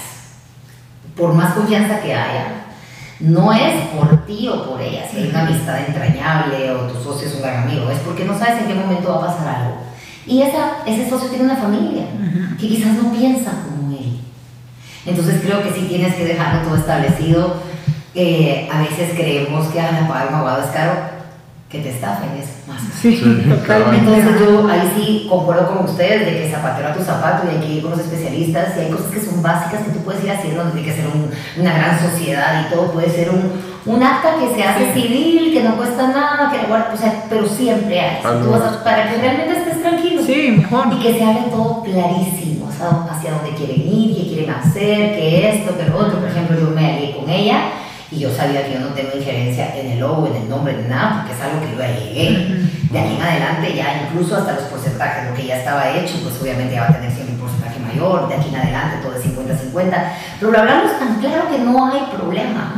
Por 1.17 1.35
más 1.35 1.55
confianza 1.55 2.01
que 2.01 2.15
haya, 2.15 2.67
no 3.21 3.53
es 3.53 3.89
por 3.89 4.25
ti 4.27 4.49
o 4.49 4.71
por 4.71 4.81
ella, 4.81 5.07
si 5.11 5.19
hay 5.19 5.29
una 5.29 5.43
amistad 5.43 5.81
entrañable 5.87 6.71
o 6.71 6.87
tu 6.87 7.03
socio 7.03 7.29
es 7.29 7.35
un 7.35 7.43
gran 7.43 7.65
amigo, 7.65 7.91
es 7.91 7.99
porque 8.01 8.25
no 8.25 8.39
sabes 8.39 8.63
en 8.63 8.69
qué 8.69 8.75
momento 8.75 9.11
va 9.11 9.17
a 9.17 9.27
pasar 9.27 9.49
algo. 9.57 9.88
Y 10.29 10.43
esa, 10.43 10.79
ese 10.87 11.09
socio 11.09 11.29
tiene 11.29 11.45
una 11.45 11.57
familia 11.57 12.05
que 12.61 12.69
quizás 12.69 12.95
no 13.03 13.11
piensa 13.13 13.51
como 13.65 13.97
él. 13.97 14.21
Entonces 15.07 15.41
creo 15.43 15.63
que 15.63 15.73
sí 15.73 15.87
tienes 15.89 16.15
que 16.15 16.27
dejarlo 16.27 16.63
todo 16.63 16.77
establecido. 16.77 17.55
Eh, 18.15 18.69
a 18.71 18.83
veces 18.83 19.13
creemos 19.17 19.69
que 19.69 19.81
ah, 19.81 20.07
pagar 20.09 20.29
un 20.29 20.35
abogado 20.35 20.65
es 20.65 20.71
caro, 20.71 20.93
que 21.71 21.81
te 21.81 21.91
estafen 21.91 22.31
es 22.39 22.69
más. 22.69 22.83
Sí, 23.01 23.17
totalmente. 23.49 23.99
Entonces 23.99 24.41
yo 24.41 24.69
ahí 24.69 24.93
sí 24.97 25.27
concuerdo 25.31 25.69
con 25.69 25.85
ustedes 25.85 26.27
de 26.27 26.43
que 26.43 26.51
zapatero 26.51 26.89
a 26.89 26.95
tu 26.95 27.03
zapato 27.03 27.47
y 27.47 27.55
hay 27.55 27.61
que 27.61 27.73
ir 27.75 27.83
con 27.83 27.93
los 27.93 28.01
especialistas 28.01 28.77
y 28.77 28.81
hay 28.81 28.91
cosas 28.91 29.07
que 29.07 29.21
son 29.21 29.43
básicas 29.43 29.83
que 29.83 29.93
tú 29.93 30.01
puedes 30.01 30.25
ir 30.25 30.31
haciendo, 30.31 30.65
no 30.65 30.73
tiene 30.73 30.89
que 30.89 30.95
ser 30.95 31.07
una 31.59 31.75
gran 31.75 32.01
sociedad 32.01 32.67
y 32.67 32.75
todo, 32.75 32.93
puede 32.93 33.11
ser 33.11 33.31
un, 33.31 33.53
un 33.87 34.03
acta 34.03 34.35
que 34.39 34.55
se 34.55 34.63
hace 34.63 34.93
civil, 34.95 35.53
que 35.53 35.63
no 35.63 35.77
cuesta 35.77 36.09
nada, 36.09 36.51
que 36.51 36.73
o 36.73 36.97
sea, 36.97 37.25
pero 37.29 37.47
siempre 37.47 38.01
hay, 38.01 38.23
para 38.85 39.11
que 39.11 39.19
realmente 39.19 39.68
tranquilo. 39.81 40.23
Sí, 40.25 40.55
mejor. 40.59 40.87
Y 40.93 41.03
que 41.03 41.19
se 41.19 41.25
hable 41.25 41.51
todo 41.51 41.83
clarísimo, 41.83 42.67
o 42.67 42.73
sea, 42.73 43.07
hacia 43.11 43.33
dónde 43.33 43.57
quieren 43.57 43.81
ir, 43.81 44.17
qué 44.17 44.29
quieren 44.29 44.51
hacer, 44.51 45.17
qué 45.17 45.51
esto, 45.51 45.77
qué 45.77 45.85
lo 45.85 45.99
otro. 45.99 46.21
Por 46.21 46.29
ejemplo, 46.29 46.59
yo 46.59 46.71
me 46.71 46.85
alié 46.85 47.17
con 47.17 47.29
ella 47.29 47.71
y 48.11 48.21
yo 48.21 48.31
sabía 48.31 48.67
que 48.67 48.75
yo 48.75 48.81
no 48.81 48.89
tengo 48.89 49.11
injerencia 49.15 49.77
en 49.77 49.93
el 49.93 50.01
logo, 50.01 50.27
en 50.27 50.43
el 50.43 50.49
nombre, 50.49 50.73
en 50.73 50.89
nada, 50.89 51.17
porque 51.19 51.35
es 51.35 51.41
algo 51.43 51.61
que 51.61 51.73
yo 51.73 51.79
ya 51.79 51.99
llegué. 51.99 52.69
De 52.91 52.99
aquí 52.99 53.17
en 53.17 53.23
adelante 53.23 53.75
ya 53.77 54.09
incluso 54.09 54.37
hasta 54.37 54.55
los 54.55 54.65
porcentajes, 54.65 55.29
lo 55.29 55.37
que 55.37 55.47
ya 55.47 55.59
estaba 55.59 55.91
hecho, 55.91 56.15
pues 56.23 56.41
obviamente 56.41 56.75
ya 56.75 56.81
va 56.81 56.89
a 56.89 56.95
tener 56.95 57.13
siempre 57.13 57.35
un 57.35 57.41
porcentaje 57.41 57.79
mayor, 57.81 58.29
de 58.29 58.35
aquí 58.35 58.49
en 58.49 58.57
adelante 58.57 58.97
todo 59.03 59.15
es 59.15 59.25
50-50, 59.27 60.13
pero 60.41 60.53
lo 60.53 60.59
hablamos 60.59 60.99
tan 60.99 61.21
claro 61.21 61.51
que 61.51 61.59
no 61.59 61.85
hay 61.87 62.01
problema, 62.17 62.73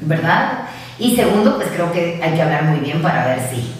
¿verdad? 0.00 0.60
Y 0.98 1.14
segundo, 1.14 1.56
pues 1.56 1.68
creo 1.68 1.92
que 1.92 2.18
hay 2.22 2.32
que 2.32 2.40
hablar 2.40 2.64
muy 2.64 2.80
bien 2.80 3.02
para 3.02 3.26
ver 3.26 3.40
si 3.50 3.74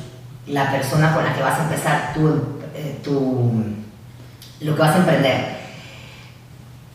la 0.47 0.71
persona 0.71 1.15
con 1.15 1.25
la 1.25 1.35
que 1.35 1.43
vas 1.43 1.59
a 1.59 1.63
empezar 1.65 2.13
tú, 2.15 2.61
eh, 2.75 2.99
lo 4.61 4.75
que 4.75 4.81
vas 4.81 4.95
a 4.95 4.99
emprender, 4.99 5.57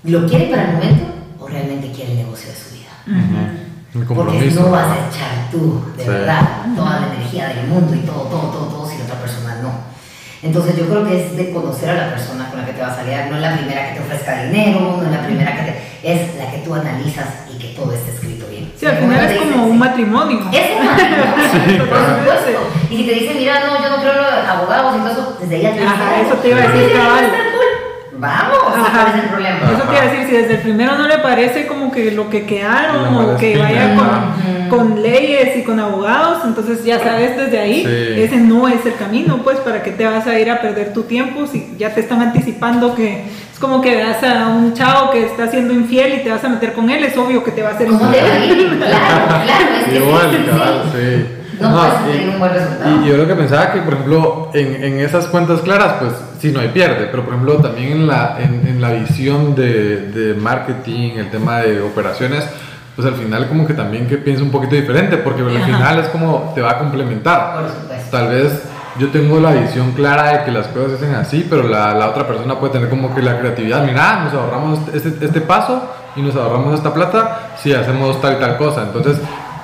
¿lo 0.04 0.28
quiere 0.28 0.48
para 0.48 0.64
el 0.64 0.74
momento 0.74 1.06
o 1.40 1.48
realmente 1.48 1.92
quiere 1.92 2.12
el 2.12 2.18
negocio 2.18 2.50
de 2.50 2.56
su 2.56 2.76
vida? 2.76 2.88
Porque 4.08 4.52
no 4.52 4.70
vas 4.70 4.88
a 4.88 5.08
echar 5.08 5.52
tú, 5.52 5.82
de 5.98 6.08
verdad, 6.08 6.66
toda 6.76 7.00
la 7.00 7.14
energía 7.14 7.48
del 7.50 7.68
mundo 7.68 7.96
y 7.96 8.00
todo, 8.00 8.24
todo, 8.24 8.52
todo, 8.52 8.66
todo, 8.68 8.90
si 8.90 8.98
la 8.98 9.06
otra 9.06 9.22
persona 9.22 9.60
no. 9.62 9.72
Entonces 10.44 10.78
yo 10.78 10.86
creo 10.88 11.06
que 11.06 11.26
es 11.26 11.36
de 11.36 11.52
conocer 11.52 11.90
a 11.90 12.08
la 12.08 12.10
persona 12.14 12.50
con 12.50 12.60
la 12.60 12.66
que 12.66 12.74
te 12.74 12.82
vas 12.82 12.98
a 12.98 13.04
liar, 13.04 13.30
no 13.30 13.38
es 13.38 13.42
la 13.42 13.58
primera 13.58 13.90
que 13.90 14.00
te 14.00 14.06
ofrezca 14.06 14.44
dinero, 14.44 14.98
no 14.98 15.04
es 15.04 15.12
la 15.12 15.26
primera 15.26 15.56
que 15.56 15.72
te... 15.72 16.14
es 16.14 16.36
la 16.36 16.52
que 16.52 16.60
tú 16.60 16.76
analizas 16.76 17.28
y 17.54 17.58
que 17.58 17.70
todo 17.70 17.92
esté 17.92 18.12
escrito. 18.12 18.37
Sí, 18.80 18.86
al 18.86 18.98
final 18.98 19.26
es 19.26 19.42
como 19.42 19.66
un 19.66 19.80
matrimonio. 19.80 20.40
Es 20.54 20.80
un 20.80 20.86
matrimonio, 20.86 21.90
por 21.90 21.98
supuesto. 21.98 22.60
Y 22.92 22.98
si 22.98 23.04
te 23.06 23.14
dicen, 23.16 23.38
mira, 23.38 23.62
no, 23.66 23.82
yo 23.82 23.90
no 23.90 23.98
creo 23.98 24.14
en 24.14 24.20
los 24.20 24.48
abogados 24.48 24.96
y 24.96 25.00
todo 25.00 25.12
eso, 25.12 25.38
desde 25.42 25.56
ella 25.58 25.74
te 25.74 25.84
Ajá, 25.84 26.22
eso 26.22 26.36
te 26.36 26.50
iba 26.50 26.60
a 26.60 26.68
decir, 26.68 26.94
cabal. 26.94 27.26
Vamos, 28.20 28.58
¿cuál 28.64 29.08
es 29.10 29.24
el 29.24 29.30
problema? 29.30 29.72
Eso 29.72 29.88
quiere 29.90 30.10
decir, 30.10 30.28
si 30.28 30.36
desde 30.36 30.56
el 30.56 30.62
primero 30.62 30.98
no 30.98 31.08
le 31.08 31.20
parece 31.20 31.68
como 31.68 31.92
que 31.92 32.12
lo 32.12 32.30
que 32.30 32.46
quedaron 32.46 33.16
o 33.16 33.38
que 33.38 33.58
vaya 33.58 33.96
con, 33.96 34.70
con, 34.70 35.02
leyes 35.02 35.56
y 35.58 35.64
con 35.64 35.80
abogados, 35.80 36.40
entonces 36.44 36.84
ya 36.84 37.00
sabes 37.00 37.38
desde 37.38 37.60
ahí, 37.60 38.16
ese 38.18 38.38
no 38.38 38.68
es 38.68 38.86
el 38.86 38.96
camino, 38.96 39.42
pues, 39.44 39.60
¿para 39.60 39.84
qué 39.84 39.92
te 39.92 40.06
vas 40.06 40.26
a 40.26 40.40
ir 40.40 40.50
a 40.50 40.62
perder 40.62 40.94
tu 40.94 41.04
tiempo 41.04 41.46
si 41.46 41.76
ya 41.78 41.94
te 41.94 42.02
están 42.02 42.22
anticipando 42.22 42.96
que 42.96 43.26
es 43.54 43.60
como 43.60 43.82
que 43.82 43.96
veas 43.96 44.24
a 44.24 44.48
un 44.48 44.74
chavo 44.74 45.12
que 45.12 45.26
está 45.26 45.50
siendo 45.50 45.74
infiel 45.74 46.20
y 46.20 46.24
te 46.24 46.30
vas 46.30 46.44
a 46.44 46.50
meter 46.50 46.74
con 46.74 46.90
él, 46.90 47.04
es 47.04 47.16
obvio 47.18 47.44
que 47.44 47.52
te 47.52 47.62
va 47.62 47.70
a 47.70 47.74
hacer 47.74 47.88
¿Cómo 47.88 48.00
te 48.12 48.22
va 48.22 48.34
a 48.34 48.46
ir? 48.46 48.68
Claro, 48.78 49.46
claro, 49.46 49.76
es 49.80 49.86
que 49.86 49.96
Igual, 49.96 50.32
sí. 50.92 51.38
No, 51.60 51.70
no 51.70 51.92
tener 52.06 52.30
un 52.30 52.40
buen 52.40 52.54
resultado. 52.54 53.02
Y 53.02 53.08
yo 53.08 53.18
lo 53.18 53.28
que 53.28 53.36
pensaba 53.36 53.72
que, 53.72 53.82
por 53.82 53.94
ejemplo, 53.94 54.52
en, 54.54 54.84
en, 54.84 55.00
esas 55.00 55.28
cuentas 55.28 55.62
claras, 55.62 55.94
pues 56.00 56.14
sí, 56.40 56.52
no 56.52 56.60
hay 56.60 56.70
pierde, 56.70 57.08
pero 57.12 57.24
por 57.24 57.34
ejemplo, 57.34 57.58
también 57.58 57.92
en 57.92 58.08
la, 58.08 58.38
en, 58.40 58.68
en 58.68 58.82
la 58.82 58.92
visión 58.92 59.56
de, 59.56 60.08
de, 60.12 60.34
marketing, 60.36 61.18
el 61.18 61.30
tema 61.30 61.60
de 61.60 61.82
operaciones, 61.82 62.48
pues 62.96 63.08
al 63.08 63.16
final 63.16 63.48
como 63.48 63.66
que 63.66 63.74
también 63.74 64.08
que 64.08 64.18
piensa 64.18 64.44
un 64.44 64.52
poquito 64.52 64.76
diferente, 64.76 65.18
porque 65.18 65.42
al 65.42 65.64
final 65.64 66.00
es 66.00 66.08
como 66.10 66.52
te 66.56 66.62
va 66.62 66.72
a 66.72 66.78
complementar. 66.78 67.54
Por 67.54 67.70
supuesto. 67.70 68.18
Tal 68.18 68.30
vez 68.30 68.64
yo 69.00 69.10
tengo 69.10 69.40
la 69.40 69.52
visión 69.52 69.92
clara 69.92 70.40
de 70.40 70.46
que 70.46 70.52
las 70.52 70.68
cosas 70.68 70.92
se 71.00 71.06
hacen 71.06 71.16
así, 71.16 71.46
pero 71.50 71.64
la, 71.64 71.94
la 71.94 72.10
otra 72.10 72.26
persona 72.28 72.60
puede 72.60 72.74
tener 72.74 72.90
como 72.90 73.14
que 73.14 73.22
la 73.22 73.40
creatividad, 73.40 73.84
mira, 73.84 74.24
nos 74.24 74.34
ahorramos 74.34 74.80
este, 74.94 75.24
este 75.24 75.42
paso 75.42 75.92
y 76.16 76.22
nos 76.22 76.36
ahorramos 76.36 76.74
esta 76.74 76.94
plata 76.94 77.52
si 77.62 77.74
hacemos 77.74 78.20
tal 78.22 78.34
y 78.34 78.40
tal 78.40 78.58
cosa. 78.58 78.84
Entonces, 78.84 79.20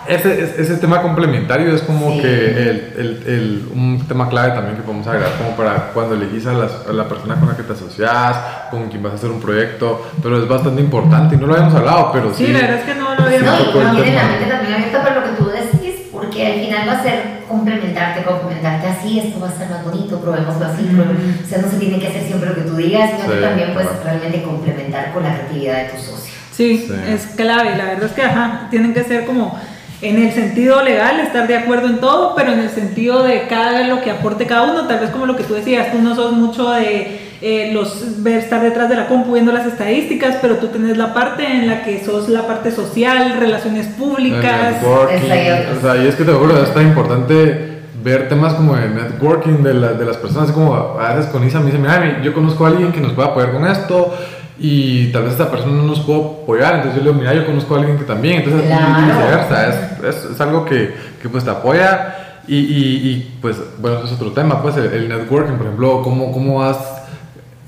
ese, 0.07 0.55
ese 0.61 0.77
tema 0.77 1.01
complementario 1.01 1.73
es 1.73 1.81
como 1.81 2.21
que 2.21 2.59
el, 2.59 2.93
el, 2.97 3.23
el, 3.25 3.69
un 3.73 4.03
tema 4.07 4.29
clave 4.29 4.51
también 4.51 4.75
que 4.75 4.81
podemos 4.81 5.07
agregar 5.07 5.31
como 5.37 5.55
para 5.55 5.91
cuando 5.93 6.15
elegís 6.15 6.45
a, 6.45 6.53
las, 6.53 6.71
a, 6.87 6.93
la 6.93 7.07
persona 7.07 7.35
con 7.35 7.49
la 7.49 7.55
que 7.55 7.63
te 7.63 7.73
asocias, 7.73 8.37
con 8.69 8.89
quien 8.89 9.01
vas 9.01 9.13
a 9.13 9.15
hacer 9.15 9.29
un 9.29 9.39
proyecto, 9.39 10.05
pero 10.21 10.41
es 10.41 10.47
bastante 10.47 10.81
importante 10.81 11.35
y 11.35 11.37
no 11.37 11.47
lo 11.47 11.53
habíamos 11.53 11.75
hablado, 11.75 12.11
pero 12.11 12.33
sí. 12.33 12.45
Sí, 12.45 12.53
la 12.53 12.59
verdad 12.59 12.79
es 12.79 12.83
que 12.83 12.95
no 12.95 13.15
lo 13.15 13.23
habíamos 13.23 13.49
hablado. 13.49 13.73
No, 13.73 13.79
y 13.79 13.83
también 13.83 14.15
la 14.15 14.23
mente 14.23 14.45
también 14.45 14.73
abierta 14.73 15.03
para 15.03 15.15
lo 15.15 15.23
que 15.23 15.37
tú 15.37 15.49
decís, 15.49 16.01
porque 16.11 16.47
al 16.47 16.59
final 16.59 16.89
va 16.89 16.93
a 16.93 17.03
ser 17.03 17.43
complementarte, 17.47 18.23
complementarte 18.23 18.87
así, 18.87 19.19
esto 19.19 19.39
va 19.39 19.47
a 19.47 19.51
ser 19.51 19.69
más 19.69 19.83
bonito, 19.83 20.19
probémoslo 20.19 20.65
así, 20.65 20.83
mm. 20.83 21.45
o 21.45 21.47
sea, 21.47 21.59
no 21.59 21.69
se 21.69 21.77
tiene 21.77 21.99
que 21.99 22.07
hacer 22.07 22.23
siempre 22.23 22.49
lo 22.49 22.55
que 22.55 22.61
tú 22.61 22.75
digas, 22.75 23.11
sino 23.15 23.33
que 23.33 23.41
también 23.41 23.73
puedes 23.73 24.03
realmente 24.03 24.43
complementar 24.43 25.13
con 25.13 25.23
la 25.23 25.33
creatividad 25.33 25.77
de 25.77 25.89
tu 25.89 25.97
socio. 25.97 26.33
Sí, 26.51 26.85
sí, 26.87 26.93
es 27.07 27.25
clave, 27.35 27.75
la 27.75 27.85
verdad 27.85 28.03
es 28.03 28.11
que 28.11 28.21
ajá, 28.21 28.67
tienen 28.69 28.93
que 28.93 29.03
ser 29.03 29.25
como 29.25 29.59
en 30.03 30.21
el 30.21 30.33
sentido 30.33 30.83
legal, 30.83 31.19
estar 31.21 31.47
de 31.47 31.55
acuerdo 31.55 31.87
en 31.87 31.99
todo, 31.99 32.35
pero 32.35 32.51
en 32.51 32.59
el 32.59 32.69
sentido 32.69 33.23
de 33.23 33.47
cada 33.47 33.87
lo 33.87 34.01
que 34.01 34.11
aporte 34.11 34.45
cada 34.45 34.63
uno, 34.63 34.85
tal 34.85 34.99
vez 34.99 35.09
como 35.11 35.25
lo 35.25 35.37
que 35.37 35.43
tú 35.43 35.53
decías, 35.53 35.91
tú 35.93 35.99
no 35.99 36.13
sos 36.13 36.33
mucho 36.33 36.71
de 36.71 37.19
eh, 37.41 37.71
los 37.73 38.21
ver 38.21 38.39
estar 38.39 38.61
detrás 38.61 38.89
de 38.89 38.95
la 38.95 39.07
compu 39.07 39.33
viendo 39.33 39.53
las 39.53 39.65
estadísticas, 39.65 40.37
pero 40.41 40.57
tú 40.57 40.67
tenés 40.67 40.97
la 40.97 41.13
parte 41.13 41.45
en 41.45 41.67
la 41.67 41.83
que 41.83 42.03
sos 42.03 42.27
la 42.27 42.45
parte 42.45 42.71
social, 42.71 43.37
relaciones 43.39 43.87
públicas. 43.87 44.75
O 44.83 45.81
sea, 45.81 45.97
y 46.03 46.07
es 46.07 46.15
que 46.15 46.25
te 46.25 46.33
juro, 46.33 46.61
es 46.61 46.73
tan 46.73 46.87
importante 46.87 47.73
ver 48.03 48.27
temas 48.27 48.53
como 48.55 48.75
el 48.75 48.93
networking 48.93 49.63
de, 49.63 49.73
la, 49.73 49.93
de 49.93 50.05
las 50.05 50.17
personas, 50.17 50.51
como 50.51 50.75
a 50.75 51.13
veces 51.13 51.31
con 51.31 51.45
Isa 51.47 51.59
me 51.59 51.67
dice, 51.67 51.77
mira, 51.77 52.21
yo 52.21 52.33
conozco 52.33 52.65
a 52.65 52.69
alguien 52.69 52.91
que 52.91 52.99
nos 52.99 53.13
pueda 53.13 53.29
apoyar 53.29 53.53
con 53.53 53.65
esto, 53.65 54.13
y 54.59 55.11
tal 55.11 55.23
vez 55.23 55.33
esta 55.33 55.49
persona 55.49 55.73
no 55.73 55.83
nos 55.83 55.99
pudo 56.01 56.41
apoyar, 56.43 56.75
entonces 56.75 56.95
yo 56.95 57.03
le 57.03 57.09
digo, 57.11 57.21
mira, 57.21 57.33
yo 57.33 57.45
conozco 57.45 57.75
a 57.75 57.79
alguien 57.79 57.97
que 57.97 58.05
también, 58.05 58.41
entonces 58.41 58.63
viceversa, 58.63 59.67
es, 59.67 60.15
es, 60.15 60.25
es, 60.31 60.41
algo 60.41 60.65
que, 60.65 60.93
que, 61.21 61.29
pues 61.29 61.43
te 61.43 61.49
apoya 61.49 62.41
y, 62.47 62.57
y, 62.57 63.09
y, 63.09 63.37
pues 63.41 63.57
bueno, 63.79 63.97
eso 63.97 64.07
es 64.07 64.13
otro 64.13 64.31
tema, 64.31 64.61
pues 64.61 64.77
el, 64.77 64.85
el 64.93 65.09
networking, 65.09 65.53
por 65.53 65.65
ejemplo, 65.65 66.01
cómo, 66.03 66.31
cómo 66.31 66.59
vas 66.59 66.77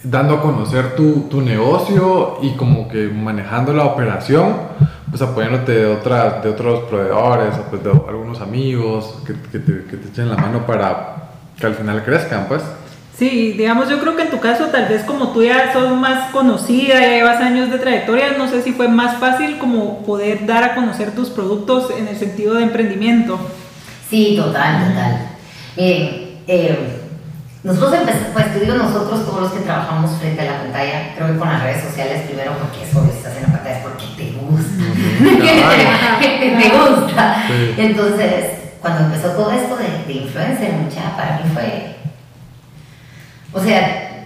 dando 0.03 0.35
a 0.35 0.41
conocer 0.41 0.95
tu, 0.95 1.21
tu, 1.29 1.41
negocio 1.41 2.37
y 2.41 2.51
como 2.51 2.87
que 2.87 3.07
manejando 3.07 3.73
la 3.73 3.85
operación, 3.85 4.53
pues 5.09 5.21
apoyándote 5.21 5.71
de, 5.71 5.85
otras, 5.87 6.43
de 6.43 6.49
otros 6.49 6.81
proveedores, 6.83 7.55
pues 7.69 7.83
de 7.83 7.89
algunos 7.89 8.39
amigos 8.41 9.15
que, 9.25 9.33
que, 9.51 9.59
te, 9.59 9.85
que 9.85 9.97
te 9.97 10.09
echen 10.09 10.29
la 10.29 10.37
mano 10.37 10.65
para 10.65 11.15
que 11.57 11.65
al 11.65 11.73
final 11.73 12.03
crezcan, 12.03 12.45
pues. 12.47 12.61
Sí, 13.17 13.53
digamos, 13.53 13.89
yo 13.89 14.01
creo 14.01 14.17
que 14.17 14.23
en 14.23 14.29
tu 14.29 14.41
caso, 14.41 14.65
tal 14.65 14.89
vez 14.89 15.03
como 15.03 15.29
tú 15.29 15.41
ya 15.41 15.71
sos 15.71 15.95
más 15.95 16.31
conocida, 16.31 16.99
ya 16.99 17.07
llevas 17.11 17.39
años 17.41 17.71
de 17.71 17.77
trayectoria, 17.77 18.35
no 18.37 18.49
sé 18.49 18.61
si 18.61 18.73
fue 18.73 18.89
más 18.89 19.17
fácil 19.19 19.57
como 19.57 20.03
poder 20.03 20.45
dar 20.45 20.65
a 20.65 20.75
conocer 20.75 21.15
tus 21.15 21.29
productos 21.29 21.91
en 21.97 22.09
el 22.09 22.17
sentido 22.17 22.55
de 22.55 22.63
emprendimiento. 22.63 23.39
Sí, 24.09 24.35
total, 24.35 24.89
total. 24.89 25.29
Miren, 25.77 26.39
eh, 26.45 26.99
nosotros 27.63 27.93
empezamos, 27.93 28.27
pues 28.33 28.53
te 28.53 28.59
digo 28.59 28.75
nosotros, 28.75 29.25
todos 29.25 29.41
los 29.43 29.51
que 29.53 29.61
trabajamos 29.61 30.11
frente 30.19 30.41
a 30.41 30.51
la 30.51 30.57
pantalla, 30.63 31.15
creo 31.15 31.31
que 31.31 31.39
con 31.39 31.47
las 31.47 31.63
redes 31.63 31.85
sociales, 31.85 32.23
primero 32.23 32.51
porque 32.59 32.83
es 32.83 32.93
obvio, 32.93 33.11
si 33.11 33.17
estás 33.19 33.37
en 33.37 33.43
la 33.43 33.49
pantalla 33.49 33.77
es 33.77 33.83
porque 33.83 34.05
te 34.17 34.31
gusta. 34.33 34.83
te 36.59 36.69
gusta. 36.77 37.43
Sí. 37.47 37.75
Entonces, 37.77 38.45
cuando 38.81 39.05
empezó 39.05 39.29
todo 39.29 39.51
esto 39.53 39.77
de, 39.77 40.03
de 40.05 40.19
influencer, 40.19 40.73
mucha, 40.73 41.15
para 41.15 41.37
mí 41.37 41.49
fue 41.53 41.94
o 43.55 43.59
sea, 43.63 44.25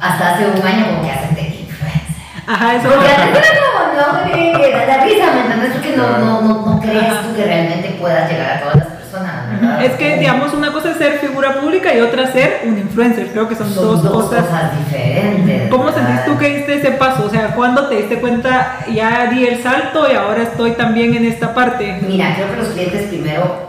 hasta 0.00 0.34
hace 0.34 0.46
un 0.46 0.66
año 0.66 0.86
como 0.88 1.02
que 1.02 1.10
hacen 1.12 1.34
de 1.34 1.42
influencer. 1.42 2.02
Ajá, 2.46 2.74
eso 2.74 2.88
Porque 2.88 3.08
antes 3.08 3.44
era 3.50 3.60
como, 3.60 3.78
no, 3.94 4.32
que 4.32 4.86
da 4.86 5.04
risa, 5.04 5.32
¿me 5.34 5.40
entiendes? 5.40 5.72
Porque 5.72 5.96
no, 5.96 6.18
no, 6.18 6.40
no, 6.42 6.66
no 6.66 6.80
crees 6.80 7.22
tú 7.22 7.34
que 7.36 7.44
realmente 7.44 7.96
puedas 8.00 8.30
llegar 8.30 8.52
a 8.56 8.60
todas 8.60 8.76
las 8.76 8.86
personas, 8.86 9.50
¿verdad? 9.50 9.84
Es 9.84 9.92
que, 9.92 10.16
digamos, 10.18 10.52
una 10.54 10.72
cosa 10.72 10.90
es 10.90 10.96
ser 10.96 11.18
figura 11.18 11.60
pública 11.60 11.94
y 11.94 12.00
otra 12.00 12.32
ser 12.32 12.62
un 12.64 12.78
influencer. 12.78 13.28
Creo 13.32 13.48
que 13.48 13.54
son, 13.54 13.72
Son 13.72 14.02
dos, 14.02 14.12
cosas. 14.12 14.44
diferentes. 14.78 15.70
¿Cómo 15.70 15.84
¿verdad? 15.84 16.06
sentís 16.06 16.24
tú 16.24 16.38
que 16.38 16.56
diste 16.56 16.74
ese 16.76 16.90
paso? 16.92 17.26
O 17.26 17.30
sea, 17.30 17.48
¿cuándo 17.54 17.88
te 17.88 17.96
diste 17.96 18.18
cuenta 18.20 18.78
ya 18.92 19.26
di 19.26 19.46
el 19.46 19.62
salto 19.62 20.10
y 20.10 20.14
ahora 20.16 20.42
estoy 20.42 20.72
también 20.72 21.14
en 21.14 21.26
esta 21.26 21.54
parte? 21.54 21.98
Mira, 22.06 22.34
creo 22.34 22.50
que 22.50 22.56
los 22.56 22.68
clientes 22.68 23.02
primero 23.08 23.68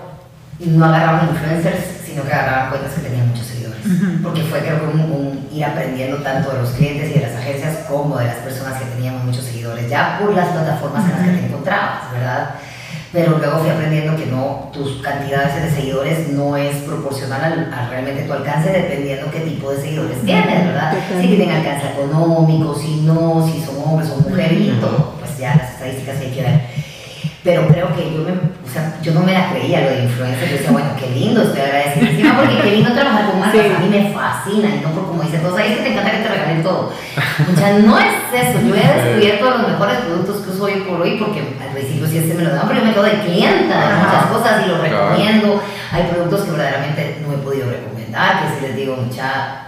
no 0.59 0.85
agarraban 0.85 1.29
influencers, 1.29 1.79
sino 2.05 2.23
que 2.23 2.33
agarraban 2.33 2.69
cuentas 2.69 2.93
que 2.93 3.01
tenían 3.01 3.27
muchos 3.27 3.45
seguidores. 3.45 3.58
Porque 4.23 4.41
fue 4.43 4.59
creo 4.59 4.79
que 4.79 4.97
un, 4.97 4.99
un 5.11 5.49
ir 5.51 5.65
aprendiendo 5.65 6.17
tanto 6.17 6.51
de 6.51 6.61
los 6.61 6.69
clientes 6.71 7.11
y 7.11 7.19
de 7.19 7.27
las 7.27 7.35
agencias 7.35 7.85
como 7.87 8.17
de 8.17 8.25
las 8.25 8.37
personas 8.37 8.79
que 8.79 8.85
teníamos 8.85 9.23
muchos 9.23 9.43
seguidores, 9.45 9.89
ya 9.89 10.19
por 10.19 10.33
las 10.33 10.49
plataformas 10.49 11.05
en 11.05 11.11
las 11.11 11.21
que 11.21 11.37
te 11.37 11.45
encontrabas, 11.47 12.11
¿verdad? 12.11 12.55
Pero 13.11 13.39
luego 13.39 13.59
fui 13.59 13.69
aprendiendo 13.69 14.15
que 14.15 14.27
no, 14.27 14.69
tus 14.71 15.01
cantidades 15.01 15.63
de 15.63 15.71
seguidores 15.71 16.29
no 16.29 16.55
es 16.55 16.75
proporcional 16.83 17.41
al, 17.41 17.73
a 17.73 17.89
realmente 17.89 18.21
tu 18.23 18.33
alcance 18.33 18.69
dependiendo 18.69 19.31
qué 19.31 19.39
tipo 19.39 19.71
de 19.71 19.81
seguidores 19.81 20.21
tienes, 20.23 20.65
¿verdad? 20.65 20.93
Si 21.19 21.27
tienen 21.27 21.49
alcance 21.49 21.87
económico, 21.87 22.75
si 22.75 23.01
no, 23.01 23.49
si 23.51 23.61
son 23.63 23.77
hombres 23.83 24.11
o 24.11 24.29
mujeres 24.29 24.59
y 24.61 24.79
todo, 24.79 25.15
pues 25.19 25.39
ya 25.39 25.55
las 25.55 25.71
estadísticas 25.71 26.17
hay 26.19 26.29
que 26.29 26.41
ver. 26.41 26.61
Pero 27.43 27.67
creo 27.67 27.95
que 27.95 28.13
yo, 28.13 28.19
me, 28.19 28.31
o 28.31 28.71
sea, 28.71 28.88
yo 29.09 29.19
no 29.19 29.25
me 29.25 29.33
la 29.33 29.49
creía 29.49 29.81
lo 29.81 29.89
de 29.89 30.03
influencer. 30.03 30.49
Yo 30.49 30.55
decía, 30.55 30.71
bueno, 30.71 30.89
qué 30.99 31.07
lindo, 31.09 31.41
estoy 31.41 31.61
agradecida. 31.61 32.09
Encima 32.09 32.37
porque 32.37 32.61
qué 32.61 32.71
lindo 32.71 32.91
trabajar 32.93 33.25
con 33.25 33.39
marcas. 33.39 33.61
Sí. 33.61 33.73
A 33.75 33.79
mí 33.79 33.89
me 33.89 34.13
fascina. 34.13 34.69
Y 34.69 34.81
no 34.81 34.89
por 34.91 35.07
como 35.07 35.23
dice 35.23 35.39
todos, 35.39 35.57
ahí 35.57 35.71
es 35.71 35.77
que 35.77 35.83
te 35.83 35.91
encanta 35.93 36.11
que 36.11 36.23
te 36.23 36.29
regalen 36.29 36.63
todo. 36.63 36.91
O 36.91 37.57
sea, 37.57 37.79
no 37.79 37.97
es 37.97 38.13
eso. 38.33 38.59
Yo 38.61 38.75
he 38.75 38.79
descubierto 39.01 39.49
los 39.49 39.67
mejores 39.67 39.97
productos 39.99 40.37
que 40.37 40.51
uso 40.51 40.63
hoy 40.63 40.73
por 40.87 41.01
hoy 41.01 41.17
porque 41.17 41.39
al 41.39 41.73
principio 41.73 42.07
sí 42.07 42.19
se 42.19 42.33
me 42.35 42.43
lo 42.43 42.51
daban, 42.51 42.67
pero 42.67 42.81
yo 42.81 42.85
me 42.85 42.93
quedo 42.93 43.03
de 43.03 43.19
clienta 43.25 43.77
de 43.79 43.85
Ajá. 43.85 44.05
muchas 44.05 44.25
cosas 44.27 44.65
y 44.65 44.69
los 44.69 44.79
recomiendo. 44.79 45.61
Hay 45.91 46.03
productos 46.03 46.41
que 46.41 46.51
verdaderamente 46.51 47.17
no 47.25 47.33
he 47.33 47.37
podido 47.37 47.69
recomendar, 47.69 48.43
que 48.43 48.55
si 48.55 48.61
les 48.67 48.75
digo, 48.75 48.95
mucha, 48.95 49.61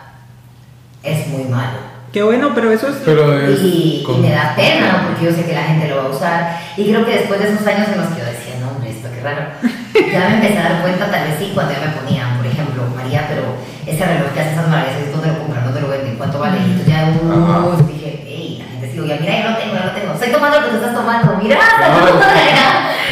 es 1.01 1.27
muy 1.27 1.45
malo. 1.45 1.91
Qué 2.11 2.21
bueno, 2.21 2.51
pero 2.53 2.71
eso 2.71 2.89
es... 2.89 2.95
Pero 3.05 3.39
es. 3.39 3.61
Y, 3.61 4.05
y 4.05 4.17
me 4.21 4.31
da 4.31 4.53
pena 4.53 5.07
porque 5.07 5.25
yo 5.25 5.31
sé 5.31 5.45
que 5.45 5.53
la 5.53 5.63
gente 5.63 5.87
lo 5.87 5.95
va 5.95 6.03
a 6.03 6.09
usar. 6.09 6.59
Y 6.75 6.89
creo 6.89 7.05
que 7.05 7.11
después 7.11 7.39
de 7.39 7.53
esos 7.53 7.65
años 7.65 7.87
en 7.87 8.01
los 8.01 8.09
que 8.09 8.19
yo 8.19 8.25
decía, 8.25 8.55
no, 8.59 8.71
hombre, 8.71 8.91
esto 8.91 9.07
qué 9.11 9.11
raro, 9.24 9.41
ya 9.93 10.19
me 10.30 10.36
empecé 10.36 10.57
a 10.59 10.63
dar 10.63 10.82
cuenta, 10.82 11.09
tal 11.11 11.24
vez 11.28 11.36
sí, 11.39 11.51
cuando 11.53 11.74
ya 11.74 11.80
me 11.80 11.91
ponían, 11.93 12.38
por 12.38 12.45
ejemplo, 12.45 12.84
María, 12.95 13.26
pero 13.30 13.55
ese 13.86 14.05
reloj 14.05 14.32
que 14.34 14.39
hace 14.41 14.51
esas 14.53 14.67
maravillas, 14.67 15.11
¿dónde 15.11 15.28
lo 15.28 15.39
compran? 15.39 15.63
¿Dónde 15.65 15.82
lo 15.82 15.88
venden? 15.89 16.15
¿Cuánto 16.17 16.39
vale? 16.39 16.57
Y 16.57 16.63
entonces 16.72 16.88
ya 16.88 17.09
uh, 17.22 17.84
dije, 17.88 18.24
hey, 18.28 18.57
la 18.59 18.65
gente 18.72 18.91
sigue, 18.91 19.07
ya 19.07 19.17
mira, 19.19 19.41
yo 19.43 19.49
lo 19.51 19.57
tengo, 19.57 19.74
yo 19.76 19.86
lo 19.86 19.91
tengo. 19.91 20.13
Estoy 20.13 20.32
tomando 20.32 20.59
lo 20.59 20.63
que 20.65 20.72
tú 20.72 20.76
estás 20.78 20.93
tomando, 20.95 21.38
mira. 21.41 21.57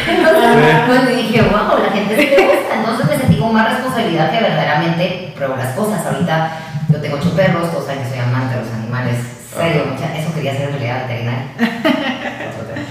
Entonces, 0.08 0.80
pues 0.88 1.08
dije, 1.16 1.42
wow, 1.44 1.78
la 1.84 1.92
gente 1.92 2.16
sí 2.16 2.26
le 2.36 2.46
gusta. 2.48 2.76
Entonces 2.80 3.06
me 3.08 3.18
sentí 3.18 3.36
con 3.40 3.54
más 3.54 3.70
responsabilidad 3.70 4.32
que 4.32 4.42
verdaderamente 4.42 5.34
pruebo 5.36 5.56
las 5.56 5.74
cosas. 5.76 6.06
Ahorita 6.06 6.52
yo 6.90 6.98
tengo 7.02 7.18
ocho 7.18 7.36
perros, 7.36 7.72
todos 7.72 7.86
saben 7.86 8.04
que 8.04 8.10
soy 8.10 8.20
amante 8.20 8.56
de 8.56 8.62
los 8.62 8.74
animales. 8.74 9.18
Serio, 9.56 9.86
mucha- 9.92 10.16
eso 10.18 10.34
quería 10.34 10.54
ser 10.54 10.70
en 10.70 10.72
realidad 10.80 11.08
veterinaria. 11.08 11.46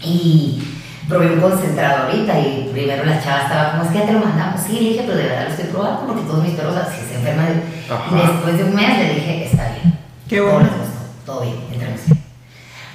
Y 0.00 0.62
probé 1.08 1.32
un 1.32 1.40
concentrado 1.40 2.04
ahorita 2.04 2.38
y 2.38 2.68
primero 2.72 3.04
la 3.04 3.22
chava 3.22 3.42
estaba 3.42 3.70
como, 3.72 3.84
es 3.84 3.90
que 3.90 3.98
ya 3.98 4.06
te 4.06 4.12
lo 4.12 4.18
mandamos. 4.20 4.60
Sí, 4.60 4.72
le 4.74 4.80
dije, 4.90 5.02
pero 5.06 5.16
de 5.18 5.24
verdad 5.24 5.44
lo 5.44 5.50
estoy 5.50 5.64
probando 5.66 6.06
porque 6.06 6.22
todos 6.22 6.42
mis 6.44 6.54
perros 6.54 6.74
si 6.94 7.06
se 7.08 7.14
enferman. 7.18 7.62
Ajá. 7.90 8.04
Y 8.16 8.26
después 8.26 8.58
de 8.58 8.64
un 8.64 8.74
mes 8.74 8.98
le 8.98 9.14
dije, 9.14 9.44
está 9.46 9.64
bien. 9.72 9.98
Qué 10.28 10.36
Todo 10.38 10.52
bueno. 10.52 10.68
todo 11.24 11.40
bien, 11.42 11.56
entremos 11.72 12.00
bien. 12.06 12.18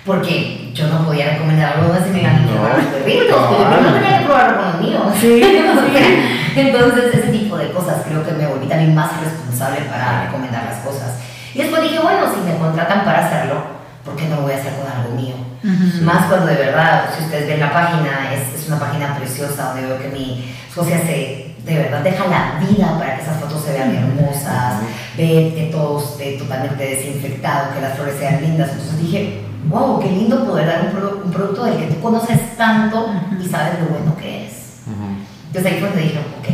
Porque 0.05 0.71
yo 0.73 0.87
no 0.87 1.05
podía 1.05 1.31
recomendar 1.31 1.77
algo 1.77 1.95
si 2.03 2.09
me 2.11 2.21
iban 2.21 2.45
No. 2.45 2.51
los 2.77 2.85
perritos, 2.87 3.37
porque 3.37 3.63
yo 3.63 3.69
primero 3.69 3.93
tenía 3.93 4.19
que 4.19 4.25
probarlo 4.25 4.57
con 4.57 4.65
los 4.71 4.81
míos. 4.81 5.03
Sí, 5.19 5.41
Entonces, 6.55 7.15
ese 7.15 7.27
tipo 7.31 7.57
de 7.57 7.71
cosas 7.71 8.03
creo 8.07 8.23
que 8.23 8.31
me 8.33 8.45
volví 8.45 8.67
también 8.67 8.93
más 8.93 9.09
responsable 9.21 9.81
para 9.89 10.25
recomendar 10.25 10.65
las 10.65 10.79
cosas. 10.85 11.17
Y 11.55 11.59
después 11.59 11.81
dije, 11.83 11.99
bueno, 11.99 12.19
si 12.33 12.41
me 12.41 12.57
contratan 12.57 13.03
para 13.05 13.25
hacerlo, 13.25 13.55
¿por 14.05 14.15
qué 14.15 14.27
no 14.27 14.37
lo 14.37 14.41
voy 14.43 14.53
a 14.53 14.57
hacer 14.57 14.73
con 14.73 14.87
algo 14.91 15.15
mío? 15.15 15.35
Ujú. 15.63 16.03
Más 16.03 16.25
cuando 16.25 16.47
de 16.47 16.55
verdad, 16.55 17.05
si 17.17 17.23
ustedes 17.23 17.47
ven 17.47 17.59
la 17.59 17.71
página, 17.73 18.33
es, 18.33 18.61
es 18.61 18.67
una 18.67 18.79
página 18.79 19.15
preciosa 19.17 19.73
donde 19.73 19.87
veo 19.87 19.99
que 20.01 20.09
mi 20.09 20.53
socia 20.73 20.97
se, 20.99 21.55
de 21.65 21.75
verdad 21.77 22.01
deja 22.01 22.25
la 22.27 22.59
vida 22.59 22.97
para 22.99 23.15
que 23.15 23.21
esas 23.23 23.37
fotos 23.39 23.63
se 23.63 23.71
vean 23.73 23.95
hermosas, 23.95 24.81
ve 25.17 25.53
que 25.55 25.69
todo 25.71 25.99
esté 26.03 26.37
totalmente 26.37 26.83
desinfectado, 26.83 27.73
que 27.73 27.81
las 27.81 27.93
flores 27.95 28.15
sean 28.19 28.41
lindas. 28.41 28.71
Entonces 28.71 28.99
dije, 28.99 29.41
wow, 29.69 29.99
qué 30.01 30.07
lindo 30.09 30.45
poder 30.45 30.65
dar 30.67 30.81
un, 30.81 30.91
produ- 30.91 31.23
un 31.23 31.31
producto 31.31 31.63
del 31.63 31.77
que 31.77 31.85
tú 31.93 32.01
conoces 32.01 32.57
tanto 32.57 33.13
y 33.41 33.47
sabes 33.47 33.79
lo 33.79 33.85
bueno 33.87 34.17
que 34.17 34.47
es. 34.47 34.53
Ujú. 34.85 35.15
Entonces 35.47 35.71
ahí 35.71 35.79
fue 35.79 35.87
donde 35.89 36.03
dije, 36.03 36.19
ok, 36.19 36.47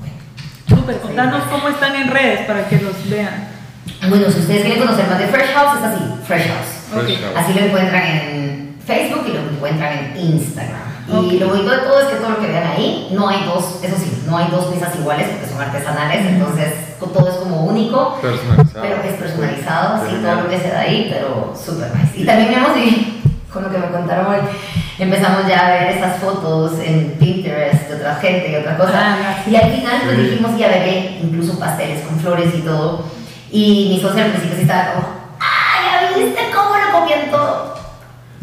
bueno. 0.00 0.80
Súper, 0.80 1.00
contanos 1.00 1.42
cómo 1.50 1.68
están 1.68 1.94
en 1.96 2.08
redes 2.08 2.46
para 2.46 2.66
que 2.66 2.80
los 2.80 3.10
vean. 3.10 3.48
Bueno, 4.08 4.30
si 4.30 4.40
ustedes 4.40 4.62
quieren 4.64 4.82
conocer 4.82 5.06
más 5.08 5.18
de 5.18 5.26
Fresh 5.26 5.52
House, 5.54 5.78
es 5.78 5.84
así, 5.84 6.04
Fresh 6.26 6.48
House. 6.48 6.73
Fresh 6.94 7.16
Ok. 7.18 7.22
House. 7.24 7.36
Así 7.36 7.52
lo 7.58 7.66
encuentran 7.66 8.02
en 8.06 8.76
Facebook 8.86 9.24
y 9.28 9.32
lo 9.32 9.40
encuentran 9.40 9.92
en 9.98 10.16
Instagram. 10.16 10.80
Y 11.08 11.12
Ok. 11.36 11.40
lo 11.40 11.48
bonito 11.48 11.70
de 11.70 11.78
todo 11.78 12.00
es 12.00 12.06
que 12.06 12.16
todo 12.16 12.30
lo 12.30 12.38
que 12.40 12.46
vean 12.46 12.66
ahí, 12.66 13.08
no 13.12 13.28
hay 13.28 13.44
dos, 13.44 13.80
eso 13.82 13.96
sí, 13.98 14.22
no 14.26 14.38
hay 14.38 14.46
dos 14.50 14.64
piezas 14.66 14.94
iguales 14.96 15.26
porque 15.28 15.52
son 15.52 15.60
artesanales, 15.60 16.24
entonces 16.26 16.72
co- 16.98 17.06
todo 17.06 17.28
es 17.28 17.34
como 17.36 17.64
único, 17.64 18.18
Personalizado. 18.22 18.82
pero 18.82 19.02
es 19.02 19.12
personalizado, 19.20 19.98
sí, 20.06 20.12
Genial. 20.14 20.32
todo 20.34 20.44
lo 20.44 20.50
que 20.50 20.58
se 20.60 20.68
da 20.70 20.80
ahí, 20.80 21.08
pero 21.12 21.54
súper 21.62 21.94
nice. 21.94 22.20
Y 22.20 22.24
también 22.24 22.54
hemos 22.54 22.74
vivido, 22.74 23.02
con 23.52 23.64
lo 23.64 23.70
que 23.70 23.78
me 23.78 23.88
contaron 23.88 24.26
hoy, 24.28 24.38
empezamos 24.98 25.46
ya 25.46 25.66
a 25.66 25.70
ver 25.72 25.96
esas 25.96 26.16
fotos 26.22 26.72
en 26.82 27.16
Pinterest 27.18 27.88
de 27.88 27.96
otra 27.96 28.14
gente 28.16 28.50
y 28.52 28.56
otra 28.56 28.76
cosa. 28.78 28.92
Ah, 28.94 29.42
y 29.46 29.54
al 29.56 29.70
final 29.72 30.00
pues 30.04 30.16
Sí. 30.16 30.22
dijimos 30.22 30.56
ya 30.58 30.68
veré 30.68 31.18
incluso 31.22 31.58
pasteles 31.58 32.00
con 32.06 32.18
flores 32.18 32.48
y 32.54 32.62
todo. 32.62 33.04
Y 33.50 33.88
mi 33.94 34.00
socia 34.00 34.24
al 34.24 34.30
principio 34.30 34.56
sí 34.56 34.62
estaba 34.62 34.94
como, 34.94 35.06
¡ay, 35.38 36.10
ya 36.16 36.16
viste 36.18 36.40
cómo 36.54 36.70
lo 36.76 36.98
comían 36.98 37.30
todo! 37.30 37.74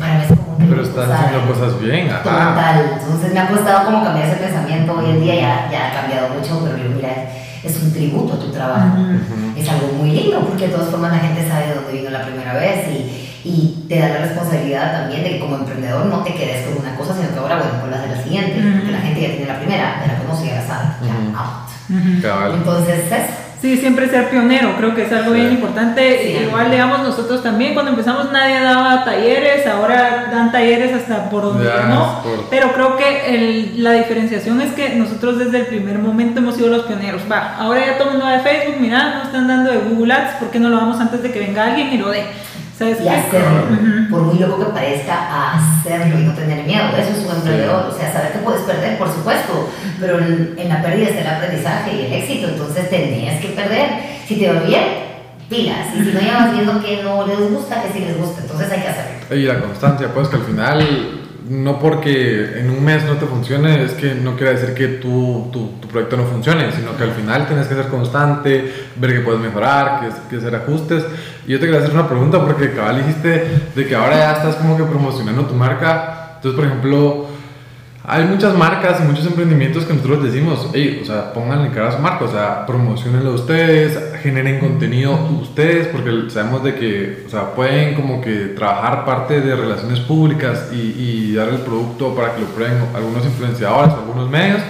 Para 0.01 0.13
mí 0.17 0.21
es 0.23 0.29
como 0.29 0.57
un 0.57 0.67
Pero 0.69 0.81
estás 0.81 1.09
haciendo 1.11 1.45
cosas 1.53 1.79
bien, 1.79 2.09
ajá. 2.09 2.23
Total, 2.23 2.75
entonces 2.97 3.33
me 3.33 3.39
ha 3.39 3.47
costado 3.47 3.85
como 3.85 4.03
cambiar 4.03 4.27
ese 4.27 4.37
pensamiento. 4.37 4.97
Hoy 4.97 5.11
en 5.11 5.21
día 5.21 5.35
ya, 5.35 5.69
ya 5.71 5.79
ha 5.87 6.01
cambiado 6.01 6.29
mucho, 6.33 6.59
pero 6.63 6.75
digo, 6.75 6.89
mira, 6.95 7.09
es, 7.63 7.69
es 7.75 7.83
un 7.83 7.93
tributo 7.93 8.33
a 8.33 8.39
tu 8.39 8.49
trabajo. 8.51 8.97
Ujú. 8.97 9.13
Ujú. 9.13 9.59
Es 9.59 9.69
algo 9.69 9.93
muy 10.01 10.09
lindo 10.09 10.41
porque 10.41 10.67
de 10.67 10.73
todas 10.73 10.89
formas 10.89 11.11
la 11.13 11.19
gente 11.19 11.47
sabe 11.47 11.67
de 11.67 11.75
dónde 11.75 11.93
vino 11.93 12.09
la 12.09 12.25
primera 12.25 12.53
vez 12.55 12.87
y, 12.89 13.29
y 13.45 13.85
te 13.87 13.99
da 13.99 14.09
la 14.09 14.17
responsabilidad 14.25 15.01
también 15.01 15.21
de 15.23 15.29
que 15.33 15.39
como 15.39 15.55
emprendedor 15.57 16.05
no 16.07 16.23
te 16.23 16.33
quedes 16.33 16.65
con 16.65 16.81
una 16.81 16.95
cosa, 16.97 17.13
sino 17.13 17.29
que 17.29 17.37
ahora, 17.39 17.57
bueno, 17.61 17.81
con 17.81 17.91
las 17.91 18.01
de 18.01 18.15
la 18.15 18.23
siguiente, 18.23 18.57
Ujú. 18.57 18.77
porque 18.79 18.91
la 18.91 19.01
gente 19.05 19.21
ya 19.21 19.29
tiene 19.29 19.45
la 19.45 19.59
primera, 19.59 20.01
ya 20.01 20.13
la 20.13 20.19
conoce, 20.19 20.47
ya 20.47 20.55
la 20.55 20.65
sabe, 20.65 20.85
ya 21.05 21.13
Ujú. 21.13 21.37
out. 21.37 21.69
Ujú. 21.93 22.21
Cabal. 22.25 22.51
Entonces, 22.55 23.05
eso. 23.05 23.40
Sí, 23.61 23.77
siempre 23.77 24.09
ser 24.09 24.29
pionero, 24.31 24.75
creo 24.75 24.95
que 24.95 25.03
es 25.03 25.11
algo 25.13 25.33
Sí. 25.33 25.39
bien 25.39 25.51
importante. 25.51 26.19
Sí. 26.23 26.45
Igual, 26.47 26.71
digamos, 26.71 27.03
nosotros 27.03 27.43
también, 27.43 27.75
cuando 27.75 27.91
empezamos 27.91 28.31
nadie 28.31 28.59
daba 28.59 29.03
talleres, 29.05 29.67
ahora 29.67 30.29
dan 30.31 30.51
talleres 30.51 30.91
hasta 30.95 31.29
por 31.29 31.43
donde 31.43 31.65
Ya, 31.65 31.83
no. 31.87 32.23
por- 32.23 32.49
Pero 32.49 32.73
creo 32.73 32.97
que 32.97 33.35
el- 33.35 33.83
la 33.83 33.91
diferenciación 33.91 34.61
es 34.61 34.71
que 34.73 34.95
nosotros 34.95 35.37
desde 35.37 35.59
el 35.59 35.65
primer 35.67 35.99
momento 35.99 36.39
hemos 36.39 36.55
sido 36.55 36.69
los 36.69 36.85
pioneros. 36.85 37.21
Va, 37.31 37.55
ahora 37.59 37.85
ya 37.85 37.97
todo 37.99 38.05
el 38.05 38.11
mundo 38.13 38.25
va 38.25 38.33
de 38.33 38.39
Facebook, 38.39 38.77
mira, 38.79 39.13
no 39.17 39.23
están 39.25 39.47
dando 39.47 39.71
de 39.71 39.77
Google 39.77 40.11
Ads, 40.11 40.33
¿por 40.39 40.49
qué 40.49 40.59
no 40.59 40.69
lo 40.69 40.77
vamos 40.77 40.99
antes 40.99 41.21
de 41.21 41.31
que 41.31 41.39
venga 41.39 41.63
alguien 41.65 41.93
y 41.93 41.97
lo 41.99 42.09
dé? 42.09 42.23
¿Sabes 42.79 42.97
Y 42.99 43.03
qué? 43.03 43.09
hacerlo, 43.11 43.61
por 44.09 44.21
muy 44.23 44.39
loco 44.39 44.57
que 44.57 44.71
parezca, 44.73 45.53
hacerlo 45.53 46.19
y 46.19 46.23
no 46.23 46.33
tener 46.33 46.65
miedo. 46.65 46.81
Eso 46.97 47.11
es 47.11 47.23
un 47.29 47.35
emprendedor, 47.35 47.85
o 47.93 47.95
sea, 47.95 48.11
saber 48.11 48.31
que 48.31 48.39
puedes 48.39 48.61
perder, 48.61 48.97
por 48.97 49.07
supuesto, 49.07 49.69
pero 50.01 50.17
en, 50.17 50.67
la 50.67 50.81
pérdida 50.81 51.09
está 51.09 51.21
el 51.21 51.27
aprendizaje 51.27 51.95
y 51.95 52.05
el 52.07 52.13
éxito, 52.13 52.49
entonces 52.49 52.89
tenías 52.89 53.39
que 53.39 53.49
perder. 53.49 53.89
Si 54.27 54.35
te 54.35 54.51
va 54.51 54.61
bien, 54.61 54.83
pilas, 55.47 55.87
y 55.95 56.03
si 56.03 56.11
no 56.11 56.19
ya 56.19 56.37
vas 56.39 56.53
viendo 56.53 56.81
que 56.81 57.03
no 57.03 57.27
les 57.27 57.51
gusta, 57.51 57.83
que 57.83 57.93
sí 57.93 57.99
les 58.05 58.17
gusta, 58.17 58.41
entonces 58.41 58.71
hay 58.71 58.81
que 58.81 58.87
hacerlo. 58.87 59.35
Y 59.35 59.43
la 59.43 59.59
constancia, 59.59 60.11
pues 60.13 60.27
que 60.27 60.37
al 60.37 60.43
final, 60.43 61.19
no 61.47 61.79
porque 61.79 62.59
en 62.59 62.69
un 62.71 62.83
mes 62.83 63.03
no 63.03 63.13
te 63.15 63.27
funcione, 63.27 63.83
es 63.83 63.91
que 63.91 64.15
no 64.15 64.35
quiere 64.35 64.53
decir 64.53 64.73
que 64.73 64.87
tu, 64.87 65.49
tu, 65.51 65.73
tu 65.79 65.87
proyecto 65.87 66.17
no 66.17 66.23
funcione, 66.23 66.71
sino 66.71 66.97
que 66.97 67.03
al 67.03 67.11
final 67.11 67.45
tienes 67.45 67.67
que 67.67 67.75
ser 67.75 67.87
constante, 67.87 68.73
ver 68.95 69.13
que 69.13 69.19
puedes 69.19 69.39
mejorar, 69.39 70.01
que, 70.01 70.29
que 70.29 70.37
hacer 70.37 70.55
ajustes. 70.55 71.03
Y 71.45 71.51
yo 71.51 71.59
te 71.59 71.65
quería 71.65 71.81
hacer 71.81 71.93
una 71.93 72.07
pregunta, 72.07 72.43
porque 72.43 72.71
cabal 72.71 72.97
dijiste 73.05 73.45
de 73.75 73.87
que 73.87 73.95
ahora 73.95 74.17
ya 74.17 74.31
estás 74.33 74.55
como 74.55 74.77
que 74.77 74.83
promocionando 74.83 75.45
tu 75.45 75.53
marca. 75.53 76.37
Entonces, 76.37 76.59
por 76.59 76.65
ejemplo, 76.65 77.30
hay 78.03 78.25
muchas 78.25 78.57
marcas 78.57 78.99
y 78.99 79.03
muchos 79.03 79.27
emprendimientos 79.27 79.85
que 79.85 79.93
nosotros 79.93 80.23
decimos, 80.23 80.69
hey, 80.73 81.01
o 81.03 81.05
sea, 81.05 81.33
pónganle 81.33 81.69
cara 81.69 81.89
a 81.89 81.91
su 81.91 81.99
marca, 81.99 82.25
o 82.25 82.31
sea, 82.31 82.65
promocionenlo 82.65 83.33
ustedes, 83.33 83.97
generen 84.23 84.59
contenido 84.59 85.13
ustedes, 85.39 85.87
porque 85.87 86.29
sabemos 86.29 86.63
de 86.63 86.75
que, 86.75 87.23
o 87.27 87.29
sea, 87.29 87.53
pueden 87.53 87.93
como 87.93 88.19
que 88.19 88.53
trabajar 88.55 89.05
parte 89.05 89.39
de 89.41 89.55
relaciones 89.55 89.99
públicas 89.99 90.69
y, 90.73 90.75
y 90.75 91.35
dar 91.35 91.49
el 91.49 91.59
producto 91.59 92.15
para 92.15 92.33
que 92.33 92.41
lo 92.41 92.47
prueben 92.47 92.77
algunos 92.95 93.23
influenciadores, 93.23 93.93
algunos 93.93 94.29
medios, 94.29 94.61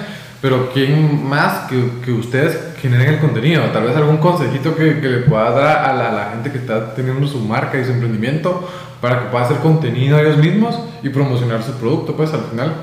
pero 0.41 0.69
¿quién 0.73 1.25
más 1.25 1.69
que, 1.69 1.81
que 2.03 2.11
ustedes 2.11 2.75
generen 2.81 3.13
el 3.13 3.19
contenido? 3.19 3.63
Tal 3.71 3.83
vez 3.83 3.95
algún 3.95 4.17
consejito 4.17 4.75
que, 4.75 4.99
que 4.99 5.07
le 5.07 5.17
pueda 5.19 5.51
dar 5.51 5.89
a 5.89 5.93
la, 5.93 6.09
a 6.09 6.11
la 6.11 6.29
gente 6.31 6.51
que 6.51 6.57
está 6.57 6.93
teniendo 6.95 7.25
su 7.27 7.39
marca 7.39 7.79
y 7.79 7.85
su 7.85 7.91
emprendimiento 7.91 8.67
para 8.99 9.19
que 9.19 9.25
pueda 9.27 9.45
hacer 9.45 9.57
contenido 9.57 10.19
ellos 10.19 10.37
mismos 10.37 10.77
y 11.01 11.09
promocionar 11.09 11.63
su 11.63 11.73
producto, 11.73 12.15
pues 12.15 12.33
al 12.33 12.41
final. 12.41 12.73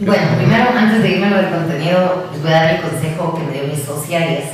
Bueno, 0.00 0.28
primero, 0.36 0.70
antes 0.78 1.02
de 1.02 1.10
irme 1.10 1.26
a 1.26 1.30
lo 1.30 1.36
del 1.38 1.50
contenido, 1.50 2.28
les 2.30 2.40
voy 2.40 2.52
a 2.52 2.54
dar 2.54 2.74
el 2.76 2.82
consejo 2.82 3.34
que 3.34 3.42
me 3.42 3.52
dio 3.52 3.64
mi 3.64 3.76
socia 3.76 4.30
y 4.30 4.34
es 4.36 4.44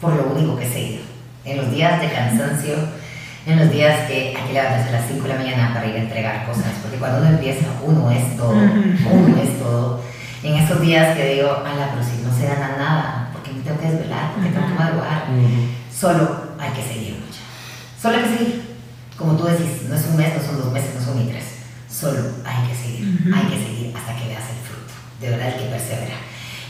por 0.00 0.12
lo 0.14 0.26
único 0.26 0.56
que 0.56 0.64
he 0.64 0.72
seguido. 0.72 1.02
En 1.44 1.56
los 1.56 1.72
días 1.72 2.00
de 2.00 2.08
cansancio, 2.08 2.74
en 3.46 3.58
los 3.58 3.72
días 3.72 4.06
que 4.06 4.36
hay 4.36 4.46
que 4.46 4.52
levantarse 4.52 4.90
a 4.90 5.00
las 5.00 5.08
5 5.08 5.22
de 5.24 5.28
la 5.28 5.34
mañana 5.40 5.74
para 5.74 5.88
ir 5.88 5.96
a 5.96 6.02
entregar 6.02 6.46
cosas, 6.46 6.70
porque 6.82 6.98
cuando 6.98 7.18
uno 7.18 7.30
empieza, 7.30 7.66
uno 7.82 8.10
es 8.12 8.36
todo, 8.36 8.52
uno 8.52 9.42
es 9.42 9.58
todo. 9.58 10.02
En 10.44 10.54
esos 10.54 10.80
días 10.80 11.16
que 11.16 11.34
digo, 11.34 11.50
ala, 11.50 11.90
pero 11.90 12.04
si 12.04 12.22
no 12.22 12.32
se 12.32 12.46
gana 12.46 12.76
nada, 12.78 13.30
porque 13.32 13.50
me 13.50 13.62
tengo 13.62 13.80
que 13.80 13.90
desvelar, 13.90 14.34
porque 14.34 14.50
tengo 14.50 14.68
que 14.68 14.74
madrugar, 14.74 15.24
solo 15.92 16.54
hay 16.60 16.70
que 16.70 16.82
seguir 16.82 17.14
mucho. 17.14 17.40
Solo 18.00 18.18
hay 18.18 18.22
que 18.22 18.38
seguir. 18.38 18.76
Como 19.16 19.32
tú 19.36 19.46
decís, 19.46 19.82
no 19.88 19.96
es 19.96 20.06
un 20.06 20.16
mes, 20.16 20.32
no 20.36 20.42
son 20.46 20.58
dos 20.58 20.72
meses, 20.72 20.94
no 20.94 21.04
son 21.04 21.18
ni 21.18 21.32
tres. 21.32 21.44
Solo 21.90 22.20
hay 22.44 22.68
que 22.68 22.74
seguir, 22.74 23.34
hay 23.34 23.46
que 23.46 23.56
seguir 23.56 23.96
hasta 23.96 24.14
que 24.14 24.28
veas 24.28 24.44
el 24.50 24.62
fruto. 24.66 24.75
De 25.20 25.30
verdad, 25.30 25.48
el 25.48 25.54
que 25.54 25.70
persevera. 25.70 26.16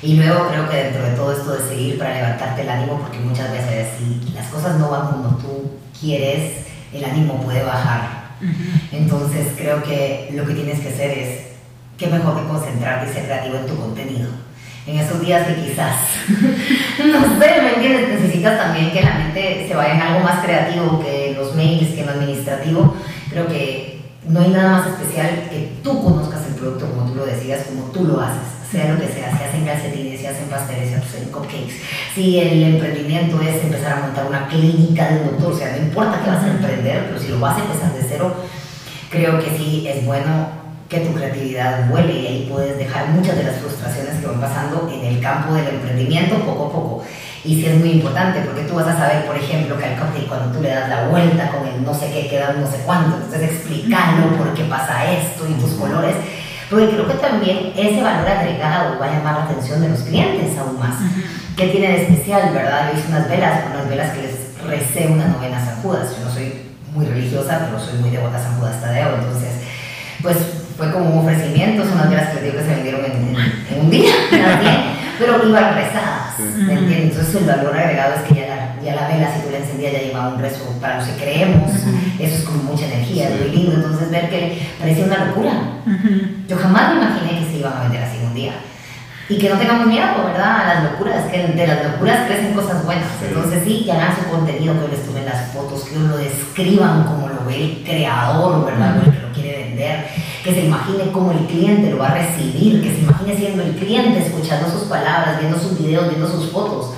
Y 0.03 0.15
luego 0.15 0.49
creo 0.49 0.69
que 0.69 0.77
dentro 0.77 1.03
de 1.03 1.17
todo 1.17 1.33
esto 1.33 1.57
de 1.57 1.69
seguir 1.69 1.99
para 1.99 2.15
levantarte 2.15 2.63
el 2.63 2.69
ánimo, 2.69 3.01
porque 3.01 3.19
muchas 3.19 3.51
veces 3.51 3.89
si 3.99 4.33
las 4.33 4.47
cosas 4.49 4.79
no 4.79 4.91
van 4.91 5.09
como 5.09 5.37
tú 5.39 5.71
quieres, 5.99 6.67
el 6.93 7.05
ánimo 7.05 7.41
puede 7.43 7.63
bajar. 7.63 8.27
Entonces 8.93 9.49
creo 9.57 9.83
que 9.83 10.31
lo 10.35 10.47
que 10.47 10.55
tienes 10.55 10.81
que 10.81 10.91
hacer 10.91 11.19
es, 11.19 11.41
qué 11.97 12.09
mejor 12.09 12.41
que 12.41 12.49
concentrarte 12.49 13.11
y 13.11 13.15
ser 13.15 13.25
creativo 13.25 13.57
en 13.57 13.67
tu 13.67 13.77
contenido. 13.77 14.29
En 14.87 14.99
esos 14.99 15.21
días 15.21 15.47
que 15.49 15.55
quizás, 15.55 15.97
no 16.29 17.41
sé, 17.41 17.63
¿me 17.63 17.75
entiendes? 17.75 18.21
Necesitas 18.21 18.59
también 18.59 18.93
que 18.93 19.03
la 19.03 19.15
mente 19.15 19.67
se 19.67 19.75
vaya 19.75 19.95
en 19.95 20.03
algo 20.03 20.21
más 20.21 20.45
creativo 20.45 21.03
que 21.03 21.35
los 21.37 21.57
mails, 21.57 21.95
que 21.95 22.05
lo 22.05 22.13
administrativo. 22.13 22.97
Creo 23.31 23.49
que 23.49 23.96
no 24.29 24.41
hay 24.41 24.51
nada 24.51 24.79
más 24.79 24.87
especial 24.89 25.49
que 25.51 25.79
tú 25.83 26.03
conozcas 26.03 26.47
el 26.49 26.55
producto 26.55 26.87
como 26.91 27.11
tú 27.11 27.15
lo 27.17 27.27
decías, 27.27 27.67
como 27.67 27.85
tú 27.93 28.05
lo 28.05 28.21
haces 28.21 28.57
sea 28.71 28.93
lo 28.93 29.01
que 29.01 29.07
sea, 29.07 29.31
si 29.31 29.45
hacen 29.45 29.65
calcetines, 29.65 30.21
si 30.21 30.27
hacen 30.27 30.49
pasteles, 30.49 30.89
si 30.89 30.95
hacen 30.95 31.31
cupcakes, 31.31 31.75
si 32.15 32.39
el 32.41 32.63
emprendimiento 32.63 33.41
es 33.41 33.63
empezar 33.63 33.99
a 33.99 34.01
montar 34.07 34.27
una 34.27 34.49
clínica 34.49 35.09
de 35.09 35.21
un 35.21 35.27
doctor, 35.31 35.53
o 35.53 35.57
sea, 35.57 35.77
no 35.77 35.79
importa 35.79 36.21
qué 36.23 36.31
vas 36.31 36.43
a 36.43 36.51
emprender, 36.51 37.07
pero 37.07 37.21
si 37.21 37.29
lo 37.29 37.41
vas 37.41 37.57
a 37.59 37.63
empezar 37.63 37.93
de 37.93 38.05
cero, 38.09 38.35
creo 39.11 39.39
que 39.39 39.57
sí 39.57 39.87
es 39.89 40.05
bueno 40.05 40.67
que 40.89 41.01
tu 41.01 41.13
creatividad 41.15 41.89
vuele 41.89 42.13
y 42.13 42.27
ahí 42.27 42.49
puedes 42.51 42.79
dejar 42.79 43.09
muchas 43.09 43.37
de 43.37 43.45
las 43.45 43.57
frustraciones 43.57 44.21
que 44.21 44.27
van 44.27 44.41
pasando 44.41 44.89
en 44.93 45.05
el 45.05 45.21
campo 45.21 45.55
del 45.55 45.69
emprendimiento 45.69 46.37
poco 46.45 46.67
a 46.67 46.73
poco. 46.73 47.05
Y 47.47 47.55
sí 47.55 47.67
es 47.67 47.79
muy 47.79 47.93
importante 47.93 48.41
porque 48.41 48.63
tú 48.63 48.75
vas 48.75 48.89
a 48.89 48.99
saber, 48.99 49.25
por 49.25 49.37
ejemplo, 49.37 49.79
que 49.79 49.85
al 49.85 49.97
cupcake 49.97 50.27
cuando 50.27 50.53
tú 50.53 50.63
le 50.63 50.71
das 50.71 50.89
la 50.89 51.09
vuelta 51.09 51.49
con 51.51 51.67
el 51.67 51.85
no 51.85 51.95
sé 51.95 52.11
qué 52.13 52.29
queda 52.29 52.55
no 52.59 52.67
sé 52.67 52.83
cuánto, 52.85 53.17
entonces 53.17 53.51
explicarlo 53.51 54.37
por 54.37 54.53
qué 54.55 54.65
pasa 54.65 55.11
esto 55.11 55.47
y 55.49 55.55
tus 55.55 55.73
colores 55.73 56.17
porque 56.69 56.89
creo 56.89 57.07
que 57.07 57.15
también 57.15 57.73
ese 57.77 58.03
valor 58.03 58.29
agregado 58.29 58.99
va 58.99 59.07
a 59.07 59.13
llamar 59.13 59.37
la 59.37 59.45
atención 59.45 59.81
de 59.81 59.89
los 59.89 60.01
clientes 60.01 60.59
aún 60.59 60.79
más. 60.79 60.97
¿Qué 61.57 61.69
tiene 61.69 61.89
de 61.89 62.03
especial, 62.03 62.53
verdad? 62.53 62.91
Yo 62.91 62.99
hice 62.99 63.09
unas 63.09 63.29
velas, 63.29 63.65
unas 63.73 63.89
velas 63.89 64.11
que 64.13 64.23
les 64.23 64.67
recé 64.67 65.07
una 65.07 65.29
novena 65.29 65.65
San 65.65 65.81
Judas. 65.81 66.09
Yo 66.19 66.25
no 66.25 66.33
soy 66.33 66.67
muy 66.93 67.07
religiosa, 67.07 67.67
pero 67.67 67.79
soy 67.79 68.01
muy 68.01 68.11
devota 68.11 68.39
a 68.39 68.43
San 68.43 68.59
Judas 68.59 68.81
Tadeo, 68.81 69.15
entonces, 69.15 69.51
pues 70.23 70.37
fue 70.77 70.91
como 70.91 71.09
un 71.09 71.19
ofrecimiento, 71.19 71.85
son 71.85 71.95
unas 71.95 72.11
velas 72.11 72.29
que 72.29 72.35
les 72.35 72.45
digo 72.45 72.57
que 72.57 72.65
se 72.65 72.75
vendieron 72.75 73.01
en, 73.05 73.81
un 73.81 73.91
día, 73.91 74.13
pero 75.19 75.47
iban 75.47 75.75
rezadas, 75.75 76.39
¿me 76.39 76.73
entiendes? 76.73 77.13
Entonces 77.13 77.35
el 77.37 77.47
valor 77.47 77.77
agregado 77.77 78.15
es 78.15 78.23
que 78.23 78.35
ya 78.35 78.47
la, 78.47 78.83
ya 78.83 78.95
la 78.95 79.09
vela, 79.09 79.35
si 79.35 79.43
tú 79.43 79.51
la 79.51 79.59
encendías, 79.59 79.93
ya 79.93 80.01
llevaba 80.01 80.35
un 80.35 80.41
rezo 80.41 80.65
para 80.81 80.99
los 80.99 81.09
que 81.09 81.23
creemos, 81.23 81.71
eso 82.19 82.37
es 82.37 82.43
como 82.43 82.63
mucha 82.63 82.87
energía, 82.87 83.29
es 83.29 83.41
muy 83.41 83.51
lindo, 83.57 83.75
entonces 83.75 84.11
ver 84.11 84.29
que 84.29 84.69
parecía 84.79 85.05
una 85.05 85.27
locura. 85.27 85.53
Yo 86.49 86.57
jamás 86.57 86.95
me 86.95 87.03
imaginé 87.03 87.41
que 87.41 87.51
se 87.51 87.57
iban 87.59 87.73
a 87.73 87.83
vender 87.83 88.03
así 88.03 88.19
un 88.25 88.35
día. 88.35 88.53
Y 89.29 89.39
que 89.39 89.49
no 89.49 89.59
tengamos 89.59 89.89
miedo, 89.89 90.07
¿verdad? 90.25 90.61
A 90.61 90.75
las 90.75 90.85
locuras, 90.85 91.25
que 91.25 91.39
de 91.39 91.67
las 91.67 91.85
locuras 91.85 92.29
crecen 92.29 92.55
cosas 92.55 92.85
buenas. 92.85 93.09
Entonces 93.27 93.63
sí, 93.65 93.83
que 93.85 93.91
hagan 93.91 94.15
su 94.15 94.31
contenido, 94.31 94.81
que 94.81 94.95
les 94.95 95.05
tomen 95.05 95.25
las 95.25 95.51
fotos, 95.51 95.85
que 95.85 95.99
lo 95.99 96.17
describan 96.17 97.03
como 97.05 97.29
lo 97.29 97.45
ve 97.45 97.65
el 97.65 97.85
creador, 97.85 98.65
¿verdad? 98.65 98.99
el 99.05 99.13
que 99.13 99.21
lo 99.21 99.33
quiere 99.33 99.65
vender, 99.65 100.07
que 100.47 100.55
se 100.55 100.67
imagine 100.67 101.11
cómo 101.11 101.33
el 101.33 101.45
cliente 101.47 101.91
lo 101.91 101.99
va 101.99 102.07
a 102.07 102.15
recibir, 102.15 102.81
que 102.81 102.95
se 102.95 103.01
imagine 103.01 103.37
siendo 103.37 103.65
el 103.65 103.75
cliente, 103.75 104.21
escuchando 104.21 104.71
sus 104.71 104.83
palabras, 104.83 105.41
viendo 105.41 105.59
sus 105.59 105.77
videos, 105.77 106.09
viendo 106.09 106.29
sus 106.29 106.53
fotos. 106.53 106.93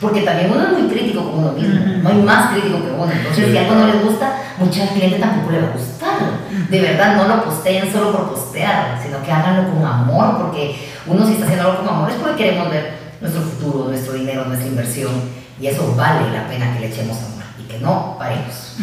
Porque 0.00 0.22
también 0.22 0.50
uno 0.50 0.64
es 0.64 0.72
muy 0.72 0.88
crítico 0.88 1.22
con 1.22 1.40
uno 1.40 1.52
mismo, 1.52 1.80
no 2.02 2.08
hay 2.08 2.16
más 2.16 2.52
crítico 2.52 2.78
que 2.78 2.92
uno. 2.92 3.12
Entonces, 3.12 3.50
si 3.50 3.58
algo 3.58 3.74
no 3.74 3.86
les 3.88 4.02
gusta, 4.02 4.38
mucha 4.58 4.86
gente 4.86 5.18
tampoco 5.18 5.50
le 5.50 5.60
va 5.60 5.68
a 5.68 5.72
gustar. 5.72 6.18
De 6.70 6.80
verdad, 6.80 7.16
no 7.16 7.28
lo 7.28 7.44
posteen 7.44 7.92
solo 7.92 8.10
por 8.10 8.30
postear, 8.30 8.98
sino 9.04 9.22
que 9.22 9.30
háganlo 9.30 9.70
con 9.70 9.84
amor, 9.84 10.38
porque 10.38 10.74
uno 11.06 11.26
si 11.26 11.34
está 11.34 11.44
haciendo 11.44 11.70
algo 11.70 11.84
con 11.84 11.94
amor 11.94 12.10
es 12.10 12.16
porque 12.16 12.44
queremos 12.44 12.70
ver 12.70 12.94
nuestro 13.20 13.42
futuro, 13.42 13.88
nuestro 13.88 14.14
dinero, 14.14 14.46
nuestra 14.46 14.66
inversión, 14.66 15.12
y 15.60 15.66
eso 15.66 15.94
vale 15.94 16.32
la 16.32 16.48
pena 16.48 16.72
que 16.72 16.80
le 16.80 16.86
echemos 16.86 17.18
amor 17.18 17.33
que 17.68 17.78
no 17.78 18.16
paremos. 18.18 18.76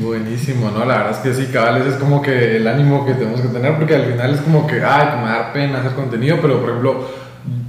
Buenísimo, 0.00 0.70
¿no? 0.70 0.84
La 0.84 0.98
verdad 0.98 1.10
es 1.12 1.18
que 1.18 1.34
sí, 1.34 1.50
cada 1.52 1.72
vez 1.72 1.86
es 1.86 1.94
como 1.94 2.22
que 2.22 2.56
el 2.56 2.66
ánimo 2.66 3.04
que 3.04 3.14
tenemos 3.14 3.40
que 3.40 3.48
tener, 3.48 3.76
porque 3.76 3.94
al 3.94 4.06
final 4.06 4.34
es 4.34 4.40
como 4.40 4.66
que, 4.66 4.82
ay, 4.82 5.08
que 5.08 5.16
me 5.16 5.28
da 5.28 5.52
pena 5.52 5.80
hacer 5.80 5.92
contenido, 5.92 6.38
pero 6.40 6.60
por 6.60 6.70
ejemplo, 6.70 7.08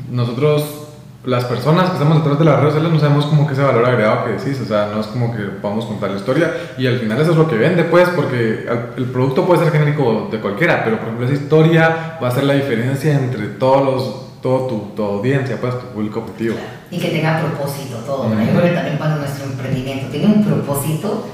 nosotros 0.10 0.88
las 1.28 1.44
personas 1.44 1.90
que 1.90 1.98
estamos 1.98 2.20
detrás 2.20 2.40
de 2.40 2.46
las 2.46 2.56
redes 2.62 2.74
sociales 2.74 2.94
no 2.94 3.00
sabemos 3.02 3.26
como 3.26 3.46
que 3.46 3.54
ese 3.54 3.62
valor 3.62 3.86
agregado 3.86 4.24
que 4.24 4.32
decís, 4.32 4.62
o 4.62 4.66
sea, 4.66 4.90
no 4.94 5.02
es 5.02 5.08
como 5.08 5.36
que 5.36 5.44
podamos 5.44 5.86
contar 5.86 6.12
la 6.12 6.16
historia 6.16 6.54
y 6.78 6.88
al 6.88 7.00
final 7.00 7.20
eso 7.20 7.32
es 7.32 7.38
lo 7.38 7.50
que 7.50 7.58
vende, 7.58 7.84
pues, 7.84 8.08
porque 8.10 8.66
el 8.96 9.06
producto 9.06 9.46
puede 9.46 9.62
ser 9.62 9.74
genérico 9.74 10.30
de 10.32 10.40
cualquiera, 10.40 10.86
pero 10.86 10.98
por 10.98 11.08
ejemplo 11.08 11.26
esa 11.26 11.36
historia 11.36 12.18
va 12.24 12.30
a 12.30 12.32
ser 12.32 12.46
la 12.46 12.54
diferencia 12.54 13.14
entre 13.14 13.48
todos 13.48 13.84
los, 13.84 14.42
todo 14.42 14.68
tu, 14.68 14.96
tu 14.96 15.04
audiencia, 15.04 15.58
pues, 15.60 15.78
tu 15.78 15.88
público 15.88 16.20
objetivo. 16.22 16.56
Y 16.90 16.98
que 17.00 17.10
tenga 17.10 17.42
propósito 17.42 17.98
todo, 18.06 18.30
Yo 18.30 18.36
creo 18.36 18.62
que 18.62 18.70
también 18.70 18.98
cuando 18.98 19.18
nuestro 19.18 19.46
emprendimiento 19.46 20.08
tiene 20.08 20.28
un 20.28 20.44
propósito, 20.44 21.28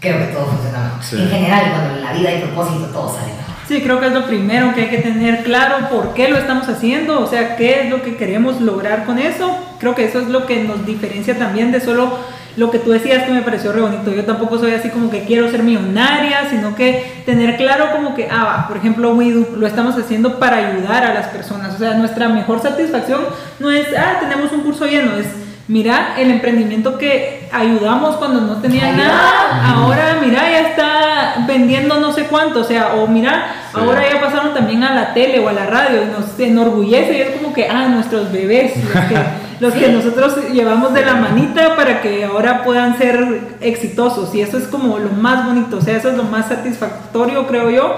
creo 0.00 0.18
que 0.18 0.32
todo 0.32 0.46
funciona 0.46 0.94
mejor. 0.98 1.20
En 1.20 1.28
general, 1.28 1.70
cuando 1.70 1.96
en 1.96 2.04
la 2.04 2.12
vida 2.12 2.30
hay 2.30 2.42
propósito, 2.42 2.86
todo 2.86 3.14
sale 3.14 3.32
mejor. 3.32 3.54
Sí, 3.68 3.80
creo 3.82 4.00
que 4.00 4.06
es 4.08 4.12
lo 4.12 4.26
primero 4.26 4.74
que 4.74 4.82
hay 4.82 4.88
que 4.88 4.98
tener 4.98 5.44
claro, 5.44 5.88
por 5.88 6.12
qué 6.14 6.28
lo 6.28 6.36
estamos 6.36 6.68
haciendo, 6.68 7.20
o 7.20 7.26
sea, 7.28 7.54
qué 7.54 7.82
es 7.82 7.90
lo 7.90 8.02
que 8.02 8.16
queremos 8.16 8.60
lograr 8.60 9.04
con 9.04 9.20
eso. 9.20 9.56
Creo 9.78 9.94
que 9.94 10.06
eso 10.06 10.18
es 10.18 10.26
lo 10.26 10.46
que 10.46 10.64
nos 10.64 10.84
diferencia 10.84 11.38
también 11.38 11.70
de 11.70 11.80
solo 11.80 12.18
lo 12.56 12.70
que 12.70 12.78
tú 12.78 12.90
decías 12.90 13.24
que 13.24 13.32
me 13.32 13.42
pareció 13.42 13.72
re 13.72 13.80
bonito. 13.80 14.12
Yo 14.12 14.24
tampoco 14.24 14.58
soy 14.58 14.72
así 14.72 14.90
como 14.90 15.10
que 15.10 15.24
quiero 15.24 15.50
ser 15.50 15.62
millonaria, 15.62 16.48
sino 16.50 16.74
que 16.74 17.22
tener 17.26 17.56
claro 17.56 17.92
como 17.92 18.14
que, 18.14 18.28
ah, 18.30 18.66
por 18.68 18.76
ejemplo, 18.76 19.14
Widu, 19.14 19.56
lo 19.56 19.66
estamos 19.66 19.96
haciendo 19.96 20.38
para 20.38 20.56
ayudar 20.56 21.04
a 21.04 21.14
las 21.14 21.26
personas. 21.28 21.74
O 21.74 21.78
sea, 21.78 21.94
nuestra 21.94 22.28
mejor 22.28 22.60
satisfacción 22.60 23.20
no 23.58 23.70
es, 23.70 23.86
ah, 23.96 24.18
tenemos 24.20 24.52
un 24.52 24.60
curso 24.60 24.86
lleno, 24.86 25.16
es 25.16 25.26
mira 25.70 26.14
el 26.18 26.32
emprendimiento 26.32 26.98
que 26.98 27.48
ayudamos 27.52 28.16
cuando 28.16 28.40
no 28.40 28.56
tenía 28.56 28.90
nada, 28.90 29.72
ahora 29.72 30.18
mira 30.20 30.50
ya 30.50 30.68
está 30.68 31.44
vendiendo 31.46 32.00
no 32.00 32.12
sé 32.12 32.24
cuánto, 32.24 32.62
o 32.62 32.64
sea, 32.64 32.94
o 32.94 33.06
mira, 33.06 33.54
ahora 33.72 34.02
ya 34.10 34.20
pasaron 34.20 34.52
también 34.52 34.82
a 34.82 34.92
la 34.96 35.14
tele 35.14 35.38
o 35.38 35.48
a 35.48 35.52
la 35.52 35.66
radio 35.66 36.02
y 36.02 36.06
nos 36.06 36.36
enorgullece 36.40 37.16
y 37.16 37.20
es 37.20 37.30
como 37.36 37.54
que, 37.54 37.68
ah, 37.68 37.86
nuestros 37.86 38.32
bebés, 38.32 38.72
los 39.60 39.74
que, 39.74 39.88
nosotros 39.88 40.36
llevamos 40.52 40.94
de 40.94 41.04
la 41.04 41.16
manita 41.16 41.76
para 41.76 42.00
que 42.00 42.24
ahora 42.24 42.64
puedan 42.64 42.96
ser 42.98 43.40
exitosos 43.60 44.34
y 44.34 44.40
eso 44.40 44.56
es 44.58 44.64
como 44.64 44.98
lo 44.98 45.10
más 45.10 45.44
bonito, 45.46 45.76
o 45.76 45.80
sea, 45.80 45.96
eso 45.96 46.10
es 46.10 46.16
lo 46.16 46.24
más 46.24 46.48
satisfactorio 46.48 47.46
creo 47.46 47.70
yo. 47.70 47.96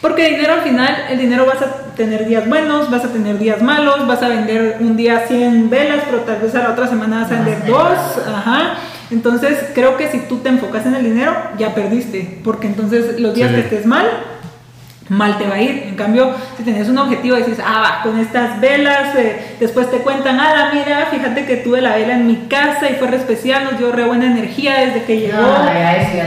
Porque 0.00 0.30
dinero 0.30 0.54
al 0.54 0.62
final, 0.62 0.96
el 1.10 1.18
dinero 1.18 1.44
vas 1.44 1.60
a 1.60 1.94
tener 1.94 2.26
días 2.26 2.48
buenos, 2.48 2.90
vas 2.90 3.04
a 3.04 3.08
tener 3.08 3.38
días 3.38 3.60
malos, 3.60 4.06
vas 4.06 4.22
a 4.22 4.28
vender 4.28 4.78
un 4.80 4.96
día 4.96 5.26
100 5.28 5.68
velas, 5.68 6.04
pero 6.06 6.22
tal 6.22 6.40
vez 6.40 6.54
a 6.54 6.60
la 6.60 6.70
otra 6.70 6.86
semana 6.86 7.20
vas 7.20 7.32
a 7.32 7.34
vender 7.34 7.66
dos, 7.66 8.26
ajá. 8.26 8.76
Entonces 9.10 9.58
creo 9.74 9.98
que 9.98 10.08
si 10.08 10.20
tú 10.20 10.38
te 10.38 10.48
enfocas 10.48 10.86
en 10.86 10.94
el 10.94 11.04
dinero, 11.04 11.36
ya 11.58 11.74
perdiste, 11.74 12.38
porque 12.42 12.68
entonces 12.68 13.20
los 13.20 13.34
días 13.34 13.50
que 13.50 13.60
estés 13.60 13.84
mal, 13.84 14.06
mal 15.10 15.36
te 15.38 15.46
va 15.46 15.56
a 15.56 15.60
ir. 15.60 15.82
En 15.88 15.96
cambio, 15.96 16.32
si 16.56 16.62
tienes 16.62 16.88
un 16.88 16.96
objetivo 16.96 17.36
y 17.36 17.42
dices, 17.42 17.58
ah, 17.62 17.82
va, 17.82 18.02
con 18.02 18.18
estas 18.18 18.60
velas, 18.60 19.14
eh, 19.16 19.56
después 19.58 19.90
te 19.90 19.98
cuentan, 19.98 20.38
ah, 20.40 20.70
mira, 20.72 21.08
fíjate 21.10 21.44
que 21.44 21.56
tuve 21.56 21.82
la 21.82 21.96
vela 21.96 22.14
en 22.14 22.26
mi 22.26 22.46
casa 22.48 22.88
y 22.88 22.94
fue 22.94 23.08
re 23.08 23.16
especial, 23.16 23.64
nos 23.64 23.78
dio 23.78 23.92
re 23.92 24.04
buena 24.04 24.26
energía 24.26 24.80
desde 24.80 25.04
que 25.04 25.20
llegó. 25.20 25.42
sí, 26.12 26.18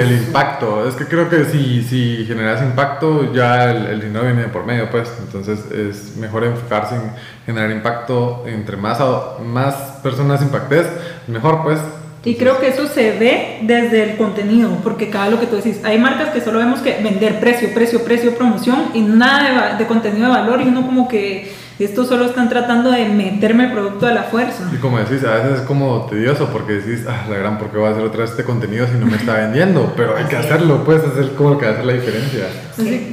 el 0.00 0.12
impacto. 0.12 0.88
Es 0.88 0.94
que 0.94 1.04
creo 1.04 1.28
que 1.28 1.44
si, 1.44 1.82
si 1.82 2.24
generas 2.26 2.62
impacto, 2.62 3.32
ya 3.34 3.70
el, 3.70 4.00
dinero 4.00 4.24
viene 4.24 4.44
por 4.44 4.64
medio, 4.64 4.90
pues. 4.90 5.12
Entonces 5.20 5.70
es 5.70 6.16
mejor 6.16 6.44
enfocarse 6.44 6.94
en 6.94 7.12
generar 7.44 7.70
impacto. 7.70 8.44
Entre 8.46 8.78
más, 8.78 8.98
más 9.44 9.74
personas 10.02 10.40
impactes, 10.40 10.86
mejor, 11.26 11.62
pues. 11.62 11.78
Y 12.22 12.34
creo 12.34 12.60
que 12.60 12.68
eso 12.68 12.86
se 12.86 13.18
ve 13.18 13.60
desde 13.62 14.02
el 14.02 14.16
contenido, 14.18 14.70
porque 14.82 15.08
cada 15.08 15.30
lo 15.30 15.40
que 15.40 15.46
tú 15.46 15.56
decís, 15.56 15.80
hay 15.84 15.98
marcas 15.98 16.28
que 16.30 16.42
solo 16.42 16.58
vemos 16.58 16.80
que 16.80 17.00
vender 17.02 17.40
precio, 17.40 17.72
precio, 17.72 18.04
precio, 18.04 18.34
promoción 18.34 18.90
y 18.92 19.00
nada 19.00 19.76
de, 19.78 19.86
contenido 19.86 20.26
de 20.26 20.32
valor 20.32 20.60
y 20.60 20.68
uno 20.68 20.84
como 20.84 21.08
que 21.08 21.50
esto 21.78 22.04
solo 22.04 22.26
están 22.26 22.50
tratando 22.50 22.90
de 22.90 23.06
meterme 23.08 23.64
el 23.64 23.72
producto 23.72 24.06
a 24.06 24.12
la 24.12 24.24
fuerza. 24.24 24.68
Y 24.70 24.76
como 24.76 24.98
decís, 24.98 25.24
a 25.24 25.36
veces 25.36 25.60
es 25.60 25.66
como 25.66 26.04
tedioso 26.10 26.50
porque 26.52 26.74
decís, 26.74 27.06
ah, 27.08 27.24
la 27.30 27.38
gran, 27.38 27.56
¿por 27.56 27.70
qué 27.70 27.78
voy 27.78 27.88
a 27.88 27.92
hacer 27.92 28.04
otra 28.04 28.20
vez 28.20 28.32
este 28.32 28.44
contenido 28.44 28.86
si 28.86 28.98
no 28.98 29.06
me 29.06 29.16
está 29.16 29.36
vendiendo? 29.38 29.94
Pero 29.96 30.14
hay 30.14 30.24
que 30.24 30.36
hacerlo, 30.36 30.84
pues, 30.84 31.02
es 31.18 31.26
como 31.38 31.56
que 31.56 31.64
hacer 31.64 31.86
la 31.86 31.94
diferencia. 31.94 32.48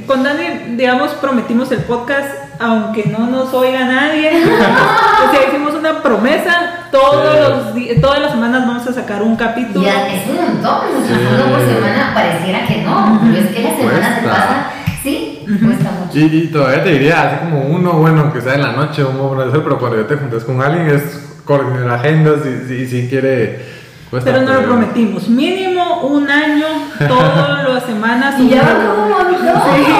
con 0.06 0.22
Dani, 0.22 0.76
digamos, 0.76 1.12
prometimos 1.12 1.72
el 1.72 1.80
podcast 1.80 2.48
aunque 2.58 3.04
no 3.06 3.26
nos 3.26 3.54
oiga 3.54 3.84
nadie. 3.84 4.30
o 4.44 5.30
sea, 5.30 5.50
una 5.78 6.02
promesa, 6.02 6.86
todos 6.90 7.74
Sí. 7.74 7.88
los 7.90 8.00
todas 8.00 8.20
las 8.20 8.32
semanas 8.32 8.66
vamos 8.66 8.86
a 8.86 8.92
sacar 8.92 9.22
un 9.22 9.36
capítulo. 9.36 9.84
Ya, 9.84 10.08
es 10.08 10.26
un 10.28 10.36
montón, 10.36 10.80
Sí. 11.06 11.12
uno 11.14 11.50
por 11.56 11.60
semana 11.60 12.12
pareciera 12.14 12.66
que 12.66 12.82
no, 12.82 13.20
pero 13.22 13.36
es 13.44 13.54
que 13.54 13.62
la 13.62 13.76
semana 13.76 14.14
se 14.16 14.22
Cuesta. 14.22 14.30
pasa, 14.30 14.70
sí, 15.02 15.44
cuesta 15.46 15.90
mucho. 15.98 16.18
Y, 16.18 16.24
y 16.24 16.46
todavía 16.48 16.82
te 16.84 16.90
diría, 16.90 17.22
así 17.22 17.36
como 17.44 17.60
uno, 17.62 17.92
bueno, 17.94 18.32
que 18.32 18.40
sea 18.40 18.54
en 18.54 18.62
la 18.62 18.72
noche, 18.72 19.04
un 19.04 19.18
buen 19.18 19.48
hacer, 19.48 19.62
pero 19.62 19.78
cuando 19.78 20.00
ya 20.00 20.06
te 20.06 20.16
juntas 20.16 20.44
con 20.44 20.62
alguien 20.62 20.88
es 20.88 21.24
coordinar 21.44 21.90
agendas 21.90 22.40
y 22.46 22.68
si, 22.68 22.86
si 22.86 23.08
quiere. 23.08 23.78
cuesta, 24.10 24.30
Pero 24.30 24.42
nos 24.44 24.54
lo 24.56 24.62
prometimos, 24.64 25.28
mínimo 25.28 26.02
un 26.02 26.30
año, 26.30 26.66
todas 27.08 27.68
las 27.68 27.82
semanas. 27.84 28.34
Y 28.38 28.50
ya. 28.50 28.62
Sí, 28.62 29.84
Como 29.86 29.98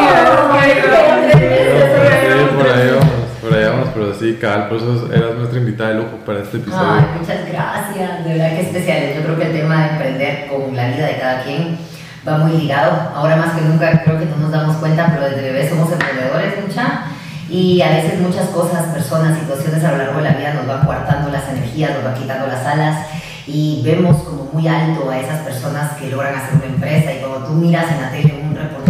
pero 3.98 4.14
sí, 4.14 4.38
cabal, 4.40 4.68
por 4.68 4.78
eso 4.78 5.12
eras 5.12 5.34
nuestra 5.34 5.58
invitada 5.58 5.90
de 5.90 5.96
lujo 5.96 6.16
para 6.24 6.40
este 6.40 6.58
episodio. 6.58 6.92
Ay, 6.92 7.18
muchas 7.18 7.48
gracias, 7.50 8.24
de 8.24 8.30
verdad 8.30 8.50
que 8.50 8.60
especiales. 8.60 9.16
Yo 9.16 9.22
creo 9.22 9.38
que 9.38 9.46
el 9.46 9.52
tema 9.52 9.82
de 9.82 9.90
emprender 9.90 10.46
con 10.46 10.76
la 10.76 10.88
vida 10.88 11.06
de 11.06 11.18
cada 11.18 11.42
quien 11.42 11.78
va 12.26 12.38
muy 12.38 12.52
ligado. 12.52 13.10
Ahora 13.14 13.36
más 13.36 13.54
que 13.54 13.62
nunca 13.62 14.02
creo 14.04 14.18
que 14.18 14.26
no 14.26 14.36
nos 14.36 14.52
damos 14.52 14.76
cuenta, 14.76 15.10
pero 15.12 15.28
desde 15.28 15.42
bebés 15.42 15.70
somos 15.70 15.90
emprendedores, 15.90 16.54
mucha. 16.64 17.04
Y 17.50 17.80
a 17.82 17.88
veces 17.88 18.20
muchas 18.20 18.48
cosas, 18.50 18.86
personas, 18.94 19.38
situaciones 19.38 19.82
a 19.82 19.92
lo 19.92 19.98
largo 19.98 20.18
de 20.18 20.24
la 20.24 20.34
vida 20.34 20.54
nos 20.54 20.66
van 20.66 20.84
coartando 20.84 21.30
las 21.30 21.48
energías, 21.48 21.92
nos 21.94 22.04
van 22.04 22.14
quitando 22.14 22.46
las 22.46 22.64
alas 22.64 23.06
y 23.46 23.80
vemos 23.82 24.22
como 24.24 24.44
muy 24.52 24.68
alto 24.68 25.10
a 25.10 25.18
esas 25.18 25.40
personas 25.40 25.92
que 25.92 26.10
logran 26.10 26.34
hacer 26.34 26.56
una 26.56 26.66
empresa 26.66 27.14
y 27.14 27.20
cuando 27.20 27.46
tú 27.46 27.54
miras 27.54 27.90
en 27.90 28.02
la 28.02 28.10
tele 28.10 28.44
un 28.44 28.54
reportaje 28.54 28.87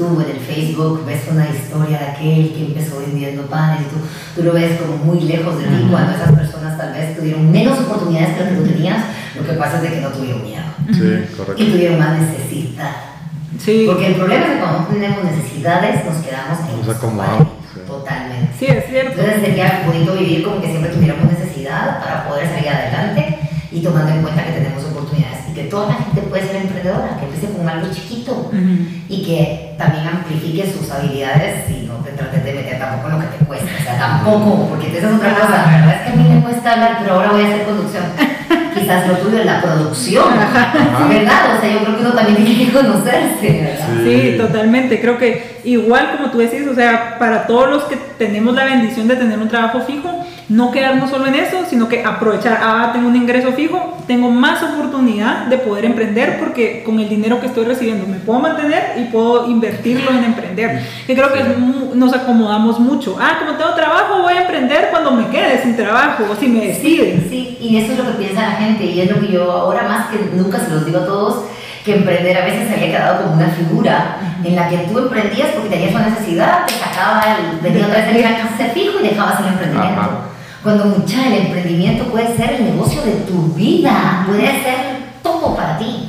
YouTube 0.00 0.24
en 0.24 0.30
el 0.36 0.40
Facebook 0.42 1.04
ves 1.06 1.20
una 1.30 1.46
historia 1.48 1.98
de 1.98 2.04
aquel 2.06 2.52
que 2.54 2.66
empezó 2.66 3.00
vendiendo 3.00 3.42
panes, 3.46 3.86
tú, 3.88 3.96
tú 4.34 4.42
lo 4.46 4.52
ves 4.52 4.78
como 4.80 4.96
muy 5.04 5.20
lejos 5.20 5.58
de 5.58 5.64
ti 5.64 5.86
cuando 5.90 6.12
esas 6.12 6.32
personas 6.32 6.78
tal 6.78 6.92
vez 6.92 7.16
tuvieron 7.16 7.50
menos 7.50 7.78
oportunidades 7.80 8.34
que 8.36 8.40
las 8.44 8.50
que 8.50 8.56
tú 8.56 8.64
tenías, 8.64 9.04
lo 9.36 9.44
que 9.46 9.52
pasa 9.54 9.76
es 9.76 9.82
de 9.82 9.88
que 9.90 10.00
no 10.00 10.08
tuvieron 10.08 10.42
miedo, 10.42 10.62
Sí, 10.92 11.34
correcto. 11.36 11.64
tuvieron 11.64 11.98
más 11.98 12.18
necesidad. 12.18 12.90
Sí, 13.58 13.84
Porque 13.86 14.06
el 14.06 14.14
problema 14.14 14.44
es 14.46 14.52
que 14.52 14.58
cuando 14.60 14.86
tenemos 14.88 15.24
necesidades 15.24 16.04
nos 16.04 16.16
quedamos 16.24 16.58
en 16.70 16.86
Nos 16.86 16.96
acomodamos, 16.96 17.48
sí. 17.74 17.80
totalmente. 17.86 18.52
sí, 18.58 18.66
es 18.66 18.86
cierto. 18.88 19.20
Entonces 19.20 19.42
sería 19.44 19.82
bonito 19.86 20.14
vivir 20.14 20.42
como 20.44 20.60
que 20.62 20.68
siempre 20.68 20.90
tuviéramos 20.90 21.30
necesidad 21.30 22.00
para 22.02 22.26
poder 22.26 22.48
salir 22.48 22.68
adelante 22.70 23.38
y 23.70 23.82
tomando 23.82 24.10
en 24.12 24.22
cuenta 24.22 24.44
que 24.44 24.52
tenemos 24.52 24.69
y 24.69 24.69
toda 25.70 25.88
la 25.88 25.94
gente 25.94 26.20
puede 26.22 26.46
ser 26.46 26.56
emprendedora, 26.56 27.16
que 27.18 27.26
empiece 27.26 27.56
con 27.56 27.68
algo 27.68 27.88
chiquito 27.92 28.50
y 29.08 29.24
que 29.24 29.74
también 29.78 30.06
amplifique 30.06 30.70
sus 30.70 30.90
habilidades 30.90 31.70
y 31.70 31.86
no 31.86 31.94
te 32.04 32.10
trates 32.12 32.44
de 32.44 32.52
meter 32.52 32.78
tampoco 32.78 33.08
en 33.08 33.14
lo 33.14 33.20
que 33.20 33.38
te 33.38 33.44
cuesta, 33.46 33.70
o 33.78 33.82
sea, 33.82 33.98
tampoco, 33.98 34.68
porque 34.68 34.98
esa 34.98 35.08
es 35.08 35.14
otra 35.14 35.34
cosa, 35.34 35.50
la 35.50 35.78
verdad 35.78 35.94
es 35.94 36.02
que 36.02 36.12
a 36.12 36.16
mí 36.16 36.34
me 36.34 36.42
cuesta 36.42 36.72
hablar, 36.72 36.98
pero 37.00 37.14
ahora 37.14 37.32
voy 37.32 37.42
a 37.42 37.46
hacer 37.46 37.64
conducción. 37.64 38.04
Quizás 38.74 39.08
lo 39.08 39.14
tuyo 39.14 39.38
es 39.38 39.46
la 39.46 39.60
producción, 39.60 40.28
¿verdad? 41.08 41.56
O 41.56 41.60
sea, 41.60 41.72
yo 41.72 41.78
creo 41.80 41.96
que 41.96 42.02
uno 42.02 42.12
también 42.12 42.44
tiene 42.44 42.64
que 42.64 42.72
conocerse, 42.72 43.62
¿verdad? 43.62 44.04
Sí, 44.04 44.36
totalmente. 44.38 45.00
Creo 45.00 45.18
que 45.18 45.60
igual 45.64 46.16
como 46.16 46.30
tú 46.30 46.38
decís, 46.38 46.66
o 46.68 46.74
sea, 46.74 47.18
para 47.18 47.46
todos 47.46 47.68
los 47.68 47.84
que 47.84 47.96
tenemos 48.18 48.54
la 48.54 48.64
bendición 48.64 49.08
de 49.08 49.16
tener 49.16 49.38
un 49.38 49.48
trabajo 49.48 49.80
fijo, 49.80 50.24
no 50.50 50.72
quedarnos 50.72 51.10
solo 51.10 51.28
en 51.28 51.36
eso, 51.36 51.64
sino 51.70 51.88
que 51.88 52.04
aprovechar, 52.04 52.58
ah, 52.60 52.90
tengo 52.92 53.06
un 53.06 53.14
ingreso 53.14 53.52
fijo, 53.52 53.98
tengo 54.08 54.30
más 54.32 54.60
oportunidad 54.64 55.46
de 55.46 55.58
poder 55.58 55.84
emprender 55.84 56.40
porque 56.40 56.82
con 56.82 56.98
el 56.98 57.08
dinero 57.08 57.40
que 57.40 57.46
estoy 57.46 57.64
recibiendo 57.64 58.04
me 58.08 58.16
puedo 58.16 58.40
mantener 58.40 58.94
y 58.98 59.04
puedo 59.04 59.48
invertirlo 59.48 60.10
en 60.10 60.24
emprender. 60.24 60.82
Que 61.06 61.14
creo 61.14 61.32
que 61.32 61.38
es 61.38 61.46
nos 61.94 62.12
acomodamos 62.12 62.80
mucho. 62.80 63.16
Ah, 63.20 63.36
como 63.38 63.56
tengo 63.56 63.74
trabajo, 63.74 64.22
voy 64.22 64.32
a 64.32 64.42
emprender 64.42 64.88
cuando 64.90 65.12
me 65.12 65.28
quede 65.28 65.62
sin 65.62 65.76
trabajo 65.76 66.24
o 66.28 66.34
si 66.34 66.48
me 66.48 66.66
deciden. 66.66 67.28
Sí, 67.30 67.56
y 67.60 67.76
eso 67.76 67.92
es 67.92 67.98
lo 67.98 68.06
que 68.06 68.24
piensa 68.24 68.42
la 68.42 68.56
gente 68.56 68.84
y 68.86 69.02
es 69.02 69.10
lo 69.10 69.20
que 69.20 69.28
yo 69.28 69.52
ahora 69.52 69.84
más 69.84 70.06
que 70.08 70.18
nunca 70.34 70.58
se 70.58 70.70
los 70.70 70.84
digo 70.84 70.98
a 70.98 71.06
todos, 71.06 71.44
que 71.84 71.94
emprender 71.94 72.36
a 72.36 72.44
veces 72.44 72.66
se 72.66 72.74
había 72.74 72.98
quedado 72.98 73.22
como 73.22 73.34
una 73.34 73.50
figura 73.50 74.16
en 74.42 74.56
la 74.56 74.68
que 74.68 74.78
tú 74.78 74.98
emprendías 74.98 75.50
porque 75.54 75.70
tenías 75.70 75.94
una 75.94 76.08
necesidad, 76.08 76.66
te 76.66 76.74
sacaba 76.74 77.22
el, 77.38 77.60
venía 77.60 77.86
otra 77.86 78.00
vez 78.00 78.16
el 78.16 78.24
alcance 78.24 78.64
fijo 78.74 78.98
y 78.98 79.08
dejabas 79.10 79.38
el 79.38 79.46
emprendimiento. 79.46 80.00
Ajá. 80.00 80.29
Cuando 80.62 80.84
mucha 80.84 81.26
el 81.26 81.46
emprendimiento 81.46 82.04
puede 82.04 82.36
ser 82.36 82.52
el 82.52 82.64
negocio 82.66 83.00
de 83.02 83.12
tu 83.12 83.54
vida, 83.54 84.24
puede 84.26 84.46
ser 84.62 84.76
todo 85.22 85.56
para 85.56 85.78
ti. 85.78 86.08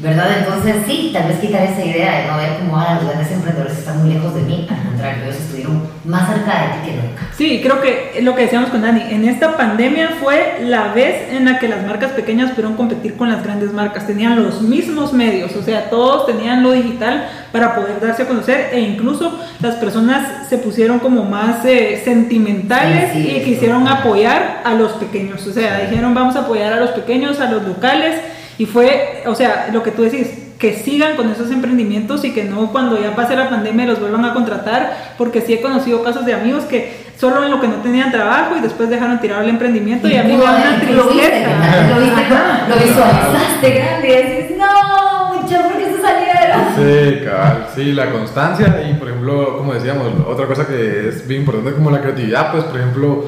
¿Verdad? 0.00 0.28
Entonces 0.38 0.76
sí, 0.86 1.10
tal 1.12 1.26
vez 1.26 1.40
quitar 1.40 1.64
esa 1.64 1.84
idea 1.84 2.20
de 2.20 2.26
no 2.28 2.36
ver 2.36 2.58
cómo 2.60 2.78
ahora 2.78 2.94
los 2.96 3.06
grandes 3.06 3.32
emprendedores 3.32 3.78
están 3.78 4.00
muy 4.00 4.14
lejos 4.14 4.32
de 4.32 4.42
mí, 4.42 4.68
al 4.70 4.82
contrario, 4.90 5.24
ellos 5.24 5.36
estuvieron 5.36 5.82
más 6.04 6.28
cerca 6.28 6.52
de 6.52 6.68
ti 6.68 6.86
que 6.86 6.96
nunca. 6.96 7.22
Sí, 7.36 7.60
creo 7.60 7.80
que 7.80 8.20
lo 8.22 8.36
que 8.36 8.42
decíamos 8.42 8.70
con 8.70 8.82
Dani, 8.82 9.02
en 9.10 9.28
esta 9.28 9.56
pandemia 9.56 10.10
fue 10.20 10.58
la 10.62 10.92
vez 10.92 11.32
en 11.32 11.46
la 11.46 11.58
que 11.58 11.66
las 11.66 11.84
marcas 11.84 12.12
pequeñas 12.12 12.50
pudieron 12.50 12.76
competir 12.76 13.16
con 13.16 13.28
las 13.28 13.42
grandes 13.42 13.72
marcas, 13.72 14.06
tenían 14.06 14.40
los 14.40 14.62
mismos 14.62 15.12
medios, 15.12 15.56
o 15.56 15.62
sea, 15.62 15.90
todos 15.90 16.26
tenían 16.26 16.62
lo 16.62 16.70
digital 16.70 17.28
para 17.50 17.74
poder 17.74 17.98
darse 18.00 18.22
a 18.22 18.28
conocer 18.28 18.70
e 18.72 18.78
incluso 18.78 19.36
las 19.60 19.74
personas 19.76 20.48
se 20.48 20.58
pusieron 20.58 21.00
como 21.00 21.24
más 21.24 21.64
eh, 21.64 22.00
sentimentales 22.04 23.12
Sí, 23.12 23.24
sí, 23.24 23.36
y 23.36 23.42
quisieron 23.42 23.88
apoyar 23.88 24.62
a 24.64 24.74
los 24.74 24.92
pequeños, 24.92 25.44
o 25.44 25.52
sea, 25.52 25.80
dijeron 25.80 26.14
vamos 26.14 26.36
a 26.36 26.40
apoyar 26.40 26.72
a 26.72 26.78
los 26.78 26.90
pequeños, 26.90 27.40
a 27.40 27.50
los 27.50 27.64
locales 27.64 28.14
y 28.58 28.66
fue, 28.66 29.22
o 29.26 29.34
sea, 29.34 29.68
lo 29.72 29.82
que 29.82 29.92
tú 29.92 30.02
decís, 30.02 30.28
que 30.58 30.74
sigan 30.74 31.14
con 31.16 31.30
esos 31.30 31.50
emprendimientos 31.52 32.24
y 32.24 32.32
que 32.32 32.44
no 32.44 32.72
cuando 32.72 33.00
ya 33.00 33.14
pase 33.14 33.36
la 33.36 33.48
pandemia 33.48 33.86
los 33.86 34.00
vuelvan 34.00 34.24
a 34.24 34.34
contratar, 34.34 35.14
porque 35.16 35.40
sí 35.40 35.54
he 35.54 35.60
conocido 35.60 36.02
casos 36.02 36.26
de 36.26 36.34
amigos 36.34 36.64
que 36.64 37.06
solo 37.16 37.44
en 37.44 37.50
lo 37.52 37.60
que 37.60 37.68
no 37.68 37.76
tenían 37.76 38.10
trabajo 38.10 38.56
y 38.56 38.60
después 38.60 38.90
dejaron 38.90 39.20
tirado 39.20 39.42
el 39.42 39.50
emprendimiento 39.50 40.08
y, 40.08 40.16
a 40.16 40.24
mí 40.24 40.36
me 40.36 40.42
da 40.42 40.50
una 40.50 40.92
lo 40.92 41.08
viste. 41.08 41.46
Lo 41.88 42.00
viste, 42.00 42.22
Ajá. 42.22 42.66
lo 42.68 42.74
visualizaste 42.74 43.70
grande 43.70 44.08
y 44.08 44.40
decís, 44.40 44.56
no, 44.56 45.34
mucho, 45.34 45.56
¿por 45.62 45.78
qué 45.78 45.94
se 45.94 46.02
salieron? 46.02 46.60
Sí, 46.76 47.24
cabal, 47.24 47.66
sí, 47.74 47.92
la 47.92 48.10
constancia 48.10 48.82
y 48.88 48.94
por 48.94 49.08
ejemplo, 49.08 49.58
como 49.58 49.74
decíamos, 49.74 50.08
otra 50.26 50.46
cosa 50.46 50.66
que 50.66 51.08
es 51.08 51.26
bien 51.28 51.42
importante 51.42 51.72
como 51.72 51.90
la 51.90 52.00
creatividad, 52.00 52.50
pues 52.50 52.64
por 52.64 52.80
ejemplo, 52.80 53.26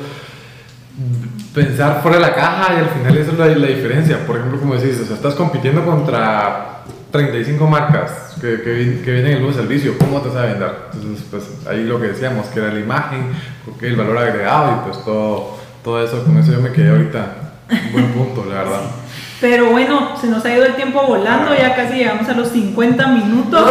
pensar 1.55 2.01
fuera 2.03 2.19
de 2.19 2.23
la 2.23 2.35
caja 2.35 2.75
y 2.75 2.77
al 2.79 2.89
final 2.91 3.17
eso 3.17 3.33
es 3.33 3.39
la, 3.39 3.47
la 3.47 3.67
diferencia. 3.67 4.27
Por 4.27 4.37
ejemplo, 4.37 4.59
como 4.61 4.75
decís, 4.75 5.01
o 5.03 5.05
sea, 5.07 5.17
estás 5.17 5.35
compitiendo 5.35 5.85
contra 5.85 6.83
35 7.11 7.67
marcas 7.67 8.37
que, 8.41 8.63
que, 8.63 8.71
vi- 8.73 9.03
que 9.05 9.11
vienen 9.13 9.33
en 9.33 9.39
el 9.39 9.43
mismo 9.45 9.61
servicio, 9.61 9.99
¿cómo 9.99 10.21
te 10.21 10.29
vas 10.29 10.37
a 10.39 10.43
vender? 10.43 10.73
Entonces, 10.95 11.25
pues 11.31 11.45
ahí 11.69 11.85
lo 11.85 12.01
que 12.01 12.07
decíamos, 12.09 12.47
que 12.47 12.61
era 12.61 12.73
la 12.73 12.79
imagen, 12.81 13.33
porque 13.65 13.89
el 13.89 13.97
valor 13.97 14.17
agregado 14.19 14.71
y 14.71 14.75
pues 14.89 15.05
todo, 15.05 15.57
todo 15.83 16.03
eso, 16.05 16.23
con 16.25 16.37
eso 16.39 16.53
yo 16.53 16.61
me 16.61 16.71
quedé 16.73 16.91
ahorita. 16.91 17.27
Un 17.87 17.93
buen 17.93 18.07
punto, 18.13 18.45
la 18.49 18.63
verdad. 18.63 18.81
Pero 19.41 19.71
bueno, 19.71 20.17
se 20.21 20.27
nos 20.27 20.45
ha 20.45 20.53
ido 20.55 20.65
el 20.67 20.75
tiempo 20.77 21.03
volando, 21.03 21.55
ya 21.57 21.75
casi 21.75 21.95
llegamos 21.95 22.29
a 22.29 22.35
los 22.35 22.49
50 22.49 23.07
minutos. 23.09 23.71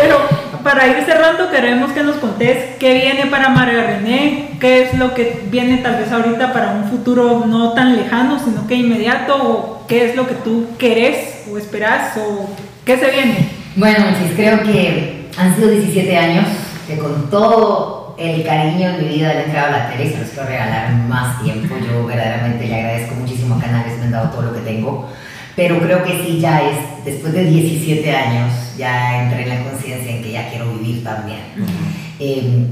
Pero 0.00 0.18
para 0.66 0.88
ir 0.88 1.04
cerrando, 1.04 1.48
queremos 1.48 1.92
que 1.92 2.02
nos 2.02 2.16
contés 2.16 2.74
qué 2.80 2.94
viene 2.94 3.26
para 3.26 3.50
María 3.50 3.84
René, 3.84 4.56
qué 4.58 4.82
es 4.82 4.98
lo 4.98 5.14
que 5.14 5.44
viene 5.48 5.76
tal 5.76 5.94
vez 5.94 6.10
ahorita 6.10 6.52
para 6.52 6.72
un 6.72 6.90
futuro 6.90 7.44
no 7.46 7.72
tan 7.72 7.94
lejano, 7.94 8.40
sino 8.44 8.66
que 8.66 8.74
inmediato, 8.74 9.36
o 9.36 9.86
qué 9.86 10.06
es 10.06 10.16
lo 10.16 10.26
que 10.26 10.34
tú 10.34 10.66
querés 10.76 11.44
o 11.48 11.56
esperás, 11.56 12.16
o 12.16 12.50
qué 12.84 12.98
se 12.98 13.12
viene. 13.12 13.48
Bueno, 13.76 14.06
Monchis, 14.06 14.34
creo 14.34 14.60
que 14.64 15.28
han 15.38 15.54
sido 15.54 15.70
17 15.70 16.16
años 16.16 16.46
que 16.88 16.98
con 16.98 17.30
todo 17.30 18.16
el 18.18 18.44
cariño 18.44 18.88
en 18.88 19.02
mi 19.04 19.14
vida 19.14 19.34
le 19.34 19.46
he 19.46 19.56
a 19.56 19.70
la 19.70 19.88
tele 19.88 20.06
y 20.06 20.08
se 20.08 20.28
quiero 20.30 20.48
regalar 20.48 20.92
más 21.08 21.44
tiempo. 21.44 21.76
Yo 21.78 22.04
verdaderamente 22.04 22.66
le 22.66 22.74
agradezco 22.74 23.14
muchísimo 23.14 23.54
a 23.54 23.60
Canales, 23.60 23.98
me 23.98 24.06
han 24.06 24.10
dado 24.10 24.30
todo 24.30 24.42
lo 24.42 24.52
que 24.52 24.62
tengo. 24.62 25.08
Pero 25.56 25.80
creo 25.80 26.04
que 26.04 26.22
sí, 26.22 26.38
ya 26.38 26.60
es, 26.68 27.04
después 27.04 27.32
de 27.32 27.44
17 27.44 28.14
años, 28.14 28.52
ya 28.76 29.22
entré 29.22 29.44
en 29.44 29.48
la 29.48 29.70
conciencia 29.70 30.14
en 30.14 30.22
que 30.22 30.32
ya 30.32 30.50
quiero 30.50 30.70
vivir 30.74 31.02
también. 31.02 31.40
Eh, 32.20 32.66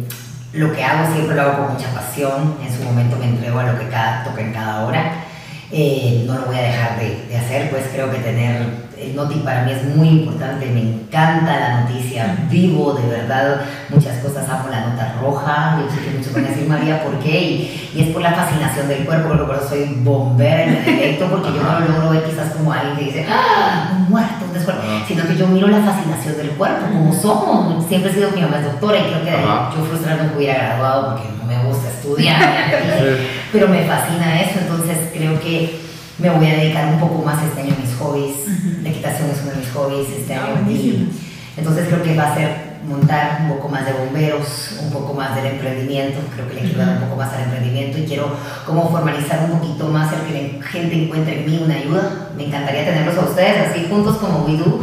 lo 0.53 0.73
que 0.73 0.85
hago 0.85 1.13
siempre 1.13 1.35
lo 1.35 1.43
hago 1.43 1.65
con 1.65 1.75
mucha 1.75 1.91
pasión, 1.95 2.57
en 2.65 2.77
su 2.77 2.85
momento 2.85 3.17
me 3.17 3.27
entrego 3.27 3.59
a 3.59 3.73
lo 3.73 3.79
que 3.79 3.89
cada, 3.89 4.23
toca 4.23 4.43
en 4.43 4.53
cada 4.53 4.85
hora. 4.85 5.25
Eh, 5.73 6.25
no 6.27 6.35
lo 6.39 6.47
voy 6.47 6.57
a 6.57 6.63
dejar 6.63 7.01
de, 7.01 7.27
de 7.27 7.37
hacer, 7.37 7.71
pues 7.71 7.85
creo 7.93 8.11
que 8.13 8.19
tener 8.19 8.84
el 9.05 9.17
Noti 9.17 9.37
para 9.37 9.63
mí 9.65 9.73
es 9.73 9.85
muy 9.97 10.09
importante, 10.09 10.67
me 10.67 10.81
encanta 10.81 11.59
la 11.59 11.81
noticia, 11.83 12.47
vivo 12.51 12.95
de 12.95 13.09
verdad 13.09 13.61
muchas 13.89 14.19
cosas, 14.19 14.49
amo 14.49 14.69
la 14.71 14.89
nota 14.89 15.17
roja, 15.21 15.79
yo 15.81 15.95
sé 15.95 16.05
que 16.05 16.17
muchos 16.17 16.33
van 16.33 16.47
a 16.47 16.49
decir 16.49 16.69
María, 16.69 17.03
¿por 17.03 17.19
qué? 17.19 17.41
Y, 17.41 17.91
y 17.95 18.03
es 18.03 18.09
por 18.09 18.23
la 18.23 18.33
fascinación 18.33 18.89
del 18.89 19.05
cuerpo, 19.05 19.29
creo 19.31 19.41
que 19.41 19.47
por 19.47 19.57
eso 19.57 19.69
soy 19.69 19.99
bombera 20.03 20.65
en 20.65 20.77
el 20.77 20.85
directo, 20.85 21.27
porque 21.31 21.53
yo 21.53 21.63
no 21.63 21.81
lo 21.81 21.89
logro 21.89 22.11
ver 22.11 22.25
quizás 22.25 22.51
como 22.53 22.73
alguien 22.73 22.97
que 22.97 23.05
dice, 23.05 23.27
¡ah! 23.29 23.93
Un 23.97 24.11
muerto, 24.11 24.45
un 24.47 24.53
descuerpo", 24.53 24.83
Ajá. 24.83 25.05
sino 25.07 25.27
que 25.27 25.37
yo 25.37 25.47
miro 25.49 25.69
la 25.69 25.81
fascinación 25.81 26.37
del 26.37 26.51
cuerpo, 26.51 26.87
como 26.93 27.13
somos, 27.13 27.85
siempre 27.87 28.11
he 28.11 28.15
sido 28.15 28.31
mi 28.31 28.41
mamá 28.43 28.59
es 28.59 28.65
doctora 28.65 28.99
y 28.99 29.03
creo 29.03 29.25
que 29.25 29.31
yo 29.31 29.85
frustrada 29.85 30.25
no 30.25 30.37
hubiera 30.37 30.55
graduado 30.55 31.11
porque 31.15 31.29
no 31.39 31.45
me 31.45 31.69
gusta 31.69 31.89
estudiar, 31.89 32.41
pero 33.53 33.69
me 33.69 33.85
fascina 33.85 34.41
eso, 34.41 34.61
entonces 34.61 34.99
creo 35.13 35.39
que 35.41 35.84
me 36.19 36.31
voy 36.31 36.47
a 36.47 36.57
dedicar 36.57 36.93
un 36.93 37.01
poco 37.01 37.23
más 37.25 37.43
este 37.43 37.61
año 37.63 37.75
a 37.77 37.81
mis 37.81 37.95
hobbies. 37.97 38.83
La 38.83 38.91
equitación 38.91 39.31
es 39.31 39.41
uno 39.43 39.51
de 39.53 39.57
mis 39.59 39.71
hobbies 39.71 40.09
este 40.11 40.35
Ah, 40.35 40.47
año. 40.57 40.71
Y, 40.71 41.09
Entonces 41.57 41.87
creo 41.89 42.03
que 42.03 42.17
va 42.17 42.33
a 42.33 42.35
ser 42.35 42.75
montar 42.87 43.39
un 43.43 43.57
poco 43.57 43.69
más 43.69 43.87
de 43.87 43.93
bomberos, 43.93 44.77
un 44.83 44.91
poco 44.91 45.15
más 45.15 45.35
del 45.37 45.47
emprendimiento, 45.47 46.19
creo 46.35 46.47
que 46.49 46.55
le 46.55 46.61
quiero 46.61 46.81
dar 46.81 46.97
un 46.97 47.05
poco 47.05 47.17
más 47.17 47.33
al 47.33 47.45
emprendimiento 47.45 47.99
y 47.99 48.05
quiero 48.05 48.37
como 48.67 48.91
formalizar 48.91 49.49
un 49.51 49.59
poquito 49.59 49.89
más 49.89 50.13
el 50.13 50.21
que 50.21 50.59
la 50.59 50.67
gente 50.67 51.05
encuentre 51.05 51.41
en 51.41 51.47
mí 51.51 51.63
una 51.65 51.77
ayuda. 51.77 52.29
Me 52.37 52.47
encantaría 52.47 52.85
tenerlos 52.85 53.17
a 53.17 53.21
ustedes 53.31 53.71
así 53.71 53.87
juntos 53.89 54.17
como 54.19 54.45
WeDo, 54.45 54.81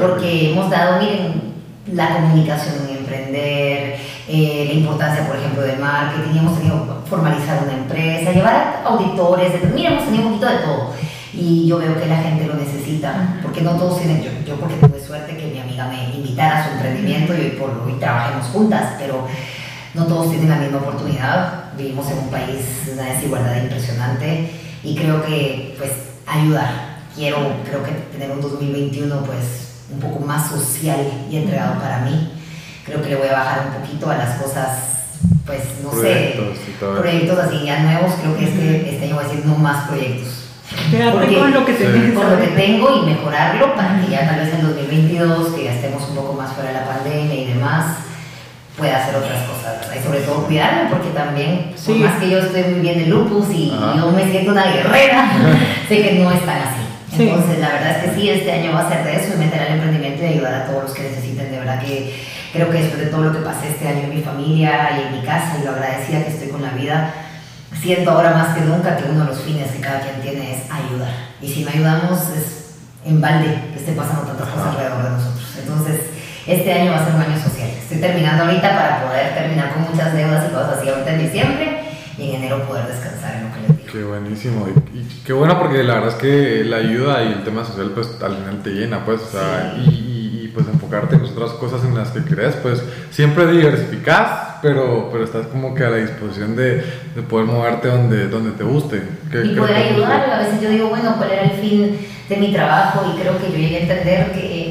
porque 0.00 0.52
hemos 0.52 0.70
dado, 0.70 1.00
miren, 1.00 1.52
la 1.92 2.14
comunicación 2.14 2.74
en 2.88 2.96
emprender, 2.98 3.96
eh, 4.28 4.64
la 4.68 4.72
importancia, 4.72 5.26
por 5.26 5.36
ejemplo, 5.36 5.62
del 5.62 5.78
marketing, 5.78 6.38
hemos 6.38 6.56
tenido 6.58 7.01
formalizar 7.12 7.62
una 7.64 7.74
empresa, 7.74 8.32
llevar 8.32 8.82
auditores, 8.86 9.52
miren, 9.74 9.92
hemos 9.92 10.04
tenido 10.06 10.28
un 10.28 10.28
poquito 10.30 10.50
de 10.50 10.58
todo. 10.64 10.94
Y 11.34 11.66
yo 11.66 11.76
veo 11.76 12.00
que 12.00 12.06
la 12.06 12.16
gente 12.16 12.46
lo 12.46 12.54
necesita, 12.54 13.38
porque 13.42 13.60
no 13.60 13.72
todos 13.72 13.98
tienen, 13.98 14.22
yo, 14.22 14.30
yo 14.46 14.56
porque 14.56 14.76
tuve 14.76 14.98
suerte 14.98 15.36
que 15.36 15.48
mi 15.48 15.60
amiga 15.60 15.88
me 15.88 16.14
invitara 16.14 16.60
a 16.60 16.64
su 16.64 16.70
emprendimiento 16.72 17.34
y 17.34 17.40
hoy 17.40 17.50
por 17.50 17.68
hoy 17.84 17.92
trabajemos 18.00 18.46
juntas, 18.46 18.94
pero 18.98 19.26
no 19.92 20.06
todos 20.06 20.30
tienen 20.30 20.48
la 20.48 20.56
misma 20.56 20.78
oportunidad, 20.78 21.74
vivimos 21.76 22.10
en 22.10 22.18
un 22.18 22.28
país 22.30 22.86
de 22.86 22.94
una 22.94 23.04
desigualdad 23.12 23.62
impresionante 23.62 24.50
y 24.82 24.94
creo 24.94 25.22
que 25.22 25.74
pues 25.76 25.90
ayudar, 26.26 27.02
quiero 27.14 27.36
creo 27.66 27.82
que 27.82 27.92
tener 28.16 28.30
un 28.30 28.40
2021 28.40 29.16
pues 29.24 29.84
un 29.92 30.00
poco 30.00 30.24
más 30.24 30.48
social 30.48 31.00
y 31.30 31.36
entregado 31.36 31.78
para 31.78 31.98
mí, 31.98 32.32
creo 32.86 33.02
que 33.02 33.10
le 33.10 33.16
voy 33.16 33.28
a 33.28 33.32
bajar 33.32 33.66
un 33.66 33.82
poquito 33.82 34.10
a 34.10 34.16
las 34.16 34.40
cosas 34.40 34.91
pues 35.46 35.60
no 35.82 35.90
proyectos 35.90 36.58
sé, 36.58 36.78
proyectos 36.78 37.38
así 37.38 37.64
ya 37.64 37.80
nuevos, 37.80 38.12
creo 38.20 38.36
que 38.36 38.44
este, 38.44 38.94
este 38.94 39.04
año 39.06 39.16
voy 39.16 39.24
a 39.24 39.28
decir 39.28 39.46
no 39.46 39.56
más 39.56 39.88
proyectos. 39.88 40.42
Quédate 40.90 41.34
con 41.34 41.52
lo 41.52 41.66
que 41.66 42.12
Con 42.14 42.30
lo 42.30 42.40
que 42.40 42.48
tengo 42.48 42.96
y 42.96 43.06
mejorarlo 43.06 43.74
para 43.74 44.00
que 44.00 44.10
ya 44.10 44.26
tal 44.26 44.40
vez 44.40 44.54
en 44.54 44.62
2022, 44.62 45.54
que 45.54 45.64
ya 45.64 45.74
estemos 45.74 46.08
un 46.08 46.16
poco 46.16 46.32
más 46.32 46.52
fuera 46.52 46.70
de 46.70 46.76
la 46.76 46.86
pandemia 46.86 47.34
y 47.34 47.46
demás, 47.52 47.96
pueda 48.76 49.02
hacer 49.02 49.16
otras 49.16 49.42
cosas, 49.42 49.96
Y 49.96 50.02
sobre 50.02 50.20
todo 50.20 50.46
cuidarme, 50.46 50.88
porque 50.90 51.10
también, 51.10 51.74
por 51.84 51.96
más 51.96 52.18
que 52.18 52.30
yo 52.30 52.38
estoy 52.38 52.62
muy 52.64 52.80
bien 52.80 52.98
de 52.98 53.06
lupus 53.06 53.50
y 53.50 53.70
yo 53.70 54.10
me 54.10 54.30
siento 54.30 54.52
una 54.52 54.72
guerrera, 54.72 55.30
sé 55.88 56.02
que 56.02 56.12
no 56.14 56.30
es 56.30 56.44
tan 56.46 56.58
así. 56.58 56.82
Entonces, 57.18 57.58
la 57.58 57.68
verdad 57.68 57.98
es 57.98 58.04
que 58.04 58.14
sí, 58.14 58.30
este 58.30 58.50
año 58.50 58.72
va 58.72 58.86
a 58.86 58.88
ser 58.88 59.04
de 59.04 59.16
eso 59.16 59.34
y 59.34 59.38
meter 59.38 59.60
al 59.60 59.72
emprendimiento 59.72 60.22
y 60.22 60.28
ayudar 60.28 60.54
a 60.54 60.66
todos 60.66 60.84
los 60.84 60.92
que 60.92 61.02
necesiten. 61.02 61.50
De 61.50 61.58
verdad 61.58 61.82
que 61.82 62.14
creo 62.52 62.70
que 62.70 62.78
después 62.78 63.00
de 63.00 63.06
todo 63.06 63.24
lo 63.24 63.32
que 63.32 63.38
pasé 63.38 63.70
este 63.70 63.88
año 63.88 64.04
en 64.04 64.14
mi 64.16 64.22
familia 64.22 64.90
y 64.98 65.06
en 65.06 65.20
mi 65.20 65.26
casa 65.26 65.56
y 65.60 65.64
lo 65.64 65.70
agradecida 65.70 66.24
que 66.24 66.30
estoy 66.30 66.48
con 66.48 66.62
la 66.62 66.70
vida, 66.70 67.14
siento 67.80 68.10
ahora 68.10 68.32
más 68.32 68.54
que 68.54 68.60
nunca 68.60 68.96
que 68.96 69.10
uno 69.10 69.24
de 69.24 69.30
los 69.30 69.40
fines 69.40 69.70
que 69.70 69.80
cada 69.80 70.00
quien 70.00 70.20
tiene 70.20 70.54
es 70.54 70.70
ayudar. 70.70 71.12
Y 71.40 71.48
si 71.48 71.64
no 71.64 71.70
ayudamos 71.70 72.20
es 72.36 72.74
en 73.04 73.20
balde 73.20 73.58
que 73.72 73.78
esté 73.78 73.92
pasando 73.92 74.22
tantas 74.22 74.48
cosas 74.48 74.68
alrededor 74.68 75.02
de 75.02 75.10
nosotros. 75.10 75.44
Entonces, 75.58 76.00
este 76.46 76.72
año 76.72 76.92
va 76.92 76.98
a 76.98 77.04
ser 77.04 77.14
un 77.14 77.22
año 77.22 77.42
social. 77.42 77.70
Estoy 77.70 77.98
terminando 77.98 78.44
ahorita 78.44 78.70
para 78.70 79.06
poder 79.06 79.34
terminar 79.34 79.72
con 79.72 79.90
muchas 79.90 80.12
deudas 80.12 80.48
y 80.48 80.54
cosas 80.54 80.78
así 80.78 80.88
ahorita 80.88 81.14
en 81.14 81.18
diciembre 81.20 81.80
y 82.18 82.28
en 82.28 82.34
enero 82.36 82.62
poder 82.68 82.86
descansar 82.86 83.36
en 83.36 83.48
lo 83.48 83.54
que 83.54 83.60
les 83.60 83.78
digo. 83.78 83.92
Qué 83.92 84.04
buenísimo. 84.04 84.68
Y, 84.68 85.22
qué 85.24 85.32
bueno 85.32 85.58
porque 85.58 85.82
la 85.82 85.94
verdad 85.94 86.10
es 86.10 86.16
que 86.16 86.64
la 86.64 86.76
ayuda 86.76 87.24
y 87.24 87.28
el 87.28 87.44
tema 87.44 87.64
social 87.64 87.92
pues 87.94 88.08
al 88.22 88.36
final 88.36 88.62
te 88.62 88.70
llena, 88.70 89.04
pues, 89.04 89.22
o 89.22 89.30
sea, 89.30 89.74
y 89.78 90.11
pues 90.54 90.66
enfocarte 90.66 91.16
en 91.16 91.22
otras 91.22 91.52
cosas 91.52 91.84
en 91.84 91.94
las 91.94 92.10
que 92.10 92.22
crees, 92.22 92.54
pues 92.56 92.82
siempre 93.10 93.46
diversificas, 93.46 94.58
pero, 94.62 95.08
pero 95.10 95.24
estás 95.24 95.46
como 95.46 95.74
que 95.74 95.84
a 95.84 95.90
la 95.90 95.96
disposición 95.96 96.54
de, 96.56 96.76
de 97.14 97.22
poder 97.28 97.46
moverte 97.46 97.88
donde, 97.88 98.28
donde 98.28 98.52
te 98.52 98.64
guste. 98.64 99.02
y 99.32 99.56
poder 99.56 99.76
ayudar, 99.76 100.30
a 100.30 100.38
veces 100.40 100.60
yo 100.60 100.68
digo, 100.68 100.88
bueno, 100.88 101.14
¿cuál 101.16 101.30
era 101.32 101.42
el 101.42 101.52
fin 101.52 101.98
de 102.28 102.36
mi 102.36 102.52
trabajo? 102.52 103.12
Y 103.12 103.20
creo 103.20 103.38
que 103.38 103.50
yo 103.50 103.56
llegué 103.58 103.76
a 103.78 103.80
entender 103.80 104.32
que 104.32 104.61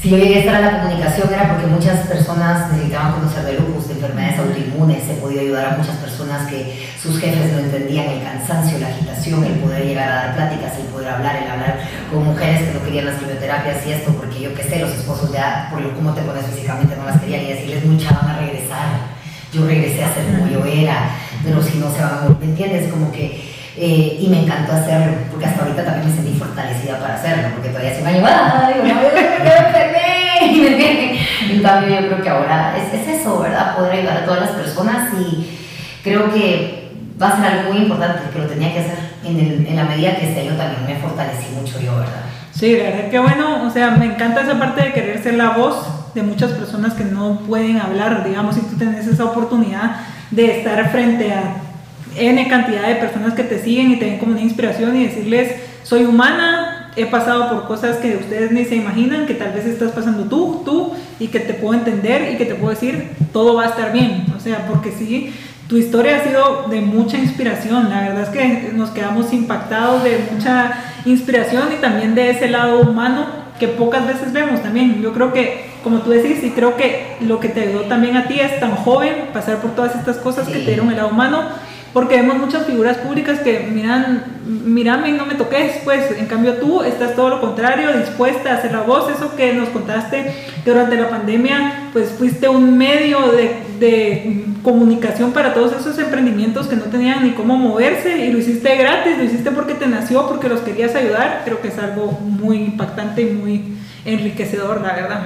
si 0.00 0.08
yo 0.08 0.16
llegué 0.16 0.36
a 0.36 0.38
estar 0.38 0.54
en 0.54 0.66
la 0.66 0.80
comunicación 0.80 1.28
era 1.30 1.48
porque 1.52 1.66
muchas 1.66 2.06
personas 2.06 2.72
necesitaban 2.72 3.12
conocer 3.12 3.44
de 3.44 3.52
lupus, 3.60 3.88
de 3.88 3.94
enfermedades 3.94 4.38
autoinmunes, 4.38 5.02
he 5.10 5.14
podido 5.20 5.42
ayudar 5.42 5.74
a 5.74 5.76
muchas 5.76 5.96
personas 5.96 6.48
que 6.48 6.88
sus 7.00 7.18
jefes 7.18 7.52
no 7.52 7.58
entendían 7.58 8.06
el 8.06 8.22
cansancio, 8.22 8.78
la 8.78 8.88
agitación, 8.88 9.44
el 9.44 9.60
poder 9.60 9.84
llegar 9.84 10.10
a 10.10 10.14
dar 10.14 10.34
pláticas, 10.36 10.78
el 10.78 10.86
poder 10.86 11.10
hablar, 11.10 11.36
el 11.36 11.50
hablar 11.50 11.80
con 12.10 12.24
mujeres 12.24 12.62
que 12.62 12.72
no 12.72 12.82
querían 12.82 13.06
las 13.06 13.16
quimioterapias 13.16 13.86
y 13.86 13.92
esto, 13.92 14.12
porque 14.12 14.40
yo 14.40 14.54
qué 14.54 14.62
sé, 14.62 14.78
los 14.78 14.90
esposos 14.90 15.32
ya, 15.32 15.68
por 15.70 15.82
lo 15.82 15.94
cómo 15.94 16.14
te 16.14 16.22
pones 16.22 16.46
físicamente, 16.46 16.96
no 16.96 17.04
las 17.04 17.20
querían 17.20 17.42
y 17.42 17.48
decirles, 17.48 17.84
mucha 17.84 18.12
van 18.12 18.30
a 18.30 18.38
regresar. 18.38 19.20
Yo 19.52 19.66
regresé 19.66 20.04
a 20.04 20.14
ser 20.14 20.24
como 20.26 20.46
yo 20.46 20.64
era, 20.64 21.10
pero 21.44 21.60
si 21.60 21.76
no 21.76 21.92
se 21.92 22.00
van 22.00 22.12
a 22.12 22.36
¿me 22.38 22.46
entiendes? 22.46 22.90
Como 22.90 23.12
que 23.12 23.49
eh, 23.76 24.18
y 24.20 24.26
me 24.28 24.42
encantó 24.42 24.72
hacerlo, 24.72 25.16
porque 25.30 25.46
hasta 25.46 25.62
ahorita 25.62 25.84
también 25.84 26.08
me 26.08 26.14
sentí 26.14 26.38
fortalecida 26.38 26.98
para 26.98 27.14
hacerlo, 27.14 27.48
porque 27.54 27.68
todavía 27.68 27.94
se 27.94 28.02
me 28.02 28.08
año, 28.10 28.26
¡ay, 28.26 28.74
vez 28.74 29.12
me 29.14 29.66
enfermé! 29.66 31.20
En 31.50 31.62
cambio, 31.62 32.00
yo 32.00 32.06
creo 32.06 32.22
que 32.22 32.28
ahora 32.28 32.74
es, 32.76 33.00
es, 33.00 33.20
eso, 33.20 33.40
¿verdad? 33.40 33.76
Poder 33.76 33.92
ayudar 33.92 34.18
a 34.18 34.24
todas 34.24 34.40
las 34.40 34.50
personas 34.50 35.10
y 35.14 35.58
creo 36.02 36.32
que 36.32 36.90
va 37.20 37.28
a 37.28 37.36
ser 37.36 37.46
algo 37.46 37.72
muy 37.72 37.82
importante, 37.82 38.30
que 38.32 38.38
lo 38.38 38.46
tenía 38.46 38.72
que 38.72 38.80
hacer 38.80 38.98
en, 39.24 39.38
el, 39.38 39.66
en 39.66 39.76
la 39.76 39.84
medida 39.84 40.16
que 40.16 40.28
este 40.28 40.40
año 40.40 40.56
también 40.56 40.86
me 40.86 40.96
fortalecí 40.96 41.50
mucho 41.54 41.80
yo, 41.80 41.96
¿verdad? 41.96 42.22
Sí, 42.52 42.76
la 42.76 42.84
verdad 42.84 43.10
que 43.10 43.18
bueno, 43.18 43.66
o 43.66 43.70
sea, 43.70 43.90
me 43.90 44.06
encanta 44.06 44.42
esa 44.42 44.58
parte 44.58 44.82
de 44.82 44.92
querer 44.92 45.22
ser 45.22 45.34
la 45.34 45.50
voz 45.50 46.14
de 46.14 46.22
muchas 46.22 46.52
personas 46.52 46.94
que 46.94 47.04
no 47.04 47.40
pueden 47.40 47.78
hablar, 47.78 48.24
digamos, 48.24 48.54
si 48.54 48.62
tú 48.62 48.76
tienes 48.76 49.06
esa 49.06 49.24
oportunidad 49.24 49.96
de 50.30 50.58
estar 50.58 50.90
frente 50.90 51.32
a 51.32 51.69
N 52.16 52.48
cantidad 52.48 52.86
de 52.88 52.96
personas 52.96 53.34
que 53.34 53.44
te 53.44 53.62
siguen 53.62 53.90
y 53.92 53.96
te 53.98 54.06
ven 54.06 54.18
como 54.18 54.32
una 54.32 54.42
inspiración 54.42 54.96
y 54.96 55.04
decirles, 55.04 55.52
soy 55.82 56.04
humana, 56.04 56.90
he 56.96 57.06
pasado 57.06 57.48
por 57.50 57.66
cosas 57.66 57.96
que 57.96 58.16
ustedes 58.16 58.50
ni 58.50 58.64
se 58.64 58.76
imaginan, 58.76 59.26
que 59.26 59.34
tal 59.34 59.52
vez 59.52 59.66
estás 59.66 59.92
pasando 59.92 60.24
tú, 60.24 60.62
tú, 60.64 60.92
y 61.18 61.28
que 61.28 61.40
te 61.40 61.54
puedo 61.54 61.74
entender 61.74 62.32
y 62.32 62.36
que 62.36 62.46
te 62.46 62.54
puedo 62.54 62.70
decir, 62.70 63.10
todo 63.32 63.54
va 63.54 63.64
a 63.64 63.66
estar 63.66 63.92
bien. 63.92 64.26
O 64.36 64.40
sea, 64.40 64.66
porque 64.66 64.90
sí, 64.92 65.32
tu 65.68 65.76
historia 65.76 66.16
ha 66.16 66.24
sido 66.24 66.66
de 66.68 66.80
mucha 66.80 67.16
inspiración. 67.16 67.88
La 67.90 68.00
verdad 68.00 68.22
es 68.22 68.28
que 68.30 68.72
nos 68.72 68.90
quedamos 68.90 69.32
impactados 69.32 70.02
de 70.02 70.18
mucha 70.32 70.72
inspiración 71.04 71.68
y 71.72 71.80
también 71.80 72.14
de 72.14 72.30
ese 72.30 72.48
lado 72.48 72.80
humano 72.80 73.26
que 73.58 73.68
pocas 73.68 74.06
veces 74.06 74.32
vemos 74.32 74.62
también. 74.62 75.00
Yo 75.00 75.12
creo 75.12 75.32
que, 75.32 75.66
como 75.84 75.98
tú 75.98 76.10
decís, 76.10 76.42
y 76.42 76.50
creo 76.50 76.76
que 76.76 77.16
lo 77.20 77.38
que 77.38 77.50
te 77.50 77.60
ayudó 77.60 77.82
también 77.82 78.16
a 78.16 78.26
ti 78.26 78.40
es 78.40 78.58
tan 78.58 78.74
joven, 78.74 79.28
pasar 79.32 79.58
por 79.58 79.74
todas 79.74 79.94
estas 79.94 80.16
cosas 80.16 80.48
que 80.48 80.58
te 80.58 80.66
dieron 80.66 80.90
el 80.90 80.96
lado 80.96 81.10
humano 81.10 81.44
porque 81.92 82.16
vemos 82.16 82.38
muchas 82.38 82.66
figuras 82.66 82.98
públicas 82.98 83.40
que 83.40 83.60
miran, 83.60 84.24
mírame 84.46 85.10
y 85.10 85.12
no 85.12 85.26
me 85.26 85.34
toques, 85.34 85.80
pues 85.84 86.10
en 86.16 86.26
cambio 86.26 86.54
tú 86.54 86.82
estás 86.82 87.16
todo 87.16 87.28
lo 87.28 87.40
contrario, 87.40 87.92
dispuesta 87.92 88.50
a 88.50 88.54
hacer 88.58 88.72
la 88.72 88.82
voz, 88.82 89.10
eso 89.10 89.34
que 89.36 89.52
nos 89.54 89.68
contaste 89.70 90.32
que 90.64 90.70
durante 90.70 90.96
la 90.96 91.08
pandemia 91.08 91.90
pues 91.92 92.10
fuiste 92.10 92.48
un 92.48 92.78
medio 92.78 93.32
de, 93.32 93.62
de 93.80 94.44
comunicación 94.62 95.32
para 95.32 95.54
todos 95.54 95.72
esos 95.72 95.98
emprendimientos 95.98 96.68
que 96.68 96.76
no 96.76 96.84
tenían 96.84 97.24
ni 97.24 97.32
cómo 97.32 97.56
moverse 97.56 98.26
y 98.26 98.32
lo 98.32 98.38
hiciste 98.38 98.76
gratis, 98.76 99.18
lo 99.18 99.24
hiciste 99.24 99.50
porque 99.50 99.74
te 99.74 99.86
nació, 99.86 100.28
porque 100.28 100.48
los 100.48 100.60
querías 100.60 100.94
ayudar, 100.94 101.42
creo 101.44 101.60
que 101.60 101.68
es 101.68 101.78
algo 101.78 102.12
muy 102.12 102.58
impactante 102.58 103.22
y 103.22 103.30
muy 103.32 103.78
enriquecedor, 104.04 104.80
la 104.80 104.92
verdad. 104.92 105.22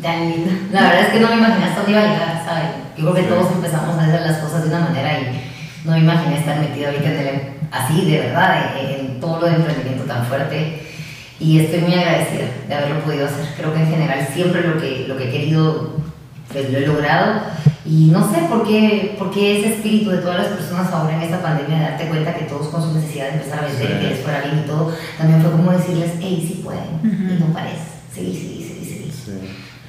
Tan 0.00 0.30
lindo. 0.30 0.50
La 0.72 0.82
verdad 0.82 1.00
es 1.00 1.08
que 1.08 1.20
no 1.20 1.28
me 1.28 1.36
imaginé 1.38 1.64
hasta 1.64 1.82
dónde 1.82 1.92
iba 1.92 2.00
a 2.00 2.12
llegar, 2.12 2.44
¿sabes? 2.44 2.68
Yo 2.96 3.10
creo 3.10 3.14
que 3.14 3.22
todos 3.22 3.52
empezamos 3.52 3.98
a 3.98 4.04
hacer 4.04 4.20
las 4.20 4.38
cosas 4.38 4.62
de 4.62 4.68
una 4.68 4.80
manera 4.80 5.20
y 5.20 5.55
no 5.86 5.92
me 5.92 6.00
imaginé 6.00 6.38
estar 6.38 6.58
metido 6.58 6.88
ahorita 6.88 7.12
en 7.12 7.18
el, 7.20 7.40
así, 7.70 8.10
de 8.10 8.18
verdad, 8.18 8.74
en, 8.78 9.20
todo 9.20 9.40
lo 9.40 9.46
de 9.46 9.54
emprendimiento 9.54 10.04
tan 10.04 10.26
fuerte. 10.26 10.82
Y 11.38 11.60
estoy 11.60 11.80
muy 11.80 11.94
agradecida 11.94 12.46
de 12.68 12.74
haberlo 12.74 13.00
podido 13.00 13.26
hacer. 13.26 13.46
Creo 13.56 13.72
que 13.72 13.80
en 13.80 13.88
general 13.88 14.26
siempre 14.32 14.66
lo 14.66 14.80
que, 14.80 15.06
lo 15.06 15.16
que 15.16 15.28
he 15.28 15.30
querido, 15.30 15.96
pues 16.52 16.70
lo 16.70 16.78
he 16.78 16.86
logrado. 16.86 17.40
Y 17.84 18.06
no 18.06 18.28
sé 18.32 18.42
por 18.48 18.66
qué, 18.66 19.14
por 19.16 19.30
qué 19.30 19.60
ese 19.60 19.74
espíritu 19.74 20.10
de 20.10 20.18
todas 20.18 20.38
las 20.38 20.46
personas 20.48 20.92
ahora 20.92 21.16
en 21.16 21.22
esta 21.22 21.40
pandemia, 21.40 21.78
de 21.78 21.84
darte 21.84 22.08
cuenta 22.08 22.34
que 22.34 22.46
todos 22.46 22.68
con 22.68 22.82
su 22.82 22.92
necesidad 22.94 23.26
de 23.26 23.34
empezar 23.34 23.60
a 23.60 23.66
vender, 23.66 24.00
que 24.00 24.08
les 24.08 24.20
fuera 24.20 24.40
bien 24.40 24.62
y 24.64 24.66
todo, 24.66 24.92
también 25.16 25.40
fue 25.40 25.52
como 25.52 25.70
decirles, 25.70 26.12
hey, 26.20 26.44
sí 26.46 26.62
pueden, 26.64 27.00
y 27.04 27.38
no 27.38 27.52
parece, 27.52 27.84
sí, 28.12 28.20
sí, 28.20 28.32
sí, 28.32 28.38
sí. 28.38 28.62
sí. 28.64 28.65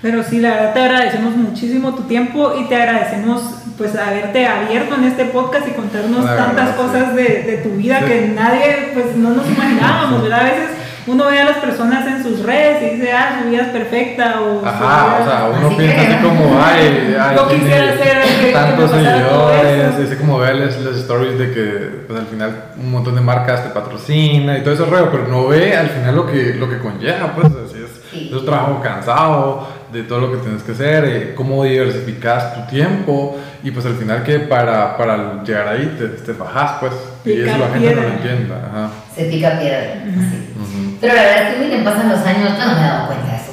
Pero 0.02 0.24
sí, 0.24 0.39
la 0.39 0.52
verdad 0.52 0.74
te 0.74 0.80
agradecemos 0.82 1.36
muchísimo 1.36 1.95
tu 1.95 2.04
tiempo 2.04 2.54
y 2.60 2.66
te 2.66 2.76
agradecemos 2.76 3.41
pues 3.78 3.95
haberte 3.95 4.45
abierto 4.45 4.95
en 4.95 5.04
este 5.04 5.26
podcast 5.26 5.68
y 5.68 5.72
contarnos 5.72 6.26
tantas 6.26 6.76
cosas 6.76 7.16
de, 7.16 7.43
de, 7.43 7.58
tu 7.58 7.70
vida 7.78 8.00
que 8.00 8.32
nadie 8.36 8.91
pues 8.93 9.16
no 9.16 9.32
nos 9.32 9.48
imaginábamos, 9.48 10.24
¿verdad? 10.24 10.39
A 10.39 10.43
veces 10.43 10.70
uno 11.08 11.28
ve 11.28 11.39
a 11.39 11.45
las 11.45 11.58
personas 11.58 12.06
en 12.06 12.22
sus 12.22 12.43
redes 12.43 12.84
y 12.84 12.95
dice, 12.95 13.14
ah, 13.14 13.39
su 13.41 13.50
vida 13.50 13.62
es 13.62 13.70
perfecta 13.70 14.41
o... 14.41 14.66
Ajá, 14.66 15.20
o 15.22 15.26
sea, 15.26 15.52
uno 15.58 15.78
piensa 15.78 16.02
así 16.02 16.16
como, 16.22 16.60
ay, 16.62 17.16
ay 17.20 17.36
yo 17.36 17.48
quisiera 17.48 17.98
ser 17.98 18.54
tantos 18.54 18.91
seguidores, 18.91 19.98
dice 20.00 20.18
como 20.18 20.39
ve 20.39 20.54
las, 20.54 20.76
stories 20.76 21.39
de 21.39 21.54
que 21.54 22.04
pues, 22.08 22.20
al 22.20 22.26
final 22.28 22.64
un 22.78 22.91
montón 22.91 23.16
de 23.16 23.22
marcas 23.22 23.64
te 23.64 23.70
patrocina 23.70 24.58
y 24.58 24.64
todo 24.64 24.74
eso 24.74 24.86
rollo, 24.86 25.10
pero 25.10 25.28
no 25.28 25.48
ve 25.48 25.78
al 25.78 25.89
final 25.89 26.16
lo 26.16 26.26
que, 26.28 26.56
lo 26.56 26.70
que 26.70 26.80
conlleva, 26.80 27.32
pues 27.34 27.48
así 27.48 27.78
es, 27.84 28.24
es 28.26 28.34
un 28.34 28.45
trabajo 28.45 28.82
cansado, 28.82 29.66
de 29.92 30.04
todo 30.04 30.20
lo 30.20 30.32
que 30.32 30.38
tienes 30.40 30.64
que 30.64 30.74
hacer, 30.74 31.06
eh, 31.06 31.34
cómo 31.36 31.64
diversificas 31.64 32.54
tu 32.56 32.70
tiempo 32.70 33.38
y 33.64 33.72
pues 33.72 33.86
al 33.86 33.96
final 33.96 34.24
que 34.24 34.40
para, 34.40 34.98
para 34.98 35.44
llegar 35.44 35.68
ahí 35.68 35.96
te, 35.98 36.08
te 36.08 36.34
fajas 36.34 36.78
pues 36.80 36.94
y 37.26 37.42
eso 37.42 37.58
la 37.58 37.70
gente 37.70 37.96
no 37.96 38.02
lo 38.02 38.08
entienda. 38.10 38.56
Ajá. 38.70 38.90
Se 39.16 39.26
pica 39.26 39.60
piedra. 39.60 40.04
Pero 41.00 41.14
la 41.14 41.22
verdad 41.22 41.42
es 41.44 41.54
que 41.54 41.64
miren, 41.64 41.84
pasan 41.84 42.10
los 42.10 42.20
años, 42.20 42.52
yo 42.58 42.66
no 42.66 42.74
me 42.74 42.80
he 42.80 42.84
dado 42.84 43.08
cuenta 43.08 43.32
de 43.32 43.38
eso, 43.38 43.52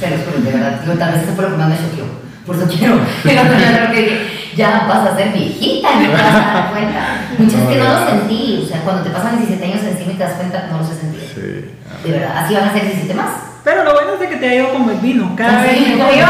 Se 0.00 0.10
los 0.10 0.20
juro, 0.26 0.44
de 0.44 0.52
verdad. 0.52 0.80
Digo, 0.80 0.94
tal 0.98 1.12
vez 1.12 1.22
eso 1.22 1.32
fue 1.34 1.44
lo 1.44 1.50
que 1.50 1.56
más 1.56 1.68
me 1.68 1.76
choqueó. 1.76 2.04
Por 2.46 2.56
eso 2.56 2.66
quiero, 2.66 3.00
quiero 3.22 3.92
que 3.92 4.38
ya 4.56 4.86
vas 4.88 5.06
a 5.06 5.16
ser 5.16 5.32
viejita 5.32 5.88
y 5.92 6.06
no 6.06 6.10
te 6.10 6.22
vas 6.22 6.34
a 6.34 6.54
dar 6.54 6.70
cuenta. 6.72 7.28
Muchas 7.38 7.60
que 7.68 7.76
no 7.76 7.84
lo 7.84 8.06
sentí, 8.06 8.62
o 8.64 8.66
sea, 8.66 8.80
cuando 8.80 9.02
te 9.02 9.10
pasan 9.10 9.38
17 9.38 9.64
años 9.64 9.84
encima 9.84 10.12
y 10.12 10.16
te 10.16 10.24
das 10.24 10.32
cuenta, 10.32 10.66
no 10.70 10.78
los 10.78 10.90
he 10.90 10.94
sentido. 10.94 11.24
Sí. 11.34 12.08
De 12.08 12.12
verdad, 12.12 12.38
así 12.38 12.54
van 12.54 12.68
a 12.68 12.72
ser 12.72 12.82
17 12.82 13.14
más. 13.14 13.30
Pero 13.68 13.84
lo 13.84 13.92
bueno 13.92 14.14
es 14.14 14.20
de 14.20 14.28
que 14.30 14.36
te 14.36 14.48
ha 14.48 14.54
ido 14.54 14.72
como 14.72 14.90
el 14.90 14.96
vino, 14.96 15.36
cada 15.36 15.60
vez. 15.60 15.72
Así, 15.72 15.92
como 15.92 16.10
yo, 16.10 16.24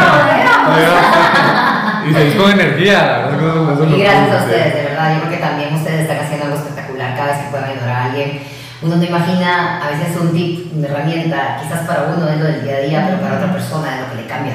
Y 2.08 2.12
seguís 2.12 2.34
con 2.34 2.50
energía, 2.50 3.28
Y 3.30 4.00
gracias 4.02 4.32
a 4.32 4.42
ustedes, 4.42 4.74
de 4.74 4.82
verdad. 4.90 5.14
Yo 5.14 5.20
creo 5.20 5.30
que 5.30 5.46
también 5.46 5.72
ustedes 5.72 6.00
están 6.00 6.18
haciendo 6.18 6.46
algo 6.46 6.56
espectacular 6.58 7.14
cada 7.14 7.26
vez 7.28 7.38
que 7.38 7.50
puedan 7.50 7.70
ayudar 7.70 7.90
a 7.90 8.04
alguien. 8.06 8.40
Uno 8.82 8.96
no 8.96 9.04
imagina, 9.04 9.78
a 9.78 9.90
veces 9.90 10.16
un 10.20 10.32
tip, 10.32 10.74
una 10.74 10.88
herramienta, 10.88 11.60
quizás 11.62 11.86
para 11.86 12.10
uno 12.10 12.28
es 12.28 12.38
lo 12.38 12.44
del 12.44 12.64
día 12.64 12.74
a 12.74 12.80
día, 12.80 13.04
pero 13.06 13.20
para 13.20 13.36
otra 13.36 13.52
persona 13.52 13.94
es 13.94 14.00
lo 14.00 14.10
que 14.10 14.22
le 14.22 14.26
cambia. 14.26 14.54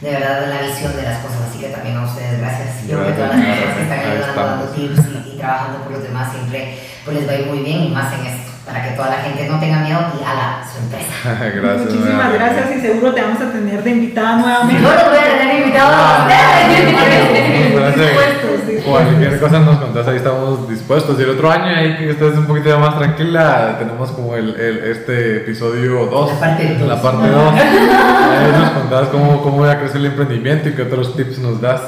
De 0.00 0.10
verdad, 0.12 0.48
la 0.48 0.66
visión 0.66 0.96
de 0.96 1.02
las 1.02 1.18
cosas. 1.18 1.50
Así 1.50 1.58
que 1.58 1.68
también 1.68 1.98
a 1.98 2.04
ustedes, 2.04 2.40
gracias. 2.40 2.88
Yo 2.88 2.96
creo 2.96 3.08
que 3.08 3.12
todas 3.12 3.36
las 3.36 3.44
personas 3.44 3.76
que 3.76 3.82
están 3.82 4.00
ayudando, 4.00 4.40
dando 4.40 4.64
tips 4.72 5.04
y, 5.04 5.34
y 5.34 5.36
trabajando 5.36 5.84
por 5.84 5.92
los 5.92 6.02
demás 6.02 6.32
siempre 6.32 6.78
pues 7.04 7.16
les 7.16 7.28
va 7.28 7.32
a 7.32 7.36
ir 7.36 7.46
muy 7.46 7.58
bien 7.58 7.82
y 7.82 7.88
más 7.88 8.12
en 8.14 8.24
esto, 8.24 8.51
para 8.72 8.84
que 8.88 8.90
toda 8.96 9.10
la 9.10 9.16
gente 9.16 9.46
no 9.48 9.60
tenga 9.60 9.78
miedo 9.80 10.00
y 10.18 10.24
haga 10.24 10.64
su 10.64 10.78
empresa. 10.82 11.12
gracias. 11.60 11.80
Muchísimas 11.84 12.08
nuevamente. 12.14 12.38
gracias 12.38 12.76
y 12.76 12.80
seguro 12.80 13.12
te 13.14 13.22
vamos 13.22 13.40
a 13.40 13.52
tener 13.52 13.82
de 13.84 13.90
invitada 13.90 14.36
nuevamente. 14.38 14.82
Yo 14.82 14.88
los 14.94 15.04
voy 15.04 15.18
a 15.18 15.38
tener 15.38 15.56
invitados 15.60 15.94
a 15.94 16.22
ustedes. 16.22 16.94
Que 16.94 18.02
dispuestos. 18.02 18.84
Cualquier 18.84 19.38
cosa 19.40 19.58
nos 19.60 19.78
contás, 19.78 20.08
ahí 20.08 20.16
estamos 20.16 20.68
dispuestos. 20.68 21.18
Y 21.18 21.22
el 21.22 21.30
otro 21.30 21.50
año, 21.52 21.66
ahí 21.76 21.96
que 21.96 22.10
estés 22.10 22.36
un 22.36 22.46
poquito 22.46 22.76
más 22.78 22.98
tranquila, 22.98 23.76
tenemos 23.78 24.10
como 24.10 24.34
el, 24.34 24.58
el- 24.58 24.84
este 24.90 25.36
episodio 25.38 26.06
2. 26.06 26.32
La 26.32 26.40
parte 26.40 26.74
dos. 26.78 26.88
La 26.88 27.02
parte 27.02 27.28
2. 27.28 27.54
Ahí 27.54 28.52
nos 28.60 28.70
contás 28.70 29.08
cómo, 29.08 29.42
cómo 29.42 29.62
va 29.62 29.72
a 29.72 29.78
crecer 29.78 29.98
el 29.98 30.06
emprendimiento 30.06 30.68
y 30.68 30.72
qué 30.74 30.82
otros 30.82 31.14
tips 31.16 31.38
nos 31.38 31.60
das. 31.60 31.80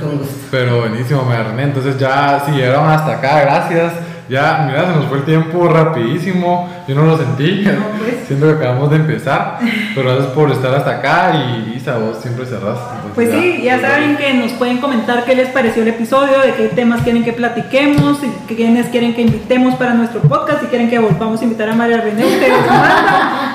Con 0.00 0.18
gusto. 0.18 0.34
Pero 0.50 0.80
buenísimo, 0.80 1.24
me 1.24 1.36
René. 1.42 1.64
Entonces 1.64 1.98
ya, 1.98 2.42
si 2.46 2.52
llegaron 2.52 2.88
hasta 2.88 3.12
acá, 3.12 3.40
gracias. 3.42 3.92
Ya, 4.28 4.64
mira, 4.66 4.86
se 4.86 4.96
nos 4.96 5.06
fue 5.06 5.18
el 5.18 5.24
tiempo 5.24 5.68
rapidísimo. 5.68 6.68
Yo 6.88 6.94
no 6.94 7.04
lo 7.04 7.18
sentí. 7.18 7.62
No, 7.62 7.84
pues. 7.98 8.14
Siento 8.26 8.46
que 8.46 8.52
acabamos 8.52 8.90
de 8.90 8.96
empezar. 8.96 9.58
Pero 9.94 10.08
gracias 10.08 10.32
por 10.32 10.50
estar 10.50 10.74
hasta 10.74 10.92
acá 10.92 11.32
y 11.34 11.74
Isa, 11.76 11.98
vos 11.98 12.18
siempre 12.22 12.46
cerrás. 12.46 12.78
Pues 13.14 13.30
sí, 13.30 13.62
ya 13.62 13.80
saben 13.80 14.16
que 14.16 14.34
nos 14.34 14.52
pueden 14.52 14.78
comentar 14.78 15.24
qué 15.24 15.36
les 15.36 15.48
pareció 15.50 15.82
el 15.82 15.88
episodio, 15.88 16.40
de 16.40 16.54
qué 16.54 16.68
temas 16.68 17.02
quieren 17.02 17.22
que 17.22 17.32
platiquemos, 17.32 18.18
y 18.22 18.54
quiénes 18.54 18.86
quieren 18.86 19.14
que 19.14 19.22
invitemos 19.22 19.74
para 19.74 19.94
nuestro 19.94 20.20
podcast, 20.20 20.62
si 20.62 20.66
quieren 20.66 20.90
que 20.90 20.98
volvamos 20.98 21.40
a 21.40 21.44
invitar 21.44 21.68
a 21.68 21.74
María 21.74 22.00
René, 22.00 22.24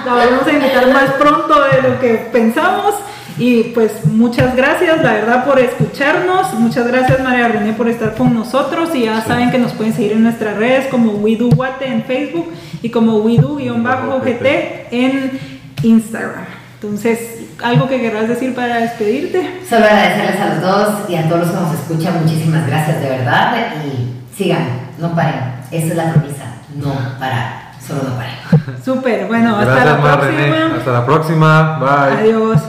la 0.05 0.13
volvemos 0.13 0.47
a 0.47 0.51
invitar 0.51 0.93
más 0.93 1.11
pronto 1.13 1.61
de 1.61 1.89
lo 1.89 1.99
que 1.99 2.29
pensamos. 2.31 2.95
Y 3.39 3.63
pues 3.73 4.05
muchas 4.05 4.53
gracias, 4.53 5.01
la 5.01 5.13
verdad, 5.13 5.45
por 5.45 5.59
escucharnos. 5.59 6.53
Muchas 6.55 6.85
gracias, 6.85 7.23
María 7.23 7.47
René, 7.47 7.71
por 7.71 7.87
estar 7.87 8.13
con 8.15 8.33
nosotros. 8.33 8.93
Y 8.93 9.05
ya 9.05 9.21
saben 9.21 9.49
que 9.49 9.57
nos 9.57 9.71
pueden 9.71 9.93
seguir 9.93 10.11
en 10.11 10.23
nuestras 10.23 10.57
redes 10.57 10.87
como 10.87 11.13
WeDoGuate 11.13 11.87
en 11.87 12.03
Facebook 12.03 12.51
y 12.81 12.89
como 12.89 13.23
WeDo-GT 13.23 14.87
en 14.91 15.39
Instagram. 15.83 16.45
Entonces, 16.81 17.47
¿algo 17.63 17.87
que 17.87 18.01
querrás 18.01 18.27
decir 18.27 18.53
para 18.53 18.77
despedirte? 18.77 19.61
Solo 19.69 19.85
agradecerles 19.85 20.41
a 20.41 20.53
los 20.55 20.61
dos 20.61 21.09
y 21.09 21.15
a 21.15 21.27
todos 21.29 21.41
los 21.41 21.49
que 21.51 21.55
nos 21.55 21.73
escuchan. 21.75 22.23
Muchísimas 22.23 22.67
gracias 22.67 23.01
de 23.01 23.09
verdad. 23.09 23.55
Y 23.85 24.35
sigan, 24.35 24.67
no 24.97 25.15
paren. 25.15 25.39
Esa 25.71 25.87
es 25.87 25.95
la 25.95 26.13
premisa. 26.13 26.43
No 26.75 26.93
parar. 27.19 27.71
Solo 27.85 28.01
no 28.03 28.15
paren. 28.15 28.81
Súper, 28.83 29.27
bueno, 29.27 29.57
hasta 29.57 29.85
la 29.85 29.95
Mar 29.95 30.21
René. 30.21 30.47
próxima. 30.47 30.75
Hasta 30.77 30.91
la 30.91 31.05
próxima. 31.05 31.79
Bye. 31.79 32.19
Adiós. 32.19 32.61